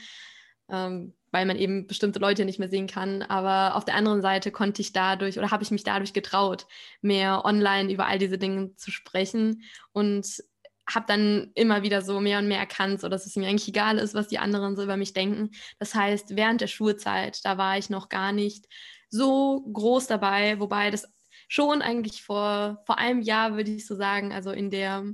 ähm, 0.69 1.13
weil 1.31 1.45
man 1.45 1.57
eben 1.57 1.87
bestimmte 1.87 2.19
Leute 2.19 2.45
nicht 2.45 2.59
mehr 2.59 2.69
sehen 2.69 2.87
kann. 2.87 3.23
Aber 3.23 3.75
auf 3.75 3.85
der 3.85 3.95
anderen 3.95 4.21
Seite 4.21 4.51
konnte 4.51 4.81
ich 4.81 4.93
dadurch 4.93 5.37
oder 5.37 5.51
habe 5.51 5.63
ich 5.63 5.71
mich 5.71 5.83
dadurch 5.83 6.13
getraut, 6.13 6.67
mehr 7.01 7.45
online 7.45 7.91
über 7.91 8.07
all 8.07 8.19
diese 8.19 8.37
Dinge 8.37 8.75
zu 8.75 8.91
sprechen 8.91 9.63
und 9.91 10.43
habe 10.89 11.05
dann 11.07 11.51
immer 11.55 11.83
wieder 11.83 12.01
so 12.01 12.19
mehr 12.19 12.39
und 12.39 12.47
mehr 12.47 12.59
erkannt, 12.59 13.01
so 13.01 13.09
dass 13.09 13.25
es 13.25 13.35
mir 13.35 13.47
eigentlich 13.47 13.67
egal 13.67 13.97
ist, 13.97 14.13
was 14.13 14.27
die 14.27 14.39
anderen 14.39 14.75
so 14.75 14.83
über 14.83 14.97
mich 14.97 15.13
denken. 15.13 15.51
Das 15.79 15.95
heißt, 15.95 16.35
während 16.35 16.61
der 16.61 16.67
Schulzeit, 16.67 17.43
da 17.45 17.57
war 17.57 17.77
ich 17.77 17.89
noch 17.89 18.09
gar 18.09 18.31
nicht 18.31 18.67
so 19.09 19.61
groß 19.71 20.07
dabei, 20.07 20.59
wobei 20.59 20.91
das 20.91 21.07
schon 21.47 21.81
eigentlich 21.81 22.23
vor, 22.23 22.81
vor 22.85 22.97
einem 22.97 23.21
Jahr, 23.21 23.55
würde 23.55 23.71
ich 23.71 23.85
so 23.85 23.95
sagen, 23.95 24.33
also 24.33 24.51
in 24.51 24.69
der 24.71 25.05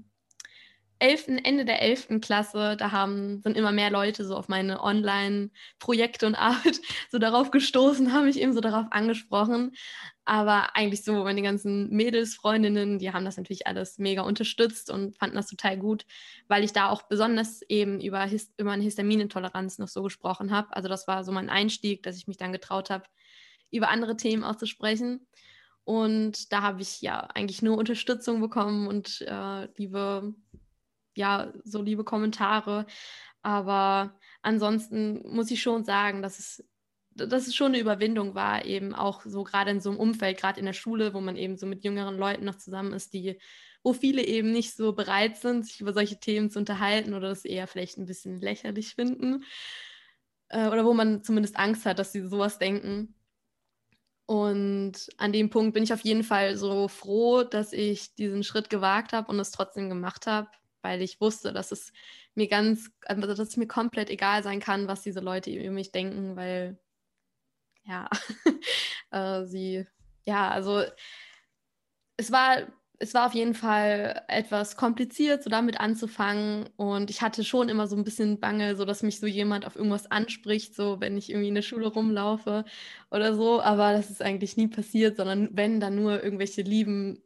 11., 0.99 1.39
Ende 1.43 1.65
der 1.65 1.81
11. 1.81 2.19
Klasse, 2.21 2.75
da 2.77 2.91
haben, 2.91 3.41
sind 3.41 3.55
immer 3.57 3.71
mehr 3.71 3.89
Leute 3.89 4.25
so 4.25 4.35
auf 4.35 4.49
meine 4.49 4.83
Online-Projekte 4.83 6.27
und 6.27 6.35
Arbeit 6.39 6.81
so 7.09 7.17
darauf 7.19 7.51
gestoßen, 7.51 8.13
haben 8.13 8.25
mich 8.25 8.39
eben 8.39 8.53
so 8.53 8.62
darauf 8.62 8.85
angesprochen. 8.91 9.71
Aber 10.25 10.75
eigentlich 10.75 11.03
so, 11.03 11.23
meine 11.23 11.41
ganzen 11.41 11.89
Mädels, 11.89 12.35
Freundinnen, 12.35 12.99
die 12.99 13.12
haben 13.12 13.25
das 13.25 13.38
natürlich 13.38 13.65
alles 13.65 13.97
mega 13.97 14.21
unterstützt 14.21 14.91
und 14.91 15.17
fanden 15.17 15.35
das 15.35 15.47
total 15.47 15.77
gut, 15.77 16.05
weil 16.47 16.63
ich 16.63 16.73
da 16.73 16.89
auch 16.89 17.03
besonders 17.03 17.62
eben 17.63 17.99
über, 18.01 18.23
Hist 18.25 18.53
über 18.57 18.71
eine 18.71 18.83
Histaminintoleranz 18.83 19.79
noch 19.79 19.88
so 19.88 20.03
gesprochen 20.03 20.51
habe. 20.51 20.75
Also 20.75 20.88
das 20.89 21.07
war 21.07 21.23
so 21.23 21.31
mein 21.31 21.49
Einstieg, 21.49 22.03
dass 22.03 22.17
ich 22.17 22.27
mich 22.27 22.38
dann 22.38 22.51
getraut 22.51 22.89
habe, 22.89 23.05
über 23.71 23.89
andere 23.89 24.17
Themen 24.17 24.43
auszusprechen. 24.43 25.27
Und 25.83 26.51
da 26.53 26.62
habe 26.62 26.83
ich 26.83 27.01
ja 27.01 27.21
eigentlich 27.33 27.63
nur 27.63 27.77
Unterstützung 27.77 28.41
bekommen 28.41 28.88
und 28.88 29.21
äh, 29.21 29.67
liebe 29.77 30.35
ja, 31.19 31.53
so 31.65 31.82
liebe 31.82 32.03
Kommentare. 32.03 32.86
Aber 33.41 34.17
ansonsten 34.41 35.21
muss 35.27 35.51
ich 35.51 35.62
schon 35.62 35.84
sagen, 35.84 36.21
dass 36.21 36.39
es, 36.39 36.67
dass 37.12 37.47
es 37.47 37.55
schon 37.55 37.73
eine 37.73 37.79
Überwindung 37.79 38.36
war, 38.36 38.65
eben 38.65 38.95
auch 38.95 39.23
so 39.25 39.43
gerade 39.43 39.71
in 39.71 39.82
so 39.82 39.89
einem 39.89 39.99
Umfeld, 39.99 40.39
gerade 40.39 40.60
in 40.60 40.65
der 40.65 40.73
Schule, 40.73 41.13
wo 41.13 41.21
man 41.21 41.36
eben 41.36 41.58
so 41.58 41.67
mit 41.67 41.84
jüngeren 41.84 42.17
Leuten 42.17 42.45
noch 42.45 42.58
zusammen 42.58 42.93
ist, 42.93 43.13
die, 43.13 43.39
wo 43.84 43.93
viele 43.93 44.23
eben 44.23 44.51
nicht 44.51 44.75
so 44.75 44.93
bereit 44.93 45.38
sind, 45.38 45.65
sich 45.65 45.82
über 45.82 45.93
solche 45.93 46.19
Themen 46.19 46.49
zu 46.49 46.60
unterhalten 46.60 47.13
oder 47.13 47.29
das 47.29 47.45
eher 47.45 47.67
vielleicht 47.67 47.97
ein 47.97 48.05
bisschen 48.05 48.39
lächerlich 48.39 48.95
finden. 48.95 49.43
Äh, 50.49 50.67
oder 50.67 50.86
wo 50.86 50.93
man 50.93 51.23
zumindest 51.23 51.58
Angst 51.58 51.86
hat, 51.86 51.99
dass 51.99 52.13
sie 52.13 52.27
sowas 52.27 52.60
denken. 52.60 53.15
Und 54.25 55.10
an 55.17 55.34
dem 55.34 55.49
Punkt 55.49 55.73
bin 55.73 55.84
ich 55.84 55.91
auf 55.91 56.01
jeden 56.01 56.23
Fall 56.23 56.55
so 56.55 56.88
froh, 56.88 57.43
dass 57.43 57.73
ich 57.73 58.15
diesen 58.15 58.43
Schritt 58.43 58.69
gewagt 58.69 59.12
habe 59.12 59.32
und 59.32 59.39
es 59.39 59.51
trotzdem 59.51 59.89
gemacht 59.89 60.27
habe, 60.27 60.47
weil 60.81 61.01
ich 61.01 61.19
wusste, 61.21 61.53
dass 61.53 61.71
es 61.71 61.91
mir 62.35 62.47
ganz, 62.47 62.91
also 63.05 63.27
dass 63.27 63.39
es 63.39 63.57
mir 63.57 63.67
komplett 63.67 64.09
egal 64.09 64.43
sein 64.43 64.59
kann, 64.59 64.87
was 64.87 65.01
diese 65.01 65.19
Leute 65.19 65.51
über 65.51 65.71
mich 65.71 65.91
denken, 65.91 66.35
weil 66.35 66.79
ja, 67.83 68.09
äh, 69.11 69.45
sie, 69.45 69.85
ja, 70.25 70.49
also 70.49 70.83
es 72.17 72.31
war, 72.31 72.67
es 72.99 73.13
war 73.13 73.27
auf 73.27 73.33
jeden 73.33 73.53
Fall 73.53 74.23
etwas 74.27 74.75
kompliziert, 74.75 75.41
so 75.41 75.49
damit 75.49 75.79
anzufangen. 75.79 76.69
Und 76.75 77.09
ich 77.09 77.21
hatte 77.21 77.43
schon 77.45 77.69
immer 77.69 77.87
so 77.87 77.95
ein 77.95 78.03
bisschen 78.03 78.39
Bange, 78.39 78.75
so 78.75 78.83
dass 78.85 79.03
mich 79.03 79.19
so 79.19 79.25
jemand 79.25 79.65
auf 79.65 79.75
irgendwas 79.75 80.11
anspricht, 80.11 80.75
so 80.75 80.99
wenn 80.99 81.17
ich 81.17 81.29
irgendwie 81.29 81.47
in 81.47 81.55
der 81.55 81.61
Schule 81.61 81.87
rumlaufe 81.87 82.65
oder 83.09 83.35
so, 83.35 83.61
aber 83.61 83.93
das 83.93 84.09
ist 84.09 84.21
eigentlich 84.21 84.57
nie 84.57 84.67
passiert, 84.67 85.15
sondern 85.17 85.49
wenn 85.53 85.79
dann 85.79 85.95
nur 85.95 86.21
irgendwelche 86.23 86.61
lieben 86.61 87.23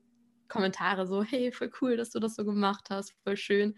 Kommentare 0.47 1.07
so, 1.07 1.23
hey, 1.23 1.51
voll 1.51 1.71
cool, 1.81 1.97
dass 1.97 2.11
du 2.11 2.19
das 2.19 2.35
so 2.35 2.45
gemacht 2.45 2.89
hast, 2.89 3.13
voll 3.23 3.37
schön. 3.37 3.75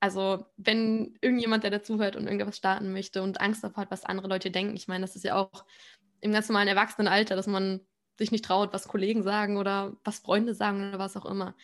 Also, 0.00 0.46
wenn 0.56 1.16
irgendjemand, 1.20 1.64
der 1.64 1.70
dazuhört 1.70 2.16
und 2.16 2.26
irgendwas 2.26 2.56
starten 2.56 2.92
möchte 2.92 3.22
und 3.22 3.40
Angst 3.40 3.64
davor 3.64 3.82
hat, 3.82 3.90
was 3.90 4.04
andere 4.04 4.28
Leute 4.28 4.50
denken, 4.50 4.76
ich 4.76 4.88
meine, 4.88 5.02
das 5.02 5.16
ist 5.16 5.24
ja 5.24 5.36
auch 5.36 5.64
im 6.20 6.32
ganz 6.32 6.48
normalen 6.48 6.68
Erwachsenenalter, 6.68 7.36
dass 7.36 7.46
man 7.46 7.80
sich 8.18 8.30
nicht 8.30 8.44
traut, 8.44 8.72
was 8.72 8.88
Kollegen 8.88 9.22
sagen 9.22 9.56
oder 9.56 9.96
was 10.04 10.18
Freunde 10.20 10.54
sagen 10.54 10.88
oder 10.88 10.98
was 10.98 11.16
auch 11.16 11.26
immer. 11.26 11.54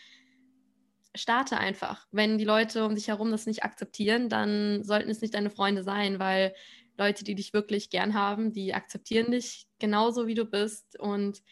Starte 1.15 1.59
einfach. 1.59 2.07
Wenn 2.11 2.39
die 2.39 2.45
Leute 2.45 2.87
um 2.87 2.95
dich 2.95 3.09
herum 3.09 3.31
das 3.31 3.47
nicht 3.47 3.65
akzeptieren, 3.65 4.29
dann 4.29 4.83
sollten 4.83 5.11
es 5.11 5.21
nicht 5.21 5.35
deine 5.35 5.51
Freunde 5.51 5.83
sein, 5.83 6.19
weil 6.19 6.55
Leute, 6.97 7.25
die 7.25 7.35
dich 7.35 7.53
wirklich 7.53 7.91
gern 7.91 8.15
haben, 8.15 8.53
die 8.53 8.75
akzeptieren 8.75 9.31
dich 9.31 9.67
genauso, 9.79 10.27
wie 10.27 10.35
du 10.35 10.45
bist 10.47 10.99
und 10.99 11.43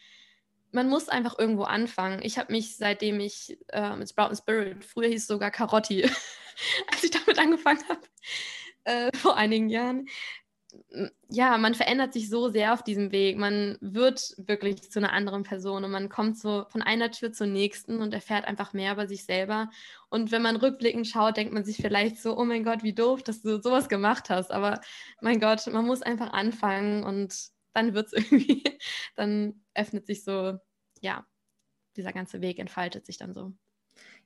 man 0.71 0.87
muss 0.89 1.09
einfach 1.09 1.37
irgendwo 1.37 1.63
anfangen. 1.63 2.21
Ich 2.23 2.37
habe 2.37 2.51
mich, 2.51 2.77
seitdem 2.77 3.19
ich 3.19 3.57
äh, 3.69 3.95
mit 3.95 4.09
Sprout 4.09 4.35
Spirit, 4.35 4.83
früher 4.85 5.09
hieß 5.09 5.21
es 5.21 5.27
sogar 5.27 5.51
Karotti, 5.51 6.03
als 6.91 7.03
ich 7.03 7.11
damit 7.11 7.39
angefangen 7.39 7.83
habe, 7.89 8.01
äh, 8.85 9.17
vor 9.17 9.37
einigen 9.37 9.69
Jahren. 9.69 10.07
Ja, 11.27 11.57
man 11.57 11.75
verändert 11.75 12.13
sich 12.13 12.29
so 12.29 12.49
sehr 12.49 12.73
auf 12.73 12.81
diesem 12.81 13.11
Weg. 13.11 13.37
Man 13.37 13.77
wird 13.81 14.33
wirklich 14.37 14.89
zu 14.89 14.99
einer 14.99 15.11
anderen 15.11 15.43
Person 15.43 15.83
und 15.83 15.91
man 15.91 16.07
kommt 16.07 16.37
so 16.37 16.65
von 16.69 16.81
einer 16.81 17.11
Tür 17.11 17.33
zur 17.33 17.47
nächsten 17.47 18.01
und 18.01 18.13
erfährt 18.13 18.45
einfach 18.45 18.71
mehr 18.71 18.93
über 18.93 19.05
sich 19.05 19.25
selber. 19.25 19.69
Und 20.09 20.31
wenn 20.31 20.41
man 20.41 20.55
rückblickend 20.55 21.07
schaut, 21.07 21.35
denkt 21.35 21.53
man 21.53 21.65
sich 21.65 21.77
vielleicht 21.77 22.21
so, 22.21 22.37
oh 22.37 22.45
mein 22.45 22.63
Gott, 22.63 22.83
wie 22.83 22.93
doof, 22.93 23.21
dass 23.21 23.41
du 23.41 23.61
sowas 23.61 23.89
gemacht 23.89 24.29
hast. 24.29 24.51
Aber 24.51 24.79
mein 25.19 25.41
Gott, 25.41 25.67
man 25.67 25.85
muss 25.85 26.01
einfach 26.01 26.31
anfangen 26.31 27.03
und 27.03 27.51
dann 27.73 27.93
wird 27.93 28.07
es 28.07 28.13
irgendwie, 28.31 28.63
dann 29.15 29.60
öffnet 29.73 30.05
sich 30.05 30.23
so, 30.23 30.57
ja, 31.01 31.25
dieser 31.95 32.13
ganze 32.13 32.41
Weg 32.41 32.59
entfaltet 32.59 33.05
sich 33.05 33.17
dann 33.17 33.33
so. 33.33 33.53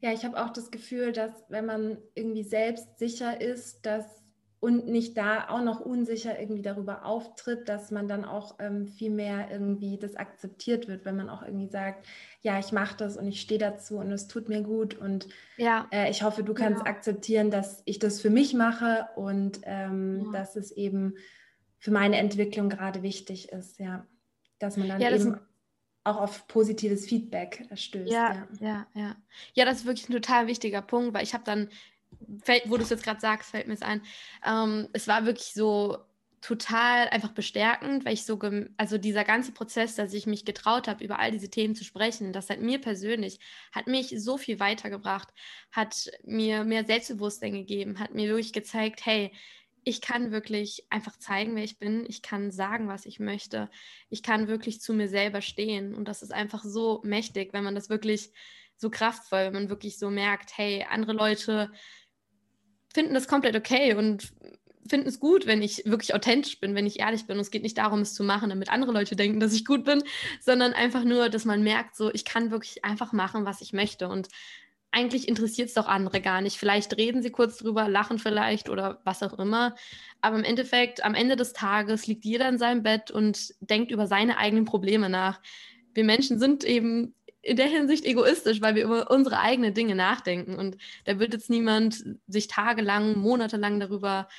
Ja, 0.02 0.12
ich 0.12 0.24
habe 0.26 0.43
auch 0.43 0.52
das 0.52 0.72
Gefühl, 0.72 1.12
dass 1.12 1.32
wenn 1.50 1.66
man 1.66 1.98
irgendwie 2.14 2.43
selbst 2.43 3.00
sicher 3.00 3.41
ist, 3.41 3.86
dass 3.86 4.26
und 4.66 4.88
nicht 4.88 5.16
da 5.16 5.50
auch 5.50 5.62
noch 5.62 5.80
unsicher 5.80 6.39
irgendwie 6.39 6.64
darüber 6.64 7.06
auftritt, 7.06 7.70
dass 7.70 7.91
man 7.91 8.08
dann 8.08 8.26
auch 8.26 8.56
ähm, 8.58 8.88
viel 8.88 9.12
mehr 9.12 9.52
irgendwie 9.52 10.00
das 10.00 10.16
akzeptiert 10.16 10.88
wird, 10.88 11.06
wenn 11.06 11.16
man 11.16 11.30
auch 11.30 11.43
irgendwie 11.43 11.68
sagt, 11.68 12.08
ja, 12.41 12.58
ich 12.58 12.72
mache 12.72 12.98
das 12.98 13.16
und 13.16 13.28
ich 13.28 13.41
stehe 13.41 13.60
dazu 13.60 13.98
und 13.98 14.12
es 14.12 14.28
tut 14.28 14.50
mir 14.50 14.64
gut 14.64 14.96
und 14.96 15.28
ja. 15.58 15.88
äh, 15.91 16.10
ich 16.10 16.24
hoffe, 16.24 16.41
du 16.41 16.56
kannst 16.56 16.80
genau. 16.80 16.89
akzeptieren, 16.89 17.52
dass 17.52 17.84
ich 17.86 18.00
das 18.00 18.22
für 18.22 18.32
mich 18.32 18.56
mache 18.56 19.08
und 19.16 19.60
ähm, 19.66 20.24
ja. 20.26 20.39
dass 20.39 20.56
es 20.56 20.72
eben 20.72 21.16
für 21.78 21.91
meine 21.91 22.18
Entwicklung 22.18 22.70
gerade 22.70 23.04
wichtig 23.04 23.50
ist, 23.50 23.78
ja, 23.78 24.08
dass 24.60 24.78
man 24.78 24.89
dann 24.89 25.01
ja, 25.01 25.12
eben 25.12 25.39
auch 26.03 26.18
auf 26.18 26.47
positives 26.47 27.06
Feedback 27.08 27.68
stößt. 27.74 28.12
Ja, 28.12 28.34
ja, 28.34 28.47
ja, 28.60 28.88
ja. 28.93 29.16
Ja, 29.53 29.66
das 29.66 29.80
ist 29.80 29.86
wirklich 29.86 30.10
ein 30.10 30.14
total 30.14 30.47
wichtiger 30.47 30.82
Punkt, 30.82 31.14
weil 31.14 31.24
ich 31.24 31.34
habe 31.34 31.43
dann 31.43 31.70
wo 32.66 32.78
du 32.78 32.84
es 32.84 32.89
jetzt 32.89 33.03
gerade 33.03 33.20
sagst, 33.20 33.51
fällt 33.51 33.68
mir 33.68 33.74
es 33.74 33.82
ein. 33.82 34.01
Ähm, 34.45 34.88
es 34.93 35.08
war 35.08 35.26
wirklich 35.26 35.53
so 35.53 35.97
total 36.41 37.10
einfach 37.10 37.32
bestärkend, 37.32 38.06
weil 38.06 38.14
ich 38.14 38.24
so, 38.24 38.39
also 38.78 38.97
dieser 38.99 39.24
ganze 39.24 39.51
Prozess, 39.51 39.95
dass 39.95 40.14
ich 40.14 40.28
mich 40.28 40.45
getraut 40.45 40.88
habe, 40.88 41.03
über 41.03 41.18
all 41.18 41.32
diese 41.32 41.49
Themen 41.49 41.74
zu 41.74 41.84
sprechen, 41.84 42.34
das 42.34 42.49
hat 42.49 42.62
mir 42.62 42.80
persönlich, 42.80 43.39
hat 43.72 43.88
mich 43.88 44.14
so 44.18 44.38
viel 44.38 44.60
weitergebracht, 44.60 45.30
hat 45.72 46.12
mir 46.24 46.64
mehr 46.64 46.86
Selbstbewusstsein 46.86 47.53
gegeben, 47.53 47.99
hat 47.99 48.14
mir 48.14 48.28
wirklich 48.28 48.53
gezeigt, 48.53 49.06
hey, 49.06 49.32
ich 49.86 50.02
kann 50.02 50.32
wirklich 50.32 50.84
einfach 50.90 51.16
zeigen, 51.18 51.56
wer 51.56 51.64
ich 51.64 51.78
bin. 51.78 52.06
Ich 52.10 52.24
kann 52.24 52.52
sagen, 52.52 52.88
was 52.88 53.06
ich 53.06 53.20
möchte. 53.20 53.70
Ich 54.10 54.24
kann 54.24 54.48
wirklich 54.48 54.82
zu 54.82 54.94
mir 54.94 55.08
selber 55.08 55.42
stehen. 55.42 55.94
Und 55.94 56.08
das 56.08 56.24
ist 56.24 56.34
einfach 56.34 56.64
so 56.64 57.02
mächtig, 57.04 57.54
wenn 57.54 57.64
man 57.64 57.76
das 57.76 57.88
wirklich 57.88 58.32
so 58.78 58.90
kraftvoll, 58.90 59.46
wenn 59.46 59.54
man 59.54 59.70
wirklich 59.70 60.00
so 60.00 60.10
merkt, 60.10 60.58
hey, 60.58 60.86
andere 60.90 61.14
Leute 61.14 61.72
finden 62.94 63.14
das 63.14 63.28
komplett 63.28 63.56
okay 63.56 63.94
und 63.94 64.34
finden 64.90 65.08
es 65.08 65.20
gut, 65.20 65.46
wenn 65.46 65.62
ich 65.62 65.84
wirklich 65.86 66.16
authentisch 66.16 66.60
bin, 66.60 66.74
wenn 66.74 66.88
ich 66.88 67.00
ehrlich 67.00 67.28
bin. 67.28 67.38
Und 67.38 67.42
es 67.42 67.52
geht 67.52 67.64
nicht 67.64 67.78
darum, 67.78 68.02
es 68.02 68.16
zu 68.16 68.24
machen, 68.24 68.50
damit 68.50 68.70
andere 68.70 68.92
Leute 68.92 69.16
denken, 69.16 69.40
dass 69.40 69.54
ich 69.54 69.66
gut 69.66 69.84
bin, 69.84 70.04
sondern 70.42 70.74
einfach 70.74 71.04
nur, 71.04 71.30
dass 71.30 71.46
man 71.46 71.64
merkt, 71.64 71.96
so, 71.96 72.12
ich 72.12 72.26
kann 72.26 72.50
wirklich 72.50 72.84
einfach 72.84 73.14
machen, 73.14 73.46
was 73.46 73.62
ich 73.62 73.72
möchte. 73.72 74.08
Und 74.08 74.30
eigentlich 74.96 75.28
interessiert 75.28 75.68
es 75.68 75.74
doch 75.74 75.88
andere 75.88 76.22
gar 76.22 76.39
nicht. 76.39 76.58
Vielleicht 76.58 76.96
reden 76.96 77.22
sie 77.22 77.30
kurz 77.30 77.58
drüber, 77.58 77.89
lachen 77.89 78.18
vielleicht 78.18 78.70
oder 78.70 79.02
was 79.04 79.22
auch 79.24 79.38
immer. 79.38 79.76
Aber 80.22 80.38
im 80.38 80.46
Endeffekt, 80.46 81.04
am 81.04 81.16
Ende 81.16 81.36
des 81.36 81.52
Tages 81.52 82.08
liegt 82.08 82.24
jeder 82.24 82.48
in 82.48 82.58
seinem 82.58 82.82
Bett 82.82 83.12
und 83.12 83.54
denkt 83.60 83.91
über 83.91 84.08
seine 84.08 84.38
eigenen 84.38 84.64
Probleme 84.64 85.10
nach. 85.10 85.41
Wir 85.93 86.06
Menschen 86.06 86.39
sind 86.39 86.64
eben 86.64 87.14
in 87.41 87.58
der 87.58 87.68
Hinsicht 87.68 88.06
egoistisch, 88.06 88.62
weil 88.62 88.76
wir 88.76 88.86
über 88.86 89.12
unsere 89.12 89.39
eigenen 89.39 89.74
Dinge 89.74 89.96
nachdenken. 89.96 90.56
Und 90.56 90.78
da 91.04 91.20
wird 91.20 91.34
jetzt 91.34 91.50
niemand 91.50 92.04
sich 92.28 92.48
tagelang, 92.48 93.20
monatelang 93.20 93.82
darüber 93.82 94.30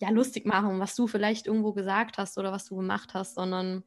ja, 0.00 0.10
lustig 0.10 0.46
machen, 0.46 0.80
was 0.80 0.96
du 0.96 1.06
vielleicht 1.06 1.46
irgendwo 1.46 1.72
gesagt 1.72 2.18
hast 2.18 2.38
oder 2.38 2.50
was 2.50 2.64
du 2.64 2.74
gemacht 2.74 3.14
hast, 3.14 3.36
sondern 3.36 3.84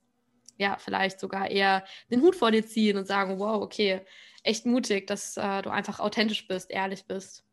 ja, 0.57 0.77
vielleicht 0.79 1.19
sogar 1.19 1.51
eher 1.51 1.83
den 2.09 2.21
Hut 2.21 2.37
vor 2.37 2.51
dir 2.51 2.65
ziehen 2.65 2.97
und 2.97 3.05
sagen, 3.05 3.37
wow, 3.37 3.61
okay, 3.61 4.05
echt 4.45 4.65
mutig, 4.65 5.07
dass 5.07 5.37
äh, 5.37 5.61
du 5.61 5.69
einfach 5.69 5.99
authentisch 5.99 6.47
bist, 6.47 6.71
ehrlich 6.71 7.05
bist. 7.05 7.43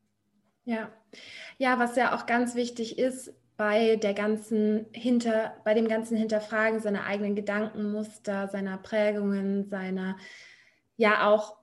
Ja. 0.65 0.91
Ja, 1.59 1.79
was 1.79 1.97
ja 1.97 2.15
auch 2.15 2.27
ganz 2.27 2.55
wichtig 2.55 2.99
ist, 2.99 3.35
bei 3.57 3.97
der 3.97 4.15
ganzen 4.15 4.87
hinter, 4.93 5.55
bei 5.65 5.75
dem 5.75 5.89
ganzen 5.89 6.17
Hinterfragen 6.17 6.81
seiner 6.81 7.05
eigenen 7.05 7.35
Gedankenmuster, 7.35 8.49
seiner 8.49 8.79
Prägungen, 8.79 9.69
seiner 9.69 10.17
ja 10.97 11.29
auch, 11.29 11.57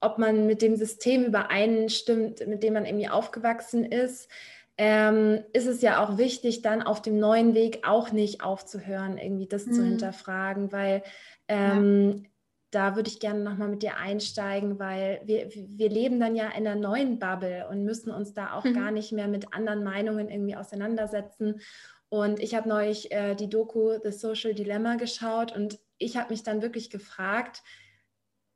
ob 0.00 0.18
man 0.18 0.46
mit 0.46 0.62
dem 0.62 0.76
System 0.76 1.24
übereinstimmt, 1.24 2.46
mit 2.46 2.62
dem 2.62 2.74
man 2.74 2.86
irgendwie 2.86 3.08
aufgewachsen 3.08 3.84
ist, 3.84 4.28
ähm, 4.78 5.40
ist 5.52 5.66
es 5.66 5.82
ja 5.82 6.02
auch 6.02 6.16
wichtig, 6.16 6.62
dann 6.62 6.82
auf 6.82 7.02
dem 7.02 7.18
neuen 7.18 7.54
Weg 7.54 7.86
auch 7.86 8.12
nicht 8.12 8.42
aufzuhören, 8.42 9.18
irgendwie 9.18 9.46
das 9.46 9.66
mhm. 9.66 9.72
zu 9.72 9.84
hinterfragen, 9.84 10.72
weil 10.72 11.02
ähm, 11.48 12.22
ja. 12.22 12.29
Da 12.70 12.94
würde 12.94 13.10
ich 13.10 13.18
gerne 13.18 13.40
nochmal 13.40 13.68
mit 13.68 13.82
dir 13.82 13.96
einsteigen, 13.96 14.78
weil 14.78 15.20
wir, 15.24 15.50
wir 15.50 15.88
leben 15.88 16.20
dann 16.20 16.36
ja 16.36 16.48
in 16.48 16.66
einer 16.66 16.76
neuen 16.76 17.18
Bubble 17.18 17.66
und 17.68 17.84
müssen 17.84 18.10
uns 18.10 18.32
da 18.32 18.54
auch 18.54 18.64
mhm. 18.64 18.74
gar 18.74 18.90
nicht 18.90 19.12
mehr 19.12 19.28
mit 19.28 19.52
anderen 19.52 19.82
Meinungen 19.82 20.28
irgendwie 20.28 20.56
auseinandersetzen. 20.56 21.60
Und 22.08 22.40
ich 22.40 22.54
habe 22.54 22.68
neulich 22.68 23.12
äh, 23.12 23.34
die 23.34 23.48
Doku 23.48 23.98
The 24.02 24.12
Social 24.12 24.54
Dilemma 24.54 24.96
geschaut 24.96 25.54
und 25.54 25.78
ich 25.98 26.16
habe 26.16 26.30
mich 26.30 26.42
dann 26.42 26.62
wirklich 26.62 26.90
gefragt, 26.90 27.62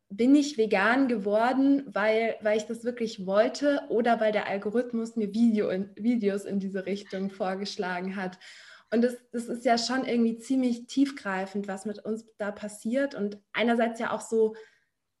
bin 0.09 0.35
ich 0.35 0.57
vegan 0.57 1.07
geworden, 1.07 1.83
weil, 1.87 2.35
weil 2.41 2.57
ich 2.57 2.65
das 2.65 2.83
wirklich 2.83 3.25
wollte 3.25 3.81
oder 3.89 4.19
weil 4.19 4.31
der 4.31 4.47
Algorithmus 4.47 5.15
mir 5.15 5.33
Video 5.33 5.69
in, 5.69 5.89
Videos 5.95 6.45
in 6.45 6.59
diese 6.59 6.85
Richtung 6.85 7.29
vorgeschlagen 7.29 8.15
hat. 8.15 8.37
Und 8.95 9.01
das, 9.01 9.17
das 9.33 9.47
ist 9.47 9.65
ja 9.65 9.77
schon 9.77 10.05
irgendwie 10.05 10.37
ziemlich 10.37 10.87
tiefgreifend, 10.87 11.67
was 11.67 11.85
mit 11.85 11.99
uns 11.99 12.25
da 12.37 12.51
passiert 12.51 13.13
und 13.13 13.37
einerseits 13.51 13.99
ja 13.99 14.11
auch 14.11 14.21
so 14.21 14.55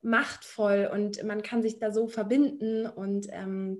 machtvoll 0.01 0.89
und 0.93 1.21
man 1.25 1.41
kann 1.41 1.61
sich 1.61 1.77
da 1.77 1.91
so 1.91 2.07
verbinden 2.07 2.87
und 2.87 3.27
ähm, 3.31 3.79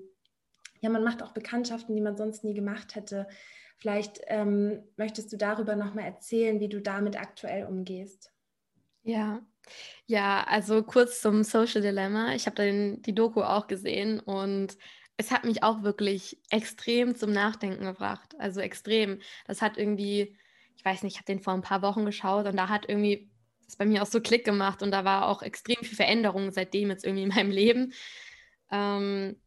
ja, 0.82 0.89
man 0.89 1.06
macht 1.06 1.24
auch 1.24 1.32
Bekanntschaften, 1.32 1.96
die 1.96 2.02
man 2.02 2.18
sonst 2.18 2.43
nie 2.43 2.54
gemacht 2.54 2.96
hätte. 2.96 3.26
Vielleicht 3.78 4.20
ähm, 4.28 4.84
möchtest 4.98 5.32
du 5.32 5.38
darüber 5.38 5.78
nochmal 5.78 6.04
erzählen, 6.04 6.60
wie 6.60 6.68
du 6.68 6.82
damit 6.82 7.18
aktuell 7.18 7.66
umgehst. 7.66 8.34
Ja, 9.04 9.46
ja, 10.08 10.43
also 10.46 10.84
kurz 10.84 11.22
zum 11.22 11.43
Social 11.43 11.82
Dilemma. 11.82 12.36
Ich 12.36 12.48
habe 12.48 12.98
die 13.00 13.16
Doku 13.16 13.41
auch 13.41 13.68
gesehen 13.68 14.20
und 14.20 14.78
es 15.18 15.32
hat 15.32 15.45
mich 15.45 15.63
auch 15.63 15.84
wirklich 15.84 16.38
extrem 16.49 17.16
zum 17.16 17.32
Nachdenken 17.32 17.86
gebracht. 17.86 18.36
Also 18.38 18.59
extrem. 18.59 19.20
Das 19.47 19.61
hat 19.61 19.78
irgendwie, 19.78 20.38
ich 20.76 20.84
weiß 20.84 21.03
nicht, 21.03 21.13
ich 21.13 21.18
habe 21.18 21.26
den 21.26 21.39
vor 21.39 21.53
ein 21.53 21.61
paar 21.61 21.82
Wochen 21.82 22.05
geschaut 22.05 22.47
und 22.47 22.57
da 22.57 22.70
hat 22.70 22.88
irgendwie 22.89 23.30
das 23.66 23.78
bei 23.78 23.86
mir 23.86 24.03
auch 24.03 24.07
so 24.07 24.22
Klick 24.22 24.45
gemacht 24.45 24.84
und 24.84 24.91
da 24.91 25.05
war 25.05 25.28
auch 25.28 25.41
extrem 25.41 25.78
viel 25.84 25.95
Veränderung 25.95 26.51
seitdem 26.51 26.89
jetzt 26.89 27.05
irgendwie 27.05 27.24
in 27.24 27.30
meinem 27.30 27.51
Leben. 27.51 27.93
Ähm, 28.72 29.38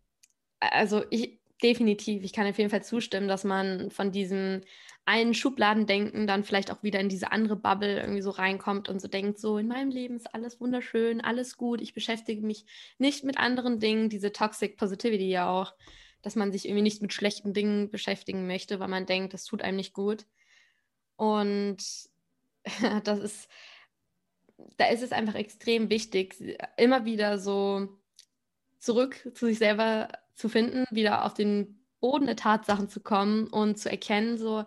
also 0.61 1.05
ich 1.11 1.39
definitiv, 1.63 2.23
ich 2.25 2.33
kann 2.33 2.47
auf 2.47 2.59
jeden 2.59 2.71
Fall 2.71 2.83
zustimmen, 2.83 3.29
dass 3.29 3.45
man 3.45 3.91
von 3.91 4.13
diesem 4.13 4.63
einen 5.09 5.33
Schubladendenken 5.33 6.27
dann 6.27 6.45
vielleicht 6.45 6.71
auch 6.71 6.83
wieder 6.83 7.01
in 7.01 7.09
diese 7.09 7.33
andere 7.33 7.57
Bubble 7.57 7.99
irgendwie 7.99 8.21
so 8.21 8.29
reinkommt 8.29 8.91
und 8.91 9.01
so 9.01 9.09
denkt, 9.09 9.39
so 9.39 9.57
in 9.57 9.67
meinem 9.67 9.89
Leben 9.89 10.17
ist 10.17 10.35
alles 10.35 10.61
wunderschön, 10.61 11.23
alles 11.23 11.57
gut, 11.57 11.81
ich 11.81 11.95
beschäftige 11.95 12.43
mich 12.43 12.67
nicht 12.99 13.25
mit 13.25 13.39
anderen 13.39 13.81
Dingen, 13.81 14.11
diese 14.11 14.33
Toxic 14.33 14.77
Positivity 14.77 15.31
ja 15.31 15.49
auch, 15.49 15.73
dass 16.21 16.37
man 16.37 16.53
sich 16.53 16.67
irgendwie 16.67 16.83
nicht 16.83 17.01
mit 17.01 17.15
schlechten 17.15 17.55
Dingen 17.55 17.89
beschäftigen 17.89 18.47
möchte, 18.47 18.81
weil 18.81 18.89
man 18.89 19.07
denkt, 19.07 19.33
das 19.33 19.47
tut 19.47 19.63
einem 19.63 19.77
nicht 19.77 19.95
gut. 19.95 20.27
Und 21.17 21.79
das 23.05 23.19
ist, 23.19 23.49
da 24.77 24.89
ist 24.91 25.03
es 25.03 25.13
einfach 25.13 25.37
extrem 25.37 25.89
wichtig, 25.89 26.37
immer 26.77 27.07
wieder 27.07 27.39
so 27.39 27.89
zurück 28.79 29.27
zu 29.35 29.47
sich 29.47 29.57
selber 29.57 30.11
zu 30.35 30.51
finden, 30.51 30.85
wieder 30.91 31.25
auf 31.25 31.33
den 31.33 31.78
Boden 32.01 32.27
der 32.27 32.37
Tatsachen 32.37 32.89
zu 32.89 33.01
kommen 33.01 33.47
und 33.47 33.79
zu 33.79 33.91
erkennen, 33.91 34.39
so, 34.39 34.65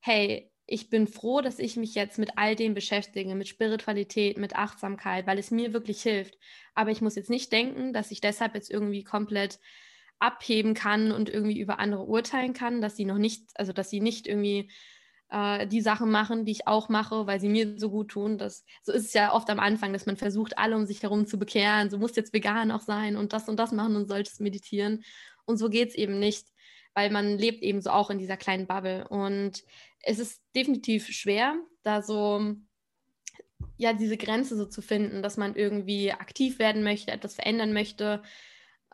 hey, 0.00 0.50
ich 0.66 0.88
bin 0.88 1.06
froh, 1.06 1.40
dass 1.40 1.58
ich 1.58 1.76
mich 1.76 1.94
jetzt 1.94 2.18
mit 2.18 2.38
all 2.38 2.56
dem 2.56 2.74
beschäftige, 2.74 3.34
mit 3.34 3.48
Spiritualität, 3.48 4.38
mit 4.38 4.56
Achtsamkeit, 4.56 5.26
weil 5.26 5.38
es 5.38 5.50
mir 5.50 5.72
wirklich 5.72 6.02
hilft. 6.02 6.38
Aber 6.74 6.90
ich 6.90 7.00
muss 7.00 7.16
jetzt 7.16 7.30
nicht 7.30 7.52
denken, 7.52 7.92
dass 7.92 8.10
ich 8.10 8.20
deshalb 8.20 8.54
jetzt 8.54 8.70
irgendwie 8.70 9.04
komplett 9.04 9.58
abheben 10.18 10.74
kann 10.74 11.10
und 11.10 11.28
irgendwie 11.28 11.58
über 11.58 11.78
andere 11.78 12.04
urteilen 12.04 12.52
kann, 12.52 12.80
dass 12.80 12.96
sie 12.96 13.04
noch 13.04 13.18
nicht, 13.18 13.50
also 13.54 13.72
dass 13.72 13.90
sie 13.90 14.00
nicht 14.00 14.28
irgendwie 14.28 14.70
äh, 15.30 15.66
die 15.66 15.80
Sachen 15.80 16.10
machen, 16.10 16.44
die 16.44 16.52
ich 16.52 16.68
auch 16.68 16.88
mache, 16.88 17.26
weil 17.26 17.40
sie 17.40 17.48
mir 17.48 17.78
so 17.78 17.90
gut 17.90 18.12
tun. 18.12 18.38
Das, 18.38 18.64
so 18.84 18.92
ist 18.92 19.06
es 19.06 19.12
ja 19.14 19.34
oft 19.34 19.50
am 19.50 19.58
Anfang, 19.58 19.92
dass 19.92 20.06
man 20.06 20.16
versucht, 20.16 20.58
alle 20.58 20.76
um 20.76 20.86
sich 20.86 21.02
herum 21.02 21.26
zu 21.26 21.38
bekehren. 21.38 21.90
So 21.90 21.98
muss 21.98 22.14
jetzt 22.14 22.32
vegan 22.32 22.70
auch 22.70 22.82
sein 22.82 23.16
und 23.16 23.32
das 23.32 23.48
und 23.48 23.56
das 23.58 23.72
machen 23.72 23.96
und 23.96 24.06
solltest 24.06 24.40
meditieren. 24.40 25.02
Und 25.44 25.56
so 25.56 25.68
geht 25.68 25.88
es 25.88 25.94
eben 25.96 26.20
nicht, 26.20 26.46
weil 26.94 27.10
man 27.10 27.38
lebt 27.38 27.62
eben 27.62 27.80
so 27.80 27.90
auch 27.90 28.10
in 28.10 28.18
dieser 28.18 28.36
kleinen 28.36 28.66
Bubble. 28.66 29.06
Und 29.08 29.62
es 30.00 30.18
ist 30.18 30.42
definitiv 30.54 31.06
schwer, 31.08 31.56
da 31.82 32.02
so 32.02 32.54
ja 33.76 33.92
diese 33.92 34.16
Grenze 34.16 34.56
so 34.56 34.66
zu 34.66 34.82
finden, 34.82 35.22
dass 35.22 35.36
man 35.36 35.54
irgendwie 35.54 36.12
aktiv 36.12 36.58
werden 36.58 36.82
möchte, 36.82 37.12
etwas 37.12 37.34
verändern 37.34 37.72
möchte, 37.72 38.22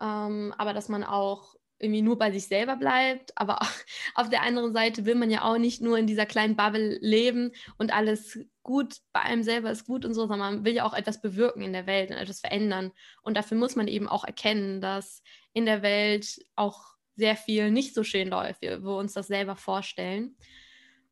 ähm, 0.00 0.54
aber 0.56 0.72
dass 0.72 0.88
man 0.88 1.04
auch 1.04 1.54
irgendwie 1.80 2.02
nur 2.02 2.18
bei 2.18 2.32
sich 2.32 2.46
selber 2.46 2.76
bleibt. 2.76 3.36
Aber 3.36 3.60
auf 4.14 4.28
der 4.28 4.42
anderen 4.42 4.72
Seite 4.72 5.04
will 5.06 5.14
man 5.14 5.30
ja 5.30 5.44
auch 5.44 5.58
nicht 5.58 5.80
nur 5.80 5.98
in 5.98 6.06
dieser 6.06 6.26
kleinen 6.26 6.56
Bubble 6.56 6.98
leben 7.00 7.52
und 7.76 7.92
alles 7.92 8.38
gut 8.62 8.96
bei 9.12 9.20
einem 9.20 9.42
selber 9.42 9.70
ist 9.70 9.86
gut 9.86 10.04
und 10.04 10.14
so, 10.14 10.26
sondern 10.26 10.56
man 10.56 10.64
will 10.64 10.74
ja 10.74 10.84
auch 10.84 10.94
etwas 10.94 11.20
bewirken 11.20 11.62
in 11.62 11.72
der 11.72 11.86
Welt 11.86 12.10
und 12.10 12.16
etwas 12.16 12.40
verändern. 12.40 12.92
Und 13.22 13.36
dafür 13.36 13.56
muss 13.56 13.76
man 13.76 13.88
eben 13.88 14.08
auch 14.08 14.24
erkennen, 14.24 14.80
dass 14.80 15.22
in 15.52 15.64
der 15.64 15.82
Welt 15.82 16.38
auch 16.54 16.97
sehr 17.18 17.36
viel 17.36 17.70
nicht 17.70 17.94
so 17.94 18.04
schön 18.04 18.28
läuft, 18.28 18.62
wie 18.62 18.68
wir 18.68 18.96
uns 18.96 19.12
das 19.12 19.26
selber 19.26 19.56
vorstellen. 19.56 20.36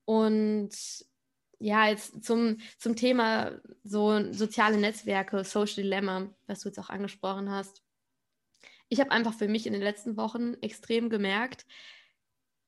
Und 0.04 0.70
ja, 1.58 1.88
jetzt 1.88 2.24
zum, 2.24 2.58
zum 2.78 2.94
Thema 2.94 3.60
so 3.82 4.32
soziale 4.32 4.78
Netzwerke, 4.78 5.42
Social 5.42 5.82
Dilemma, 5.82 6.30
was 6.46 6.60
du 6.60 6.68
jetzt 6.68 6.78
auch 6.78 6.90
angesprochen 6.90 7.50
hast. 7.50 7.82
Ich 8.88 9.00
habe 9.00 9.10
einfach 9.10 9.34
für 9.34 9.48
mich 9.48 9.66
in 9.66 9.72
den 9.72 9.82
letzten 9.82 10.16
Wochen 10.16 10.54
extrem 10.60 11.10
gemerkt, 11.10 11.66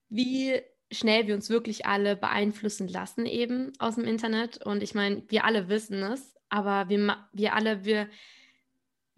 wie 0.09 0.61
schnell 0.91 1.29
wir 1.29 1.35
uns 1.35 1.49
wirklich 1.49 1.87
alle 1.87 2.17
beeinflussen 2.17 2.89
lassen 2.89 3.25
eben 3.25 3.73
aus 3.79 3.95
dem 3.95 4.05
Internet. 4.05 4.65
Und 4.67 4.83
ich 4.83 4.95
meine, 4.95 5.23
wir 5.29 5.45
alle 5.45 5.69
wissen 5.69 6.03
es, 6.03 6.35
aber 6.49 6.89
wir, 6.89 7.29
wir 7.33 7.55
alle, 7.55 7.85
wir, 7.85 8.09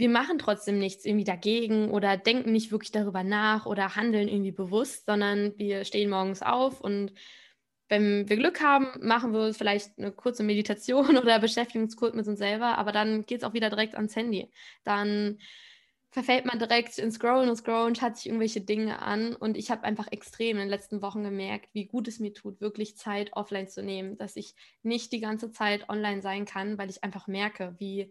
wir 0.01 0.09
machen 0.09 0.39
trotzdem 0.39 0.79
nichts 0.79 1.05
irgendwie 1.05 1.25
dagegen 1.25 1.91
oder 1.91 2.17
denken 2.17 2.53
nicht 2.53 2.73
wirklich 2.73 2.91
darüber 2.91 3.23
nach 3.23 3.67
oder 3.67 3.95
handeln 3.95 4.29
irgendwie 4.29 4.51
bewusst, 4.51 5.07
sondern 5.07 5.53
wir 5.59 5.85
stehen 5.85 6.11
morgens 6.11 6.43
auf 6.43 6.81
und 6.81 7.13
wenn 7.89 8.29
wir 8.29 8.37
Glück 8.37 8.63
haben, 8.63 8.87
machen 9.01 9.33
wir 9.33 9.53
vielleicht 9.53 9.99
eine 9.99 10.13
kurze 10.13 10.43
Meditation 10.43 11.17
oder 11.19 11.39
beschäftigen 11.39 11.85
uns 11.85 11.97
kurz 11.97 12.15
mit 12.15 12.27
uns 12.27 12.39
selber, 12.39 12.79
aber 12.79 12.93
dann 12.93 13.27
geht 13.27 13.43
es 13.43 13.45
auch 13.45 13.53
wieder 13.53 13.69
direkt 13.69 13.95
ans 13.95 14.17
Handy. 14.17 14.51
Dann 14.85 15.39
verfällt 16.11 16.47
man 16.47 16.59
direkt 16.59 16.99
ins 16.99 17.17
Scrollen 17.17 17.51
und 17.51 17.57
Scrollen, 17.57 17.95
schaut 17.95 18.17
sich 18.17 18.27
irgendwelche 18.27 18.61
Dinge 18.61 19.01
an. 19.03 19.35
Und 19.37 19.57
ich 19.57 19.71
habe 19.71 19.85
einfach 19.85 20.09
extrem 20.11 20.57
in 20.57 20.63
den 20.63 20.69
letzten 20.69 21.03
Wochen 21.03 21.23
gemerkt, 21.23 21.69
wie 21.73 21.87
gut 21.87 22.09
es 22.09 22.21
mir 22.21 22.33
tut, 22.33 22.61
wirklich 22.61 22.97
Zeit 22.97 23.33
offline 23.35 23.69
zu 23.69 23.83
nehmen, 23.83 24.17
dass 24.17 24.37
ich 24.37 24.55
nicht 24.83 25.13
die 25.13 25.21
ganze 25.21 25.53
Zeit 25.53 25.89
online 25.89 26.23
sein 26.23 26.47
kann, 26.47 26.79
weil 26.79 26.91
ich 26.91 27.05
einfach 27.05 27.27
merke, 27.27 27.75
wie, 27.79 28.11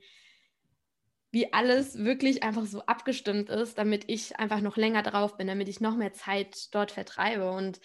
wie 1.31 1.53
alles 1.53 1.97
wirklich 1.97 2.43
einfach 2.43 2.65
so 2.65 2.81
abgestimmt 2.85 3.49
ist, 3.49 3.77
damit 3.77 4.05
ich 4.07 4.37
einfach 4.39 4.61
noch 4.61 4.77
länger 4.77 5.03
drauf 5.03 5.37
bin, 5.37 5.47
damit 5.47 5.67
ich 5.67 5.79
noch 5.79 5.95
mehr 5.95 6.13
Zeit 6.13 6.73
dort 6.73 6.91
vertreibe. 6.91 7.51
Und 7.51 7.79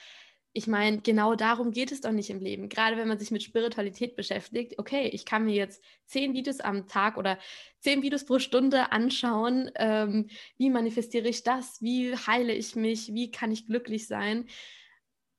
ich 0.57 0.67
meine, 0.69 1.01
genau 1.01 1.35
darum 1.35 1.73
geht 1.73 1.91
es 1.93 2.01
doch 2.01 2.13
nicht 2.13 2.31
im 2.31 2.41
Leben. 2.41 2.69
Gerade 2.69 2.97
wenn 2.97 3.09
man 3.09 3.19
sich 3.19 3.33
mit 3.33 3.43
Spiritualität 3.43 4.15
beschäftigt, 4.17 4.79
okay, 4.79 5.09
ich 5.09 5.27
kann 5.27 5.45
mir 5.45 5.55
jetzt 5.55 5.83
zehn 6.07 6.33
Videos 6.33 6.61
am 6.61 6.87
Tag 6.87 7.17
oder 7.17 7.39
zehn 7.81 8.03
Videos 8.03 8.25
pro 8.25 8.39
Stunde 8.39 8.93
anschauen. 8.93 9.71
Ähm, 9.75 10.29
wie 10.57 10.71
manifestiere 10.71 11.29
ich 11.29 11.43
das? 11.43 11.83
Wie 11.83 12.17
heile 12.17 12.55
ich 12.55 12.77
mich? 12.77 13.13
Wie 13.13 13.31
kann 13.33 13.51
ich 13.51 13.67
glücklich 13.67 14.07
sein? 14.07 14.47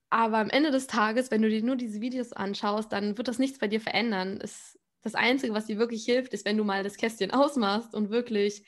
Aber 0.09 0.37
am 0.37 0.49
Ende 0.49 0.71
des 0.71 0.87
Tages, 0.87 1.31
wenn 1.31 1.41
du 1.41 1.49
dir 1.49 1.63
nur 1.63 1.75
diese 1.77 2.01
Videos 2.01 2.33
anschaust, 2.33 2.91
dann 2.91 3.17
wird 3.17 3.27
das 3.27 3.39
nichts 3.39 3.57
bei 3.57 3.67
dir 3.67 3.81
verändern. 3.81 4.39
Es, 4.41 4.77
das 5.05 5.13
Einzige, 5.15 5.53
was 5.53 5.67
dir 5.67 5.77
wirklich 5.77 6.03
hilft, 6.03 6.33
ist, 6.33 6.45
wenn 6.45 6.57
du 6.57 6.63
mal 6.63 6.83
das 6.83 6.97
Kästchen 6.97 7.29
ausmachst 7.31 7.93
und 7.93 8.09
wirklich 8.09 8.65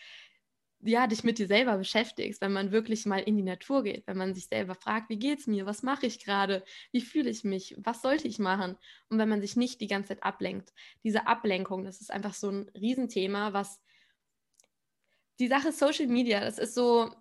ja, 0.81 1.07
dich 1.07 1.23
mit 1.23 1.39
dir 1.39 1.47
selber 1.47 1.75
beschäftigst, 1.77 2.39
wenn 2.41 2.53
man 2.53 2.71
wirklich 2.71 3.07
mal 3.07 3.17
in 3.17 3.35
die 3.35 3.43
Natur 3.43 3.83
geht, 3.83 4.05
wenn 4.05 4.17
man 4.17 4.35
sich 4.35 4.45
selber 4.45 4.75
fragt, 4.75 5.09
wie 5.09 5.17
geht's 5.17 5.47
mir, 5.47 5.65
was 5.65 5.81
mache 5.81 6.05
ich 6.05 6.23
gerade, 6.23 6.63
wie 6.91 7.01
fühle 7.01 7.31
ich 7.31 7.43
mich, 7.43 7.75
was 7.79 8.03
sollte 8.03 8.27
ich 8.27 8.37
machen 8.37 8.77
und 9.09 9.17
wenn 9.17 9.27
man 9.27 9.41
sich 9.41 9.55
nicht 9.55 9.81
die 9.81 9.87
ganze 9.87 10.09
Zeit 10.09 10.23
ablenkt. 10.23 10.73
Diese 11.03 11.25
Ablenkung, 11.25 11.83
das 11.83 12.01
ist 12.01 12.11
einfach 12.11 12.35
so 12.35 12.51
ein 12.51 12.69
Riesenthema, 12.75 13.53
was 13.53 13.81
die 15.39 15.47
Sache 15.47 15.71
Social 15.71 16.05
Media, 16.05 16.41
das 16.41 16.59
ist 16.59 16.75
so, 16.75 17.11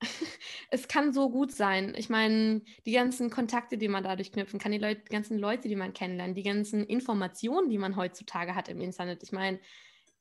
es 0.70 0.88
kann 0.88 1.12
so 1.12 1.30
gut 1.30 1.52
sein. 1.52 1.94
Ich 1.96 2.08
meine, 2.08 2.62
die 2.84 2.92
ganzen 2.92 3.30
Kontakte, 3.30 3.78
die 3.78 3.88
man 3.88 4.04
dadurch 4.04 4.32
knüpfen 4.32 4.58
kann, 4.58 4.72
die 4.72 4.78
Leute, 4.78 5.02
ganzen 5.10 5.38
Leute, 5.38 5.68
die 5.68 5.76
man 5.76 5.92
kennenlernt, 5.92 6.36
die 6.36 6.42
ganzen 6.42 6.84
Informationen, 6.84 7.70
die 7.70 7.78
man 7.78 7.96
heutzutage 7.96 8.54
hat 8.54 8.68
im 8.68 8.80
Internet. 8.80 9.22
Ich 9.22 9.32
meine, 9.32 9.58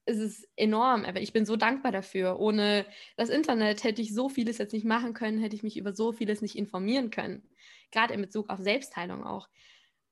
es 0.05 0.17
ist 0.17 0.47
enorm, 0.55 1.03
aber 1.03 1.19
ich 1.19 1.33
bin 1.33 1.45
so 1.45 1.55
dankbar 1.55 1.91
dafür. 1.91 2.39
Ohne 2.39 2.85
das 3.17 3.29
Internet 3.29 3.83
hätte 3.83 4.01
ich 4.01 4.13
so 4.13 4.29
vieles 4.29 4.59
jetzt 4.59 4.73
nicht 4.73 4.85
machen 4.85 5.13
können, 5.13 5.39
hätte 5.39 5.55
ich 5.55 5.63
mich 5.63 5.77
über 5.77 5.93
so 5.93 6.11
vieles 6.11 6.41
nicht 6.41 6.55
informieren 6.55 7.09
können. 7.09 7.43
Gerade 7.91 8.13
in 8.13 8.21
Bezug 8.21 8.49
auf 8.49 8.59
Selbstheilung 8.59 9.23
auch. 9.23 9.49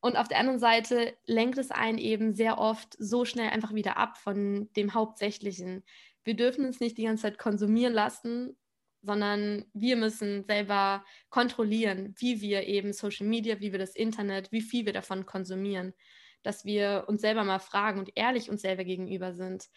Und 0.02 0.18
auf 0.18 0.28
der 0.28 0.40
anderen 0.40 0.60
Seite 0.60 1.14
lenkt 1.26 1.58
es 1.58 1.72
einen 1.72 1.98
eben 1.98 2.34
sehr 2.34 2.58
oft 2.58 2.96
so 3.00 3.24
schnell 3.24 3.50
einfach 3.52 3.74
wieder 3.74 3.96
ab 3.98 4.18
von 4.18 4.70
dem 4.76 4.94
Hauptsächlichen. 4.94 5.84
Wir 6.26 6.36
dürfen 6.36 6.66
uns 6.66 6.80
nicht 6.80 6.98
die 6.98 7.06
ganze 7.06 7.24
Zeit 7.24 7.38
konsumieren 7.38 7.94
lassen, 7.94 8.58
sondern 9.04 9.66
wir 9.74 9.96
müssen 9.96 10.44
selber 10.46 11.06
kontrollieren, 11.30 12.16
wie 12.18 12.42
wir 12.42 12.68
eben 12.68 12.94
Social 12.94 13.28
Media, 13.28 13.60
wie 13.60 13.72
wir 13.72 13.80
das 13.80 13.96
Internet, 13.96 14.52
wie 14.52 14.62
viel 14.62 14.86
wir 14.86 14.94
davon 14.94 15.26
konsumieren 15.26 15.94
dass 16.44 16.66
wir 16.66 17.06
uns 17.08 17.22
selber 17.22 17.44
mal 17.44 17.60
fragen 17.60 18.00
und 18.00 18.12
ehrlich 18.16 18.50
uns 18.50 18.62
selber 18.62 18.84
gegenüber 18.84 19.34
sind. 19.34 19.70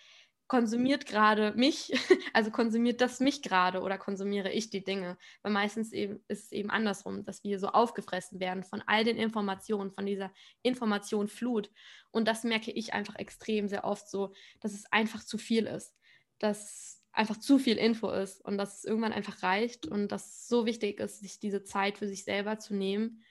Konsumiert 0.48 1.06
gerade 1.06 1.52
mich, 1.56 1.92
also 2.32 2.50
konsumiert 2.50 3.00
das 3.00 3.18
mich 3.18 3.42
gerade 3.42 3.80
oder 3.80 3.98
konsumiere 3.98 4.52
ich 4.52 4.70
die 4.70 4.84
Dinge? 4.84 5.16
Weil 5.42 5.52
meistens 5.52 5.92
eben, 5.92 6.22
ist 6.28 6.44
es 6.44 6.52
eben 6.52 6.70
andersrum, 6.70 7.24
dass 7.24 7.42
wir 7.42 7.58
so 7.58 7.68
aufgefressen 7.68 8.38
werden 8.38 8.62
von 8.62 8.82
all 8.86 9.02
den 9.02 9.16
Informationen, 9.16 9.90
von 9.90 10.06
dieser 10.06 10.32
Informationflut. 10.62 11.70
Und 12.10 12.28
das 12.28 12.44
merke 12.44 12.70
ich 12.70 12.92
einfach 12.92 13.16
extrem 13.16 13.68
sehr 13.68 13.84
oft 13.84 14.08
so, 14.08 14.34
dass 14.60 14.72
es 14.72 14.84
einfach 14.92 15.24
zu 15.24 15.38
viel 15.38 15.66
ist. 15.66 15.96
Dass 16.38 16.95
einfach 17.16 17.38
zu 17.38 17.58
viel 17.58 17.78
Info 17.78 18.10
ist 18.10 18.44
und 18.44 18.58
dass 18.58 18.78
es 18.78 18.84
irgendwann 18.84 19.12
einfach 19.12 19.42
reicht 19.42 19.86
und 19.86 20.08
dass 20.08 20.26
es 20.26 20.48
so 20.48 20.66
wichtig 20.66 21.00
ist, 21.00 21.20
sich 21.20 21.40
diese 21.40 21.64
Zeit 21.64 21.98
für 21.98 22.06
sich 22.06 22.24
selber 22.24 22.58
zu 22.58 22.74
nehmen 22.74 23.22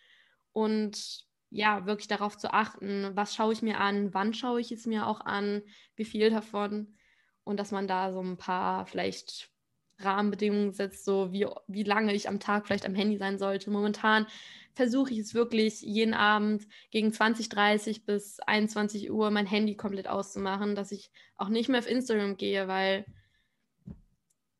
und 0.53 1.25
ja, 1.51 1.86
wirklich 1.86 2.07
darauf 2.07 2.36
zu 2.38 2.51
achten, 2.51 3.11
was 3.13 3.36
schaue 3.36 3.53
ich 3.53 3.61
mir 3.61 3.79
an, 3.79 4.13
wann 4.13 4.33
schaue 4.33 4.59
ich 4.59 4.71
es 4.71 4.88
mir 4.88 5.07
auch 5.07 5.21
an, 5.21 5.61
wie 5.95 6.05
viel 6.05 6.31
davon 6.31 6.95
und 7.43 7.59
dass 7.59 7.71
man 7.71 7.88
da 7.88 8.11
so 8.11 8.21
ein 8.21 8.38
paar 8.38 8.88
vielleicht 8.88 9.51
Rahmenbedingungen 9.99 10.73
setzt, 10.73 11.05
so 11.05 11.31
wie, 11.31 11.47
wie 11.67 11.83
lange 11.83 12.13
ich 12.13 12.27
am 12.27 12.39
Tag 12.39 12.65
vielleicht 12.65 12.86
am 12.86 12.95
Handy 12.95 13.17
sein 13.17 13.38
sollte. 13.38 13.69
Momentan 13.69 14.25
versuche 14.73 15.13
ich 15.13 15.19
es 15.19 15.33
wirklich 15.33 15.81
jeden 15.81 16.13
Abend 16.13 16.67
gegen 16.91 17.13
20, 17.13 17.47
30 17.49 18.03
bis 18.03 18.39
21 18.41 19.11
Uhr 19.11 19.31
mein 19.31 19.45
Handy 19.45 19.75
komplett 19.77 20.07
auszumachen, 20.07 20.75
dass 20.75 20.91
ich 20.91 21.11
auch 21.38 21.49
nicht 21.49 21.69
mehr 21.69 21.79
auf 21.79 21.89
Instagram 21.89 22.36
gehe, 22.36 22.67
weil 22.67 23.05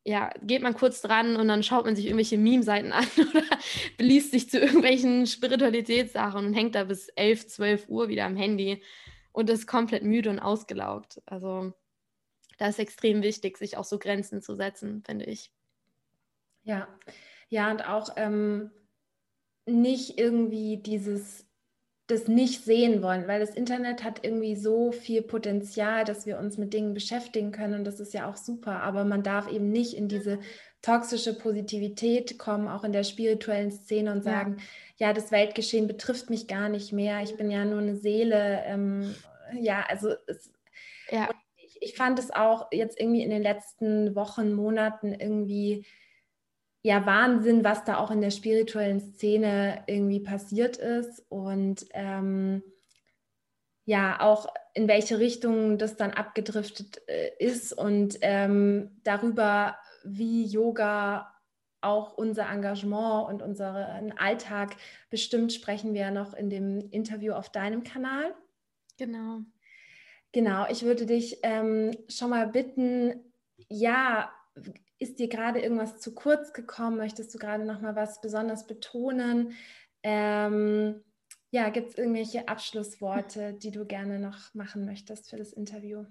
ja, 0.06 0.30
geht 0.40 0.62
man 0.62 0.74
kurz 0.74 1.02
dran 1.02 1.34
und 1.34 1.48
dann 1.48 1.64
schaut 1.64 1.84
man 1.84 1.96
sich 1.96 2.06
irgendwelche 2.06 2.38
Meme-Seiten 2.38 2.92
an 2.92 3.06
oder 3.30 3.42
beliest 3.98 4.30
sich 4.30 4.48
zu 4.48 4.60
irgendwelchen 4.60 5.26
Spiritualitätssachen 5.26 6.46
und 6.46 6.54
hängt 6.54 6.76
da 6.76 6.84
bis 6.84 7.08
11, 7.08 7.48
12 7.48 7.88
Uhr 7.88 8.08
wieder 8.08 8.24
am 8.24 8.36
Handy 8.36 8.84
und 9.32 9.50
ist 9.50 9.66
komplett 9.66 10.04
müde 10.04 10.30
und 10.30 10.38
ausgelaugt. 10.38 11.20
Also 11.26 11.72
da 12.56 12.68
ist 12.68 12.78
extrem 12.78 13.22
wichtig, 13.22 13.58
sich 13.58 13.76
auch 13.76 13.84
so 13.84 13.98
Grenzen 13.98 14.42
zu 14.42 14.54
setzen, 14.54 15.02
finde 15.04 15.24
ich. 15.24 15.50
Ja, 16.62 16.86
ja, 17.48 17.68
und 17.72 17.84
auch 17.84 18.10
ähm, 18.16 18.70
nicht 19.66 20.20
irgendwie 20.20 20.76
dieses 20.76 21.45
das 22.06 22.28
nicht 22.28 22.64
sehen 22.64 23.02
wollen, 23.02 23.26
weil 23.26 23.40
das 23.40 23.54
Internet 23.54 24.04
hat 24.04 24.20
irgendwie 24.22 24.54
so 24.54 24.92
viel 24.92 25.22
Potenzial, 25.22 26.04
dass 26.04 26.24
wir 26.24 26.38
uns 26.38 26.56
mit 26.56 26.72
Dingen 26.72 26.94
beschäftigen 26.94 27.50
können 27.50 27.74
und 27.74 27.84
das 27.84 27.98
ist 27.98 28.14
ja 28.14 28.30
auch 28.30 28.36
super, 28.36 28.82
aber 28.82 29.04
man 29.04 29.24
darf 29.24 29.50
eben 29.50 29.70
nicht 29.70 29.94
in 29.94 30.08
diese 30.08 30.38
toxische 30.82 31.36
Positivität 31.36 32.38
kommen, 32.38 32.68
auch 32.68 32.84
in 32.84 32.92
der 32.92 33.02
spirituellen 33.02 33.72
Szene 33.72 34.12
und 34.12 34.22
sagen, 34.22 34.58
ja, 34.98 35.08
ja 35.08 35.12
das 35.12 35.32
Weltgeschehen 35.32 35.88
betrifft 35.88 36.30
mich 36.30 36.46
gar 36.46 36.68
nicht 36.68 36.92
mehr, 36.92 37.22
ich 37.22 37.36
bin 37.36 37.50
ja 37.50 37.64
nur 37.64 37.80
eine 37.80 37.96
Seele. 37.96 38.62
Ähm, 38.66 39.12
ja, 39.60 39.84
also 39.88 40.10
es, 40.28 40.52
ja. 41.10 41.28
Ich, 41.56 41.78
ich 41.80 41.96
fand 41.96 42.20
es 42.20 42.30
auch 42.30 42.68
jetzt 42.70 43.00
irgendwie 43.00 43.22
in 43.22 43.30
den 43.30 43.42
letzten 43.42 44.14
Wochen, 44.14 44.52
Monaten 44.52 45.12
irgendwie 45.12 45.84
ja 46.86 47.04
Wahnsinn, 47.04 47.64
was 47.64 47.82
da 47.82 47.98
auch 47.98 48.12
in 48.12 48.20
der 48.20 48.30
spirituellen 48.30 49.00
Szene 49.00 49.82
irgendwie 49.88 50.20
passiert 50.20 50.76
ist 50.76 51.20
und 51.28 51.84
ähm, 51.90 52.62
ja 53.86 54.20
auch 54.20 54.46
in 54.72 54.86
welche 54.86 55.18
Richtung 55.18 55.78
das 55.78 55.96
dann 55.96 56.12
abgedriftet 56.12 57.02
äh, 57.08 57.32
ist 57.40 57.72
und 57.72 58.18
ähm, 58.20 59.00
darüber, 59.02 59.76
wie 60.04 60.44
Yoga 60.44 61.34
auch 61.80 62.16
unser 62.16 62.48
Engagement 62.48 63.30
und 63.30 63.42
unseren 63.42 64.12
Alltag 64.12 64.76
bestimmt, 65.10 65.52
sprechen 65.52 65.92
wir 65.92 66.02
ja 66.02 66.10
noch 66.12 66.34
in 66.34 66.50
dem 66.50 66.88
Interview 66.90 67.32
auf 67.32 67.50
deinem 67.50 67.82
Kanal. 67.82 68.32
Genau. 68.96 69.40
Genau, 70.30 70.66
ich 70.70 70.84
würde 70.84 71.04
dich 71.04 71.38
ähm, 71.42 71.90
schon 72.08 72.30
mal 72.30 72.46
bitten, 72.46 73.32
ja, 73.68 74.30
ist 74.98 75.18
dir 75.18 75.28
gerade 75.28 75.60
irgendwas 75.60 76.00
zu 76.00 76.14
kurz 76.14 76.52
gekommen? 76.52 76.96
Möchtest 76.96 77.34
du 77.34 77.38
gerade 77.38 77.64
noch 77.64 77.80
mal 77.80 77.96
was 77.96 78.20
besonders 78.20 78.66
betonen? 78.66 79.54
Ähm, 80.02 81.02
ja, 81.50 81.68
gibt 81.70 81.90
es 81.90 81.98
irgendwelche 81.98 82.48
Abschlussworte, 82.48 83.54
die 83.54 83.70
du 83.70 83.86
gerne 83.86 84.18
noch 84.18 84.54
machen 84.54 84.84
möchtest 84.84 85.30
für 85.30 85.36
das 85.36 85.52
Interview? 85.52 86.04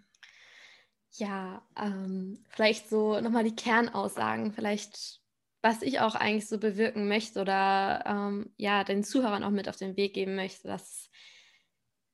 Ja, 1.12 1.66
ähm, 1.78 2.44
vielleicht 2.50 2.90
so 2.90 3.20
nochmal 3.22 3.44
die 3.44 3.56
Kernaussagen, 3.56 4.52
vielleicht 4.52 5.22
was 5.62 5.82
ich 5.82 6.00
auch 6.00 6.14
eigentlich 6.14 6.48
so 6.48 6.60
bewirken 6.60 7.08
möchte 7.08 7.42
oder 7.42 8.04
ähm, 8.06 8.54
ja, 8.56 8.84
den 8.84 9.04
Zuhörern 9.04 9.44
auch 9.44 9.50
mit 9.50 9.68
auf 9.68 9.78
den 9.78 9.98
Weg 9.98 10.14
geben 10.14 10.36
möchte, 10.36 10.68
dass 10.68 11.10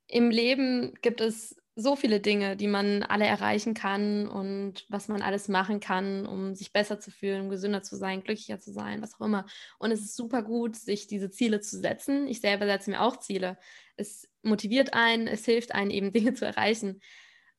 im 0.07 0.29
Leben 0.29 0.93
gibt 1.01 1.19
es 1.19 1.60
so 1.75 1.95
viele 1.95 2.19
Dinge, 2.19 2.57
die 2.57 2.67
man 2.67 3.03
alle 3.03 3.25
erreichen 3.25 3.73
kann 3.73 4.27
und 4.27 4.85
was 4.89 5.07
man 5.07 5.21
alles 5.21 5.47
machen 5.47 5.79
kann, 5.79 6.25
um 6.25 6.53
sich 6.53 6.73
besser 6.73 6.99
zu 6.99 7.11
fühlen, 7.11 7.49
gesünder 7.49 7.81
zu 7.81 7.95
sein, 7.95 8.23
glücklicher 8.23 8.59
zu 8.59 8.73
sein, 8.73 9.01
was 9.01 9.15
auch 9.15 9.25
immer. 9.25 9.45
Und 9.79 9.91
es 9.91 10.01
ist 10.01 10.15
super 10.15 10.43
gut, 10.43 10.75
sich 10.75 11.07
diese 11.07 11.29
Ziele 11.31 11.61
zu 11.61 11.79
setzen. 11.79 12.27
Ich 12.27 12.41
selber 12.41 12.65
setze 12.65 12.89
mir 12.89 13.01
auch 13.01 13.17
Ziele. 13.17 13.57
Es 13.95 14.27
motiviert 14.43 14.93
einen, 14.93 15.27
es 15.27 15.45
hilft 15.45 15.73
einen 15.73 15.91
eben 15.91 16.11
Dinge 16.13 16.33
zu 16.33 16.45
erreichen. 16.45 17.01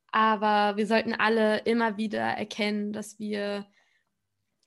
Aber 0.08 0.76
wir 0.76 0.86
sollten 0.86 1.14
alle 1.14 1.60
immer 1.60 1.96
wieder 1.96 2.20
erkennen, 2.20 2.92
dass 2.92 3.18
wir 3.18 3.66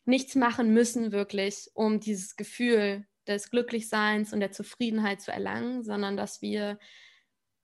nichts 0.06 0.36
machen 0.36 0.74
müssen, 0.74 1.12
wirklich, 1.12 1.70
um 1.76 2.00
dieses 2.00 2.36
Gefühl 2.36 3.06
des 3.28 3.52
Glücklichseins 3.52 4.34
und 4.34 4.40
der 4.40 4.52
Zufriedenheit 4.52 5.22
zu 5.22 5.32
erlangen, 5.32 5.84
sondern 5.84 6.18
dass 6.18 6.42
wir 6.42 6.80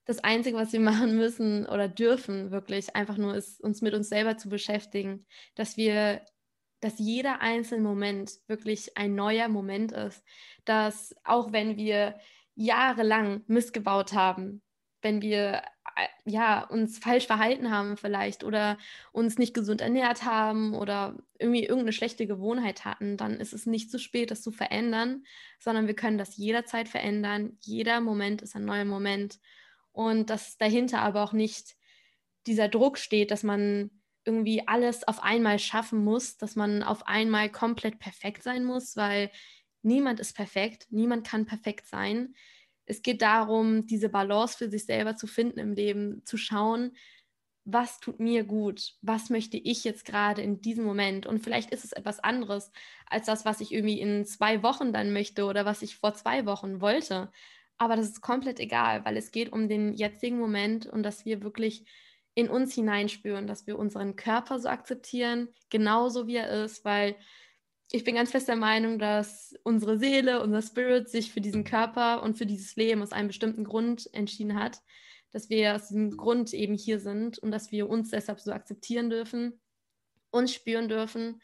das 0.04 0.18
Einzige, 0.24 0.56
was 0.56 0.72
wir 0.72 0.80
machen 0.80 1.16
müssen 1.16 1.66
oder 1.66 1.88
dürfen, 1.88 2.50
wirklich 2.50 2.96
einfach 2.96 3.16
nur 3.16 3.34
ist, 3.34 3.60
uns 3.62 3.82
mit 3.82 3.94
uns 3.94 4.08
selber 4.08 4.36
zu 4.36 4.48
beschäftigen, 4.48 5.26
dass 5.54 5.76
wir, 5.76 6.22
dass 6.80 6.98
jeder 6.98 7.40
einzelne 7.40 7.82
Moment 7.82 8.32
wirklich 8.48 8.96
ein 8.96 9.14
neuer 9.14 9.48
Moment 9.48 9.92
ist, 9.92 10.24
dass 10.64 11.14
auch 11.24 11.52
wenn 11.52 11.76
wir 11.76 12.16
jahrelang 12.54 13.42
missgebaut 13.46 14.12
haben, 14.12 14.62
wenn 15.02 15.20
wir 15.22 15.62
äh, 15.96 16.06
ja 16.24 16.64
uns 16.64 16.98
falsch 16.98 17.26
verhalten 17.26 17.70
haben 17.70 17.96
vielleicht 17.96 18.44
oder 18.44 18.78
uns 19.12 19.38
nicht 19.38 19.54
gesund 19.54 19.80
ernährt 19.80 20.24
haben 20.24 20.74
oder 20.74 21.16
irgendwie 21.38 21.62
irgendeine 21.62 21.92
schlechte 21.92 22.26
Gewohnheit 22.26 22.84
hatten, 22.84 23.16
dann 23.16 23.40
ist 23.40 23.52
es 23.52 23.66
nicht 23.66 23.90
zu 23.90 23.98
spät, 23.98 24.30
das 24.30 24.42
zu 24.42 24.52
verändern, 24.52 25.24
sondern 25.58 25.86
wir 25.86 25.94
können 25.94 26.18
das 26.18 26.36
jederzeit 26.36 26.88
verändern. 26.88 27.56
Jeder 27.60 28.00
Moment 28.00 28.42
ist 28.42 28.54
ein 28.54 28.64
neuer 28.64 28.84
Moment 28.84 29.38
und 29.92 30.30
dass 30.30 30.56
dahinter 30.58 31.00
aber 31.00 31.22
auch 31.22 31.32
nicht 31.32 31.76
dieser 32.46 32.68
Druck 32.68 32.98
steht, 32.98 33.30
dass 33.30 33.42
man 33.42 33.90
irgendwie 34.24 34.66
alles 34.66 35.06
auf 35.06 35.22
einmal 35.22 35.58
schaffen 35.58 36.04
muss, 36.04 36.36
dass 36.36 36.56
man 36.56 36.82
auf 36.82 37.06
einmal 37.06 37.50
komplett 37.50 37.98
perfekt 37.98 38.42
sein 38.42 38.64
muss, 38.64 38.96
weil 38.96 39.30
niemand 39.82 40.20
ist 40.20 40.34
perfekt, 40.34 40.86
niemand 40.90 41.26
kann 41.26 41.46
perfekt 41.46 41.86
sein. 41.86 42.34
Es 42.86 43.02
geht 43.02 43.22
darum, 43.22 43.86
diese 43.86 44.08
Balance 44.08 44.58
für 44.58 44.68
sich 44.70 44.86
selber 44.86 45.16
zu 45.16 45.26
finden 45.26 45.58
im 45.58 45.72
Leben, 45.72 46.22
zu 46.24 46.36
schauen, 46.36 46.96
was 47.64 48.00
tut 48.00 48.18
mir 48.18 48.44
gut, 48.44 48.94
was 49.02 49.30
möchte 49.30 49.56
ich 49.56 49.84
jetzt 49.84 50.04
gerade 50.04 50.42
in 50.42 50.60
diesem 50.60 50.84
Moment. 50.84 51.26
Und 51.26 51.40
vielleicht 51.40 51.70
ist 51.70 51.84
es 51.84 51.92
etwas 51.92 52.18
anderes 52.18 52.72
als 53.06 53.26
das, 53.26 53.44
was 53.44 53.60
ich 53.60 53.72
irgendwie 53.72 54.00
in 54.00 54.24
zwei 54.24 54.62
Wochen 54.62 54.92
dann 54.92 55.12
möchte 55.12 55.44
oder 55.44 55.64
was 55.64 55.82
ich 55.82 55.96
vor 55.96 56.14
zwei 56.14 56.44
Wochen 56.44 56.80
wollte. 56.80 57.30
Aber 57.78 57.96
das 57.96 58.06
ist 58.06 58.20
komplett 58.20 58.60
egal, 58.60 59.04
weil 59.04 59.16
es 59.16 59.30
geht 59.30 59.52
um 59.52 59.68
den 59.68 59.92
jetzigen 59.94 60.38
Moment 60.38 60.86
und 60.86 61.02
dass 61.02 61.24
wir 61.24 61.42
wirklich 61.42 61.84
in 62.34 62.48
uns 62.48 62.74
hineinspüren, 62.74 63.46
dass 63.46 63.66
wir 63.66 63.78
unseren 63.78 64.16
Körper 64.16 64.58
so 64.58 64.68
akzeptieren, 64.68 65.48
genauso 65.70 66.26
wie 66.26 66.36
er 66.36 66.64
ist, 66.64 66.84
weil 66.84 67.16
ich 67.90 68.04
bin 68.04 68.14
ganz 68.14 68.30
fest 68.30 68.48
der 68.48 68.56
Meinung, 68.56 68.98
dass 68.98 69.54
unsere 69.64 69.98
Seele, 69.98 70.42
unser 70.42 70.62
Spirit 70.62 71.10
sich 71.10 71.30
für 71.30 71.42
diesen 71.42 71.64
Körper 71.64 72.22
und 72.22 72.38
für 72.38 72.46
dieses 72.46 72.74
Leben 72.76 73.02
aus 73.02 73.12
einem 73.12 73.28
bestimmten 73.28 73.64
Grund 73.64 74.08
entschieden 74.14 74.58
hat, 74.58 74.80
dass 75.30 75.50
wir 75.50 75.74
aus 75.74 75.88
diesem 75.88 76.16
Grund 76.16 76.54
eben 76.54 76.74
hier 76.74 77.00
sind 77.00 77.38
und 77.38 77.50
dass 77.50 77.70
wir 77.70 77.90
uns 77.90 78.10
deshalb 78.10 78.40
so 78.40 78.52
akzeptieren 78.52 79.10
dürfen, 79.10 79.60
uns 80.30 80.54
spüren 80.54 80.88
dürfen 80.88 81.40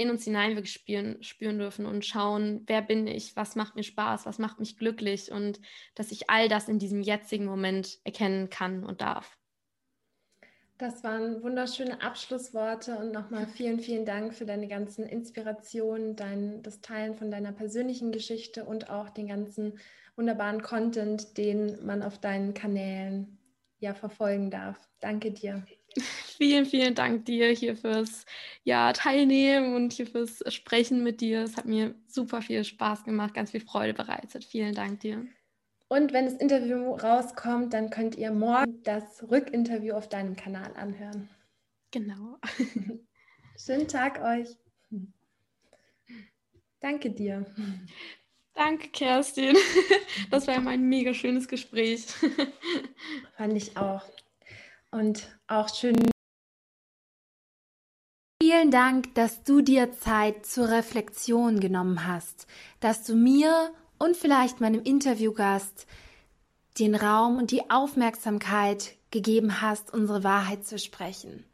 in 0.00 0.10
uns 0.10 0.24
hinein 0.24 0.56
wirklich 0.56 0.72
spüren, 0.72 1.22
spüren 1.22 1.58
dürfen 1.58 1.84
und 1.84 2.06
schauen, 2.06 2.62
wer 2.66 2.80
bin 2.80 3.06
ich, 3.06 3.36
was 3.36 3.54
macht 3.54 3.76
mir 3.76 3.82
Spaß, 3.82 4.24
was 4.24 4.38
macht 4.38 4.58
mich 4.58 4.78
glücklich 4.78 5.30
und 5.30 5.60
dass 5.94 6.10
ich 6.10 6.30
all 6.30 6.48
das 6.48 6.68
in 6.68 6.78
diesem 6.78 7.02
jetzigen 7.02 7.44
Moment 7.44 7.98
erkennen 8.04 8.48
kann 8.48 8.84
und 8.84 9.02
darf. 9.02 9.36
Das 10.78 11.04
waren 11.04 11.42
wunderschöne 11.42 12.00
Abschlussworte 12.00 12.96
und 12.96 13.12
nochmal 13.12 13.46
vielen, 13.46 13.80
vielen 13.80 14.06
Dank 14.06 14.32
für 14.32 14.46
deine 14.46 14.66
ganzen 14.66 15.04
Inspirationen, 15.04 16.16
dein, 16.16 16.62
das 16.62 16.80
Teilen 16.80 17.14
von 17.14 17.30
deiner 17.30 17.52
persönlichen 17.52 18.12
Geschichte 18.12 18.64
und 18.64 18.88
auch 18.88 19.10
den 19.10 19.28
ganzen 19.28 19.78
wunderbaren 20.16 20.62
Content, 20.62 21.36
den 21.36 21.84
man 21.84 22.02
auf 22.02 22.18
deinen 22.18 22.54
Kanälen 22.54 23.38
ja 23.78 23.92
verfolgen 23.92 24.50
darf. 24.50 24.78
Danke 25.00 25.32
dir. 25.32 25.66
Vielen, 26.38 26.64
vielen 26.64 26.94
Dank 26.94 27.26
dir 27.26 27.50
hier 27.50 27.76
fürs 27.76 28.24
ja, 28.64 28.92
Teilnehmen 28.92 29.74
und 29.74 29.92
hier 29.92 30.06
fürs 30.06 30.42
Sprechen 30.52 31.02
mit 31.02 31.20
dir. 31.20 31.42
Es 31.42 31.56
hat 31.56 31.66
mir 31.66 31.94
super 32.06 32.40
viel 32.40 32.64
Spaß 32.64 33.04
gemacht, 33.04 33.34
ganz 33.34 33.50
viel 33.50 33.60
Freude 33.60 33.92
bereitet. 33.92 34.44
Vielen 34.44 34.74
Dank 34.74 35.00
dir. 35.00 35.26
Und 35.88 36.12
wenn 36.12 36.24
das 36.24 36.34
Interview 36.34 36.94
rauskommt, 36.94 37.74
dann 37.74 37.90
könnt 37.90 38.14
ihr 38.16 38.30
morgen 38.30 38.82
das 38.84 39.28
Rückinterview 39.28 39.94
auf 39.94 40.08
deinem 40.08 40.36
Kanal 40.36 40.72
anhören. 40.76 41.28
Genau. 41.90 42.38
Schönen 43.58 43.88
Tag 43.88 44.22
euch. 44.22 44.56
Danke 46.80 47.10
dir. 47.10 47.44
Danke, 48.54 48.88
Kerstin. 48.88 49.56
Das 50.30 50.46
war 50.46 50.54
ein 50.54 50.88
mega 50.88 51.12
schönes 51.12 51.48
Gespräch. 51.48 52.06
Fand 53.36 53.56
ich 53.56 53.76
auch. 53.76 54.02
Und 54.92 55.38
auch 55.46 55.68
schön. 55.72 56.10
Vielen 58.42 58.70
Dank, 58.70 59.14
dass 59.14 59.44
du 59.44 59.60
dir 59.60 59.92
Zeit 59.92 60.46
zur 60.46 60.68
Reflexion 60.68 61.60
genommen 61.60 62.06
hast, 62.06 62.46
dass 62.80 63.04
du 63.04 63.14
mir 63.14 63.72
und 63.98 64.16
vielleicht 64.16 64.60
meinem 64.60 64.82
Interviewgast 64.82 65.86
den 66.78 66.94
Raum 66.94 67.36
und 67.36 67.50
die 67.50 67.70
Aufmerksamkeit 67.70 68.96
gegeben 69.10 69.60
hast, 69.60 69.92
unsere 69.92 70.24
Wahrheit 70.24 70.66
zu 70.66 70.78
sprechen. 70.78 71.44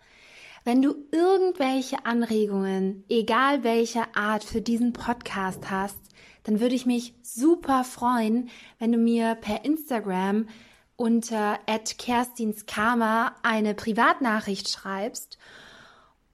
Wenn 0.65 0.81
du 0.81 0.95
irgendwelche 1.13 2.07
Anregungen, 2.07 3.05
egal 3.09 3.63
welcher 3.63 4.17
Art, 4.17 4.45
für 4.45 4.61
diesen 4.61 4.93
Podcast 4.93 5.71
hast, 5.71 5.99
dann 6.45 6.61
würde 6.61 6.75
ich 6.75 6.87
mich 6.87 7.15
super 7.23 7.85
freuen, 7.85 8.49
wenn 8.79 8.93
du 8.93 8.99
mir 8.99 9.35
per 9.35 9.65
Instagram 9.65 10.49
unter 10.97 11.59
@kerstinskarma 11.99 13.35
eine 13.43 13.75
Privatnachricht 13.75 14.69
schreibst 14.69 15.39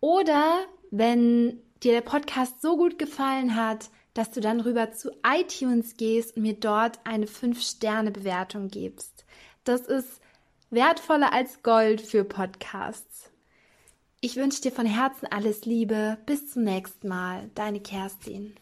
oder 0.01 0.61
wenn 0.91 1.61
dir 1.83 1.93
der 1.93 2.01
Podcast 2.01 2.63
so 2.63 2.77
gut 2.77 2.99
gefallen 2.99 3.57
hat, 3.57 3.91
dass 4.15 4.31
du 4.31 4.41
dann 4.41 4.61
rüber 4.61 4.93
zu 4.93 5.11
iTunes 5.27 5.97
gehst 5.97 6.37
und 6.37 6.43
mir 6.43 6.55
dort 6.55 7.01
eine 7.05 7.27
5-Sterne-Bewertung 7.27 8.69
gibst. 8.69 9.25
Das 9.65 9.83
ist 9.83 10.21
wertvoller 10.71 11.33
als 11.33 11.63
Gold 11.63 12.01
für 12.01 12.25
Podcasts. 12.25 13.31
Ich 14.21 14.37
wünsche 14.37 14.63
dir 14.63 14.73
von 14.73 14.87
Herzen 14.87 15.27
alles 15.27 15.65
Liebe. 15.65 16.19
Bis 16.27 16.51
zum 16.51 16.63
nächsten 16.63 17.09
Mal. 17.09 17.51
Deine 17.55 17.81
Kerstin. 17.81 18.55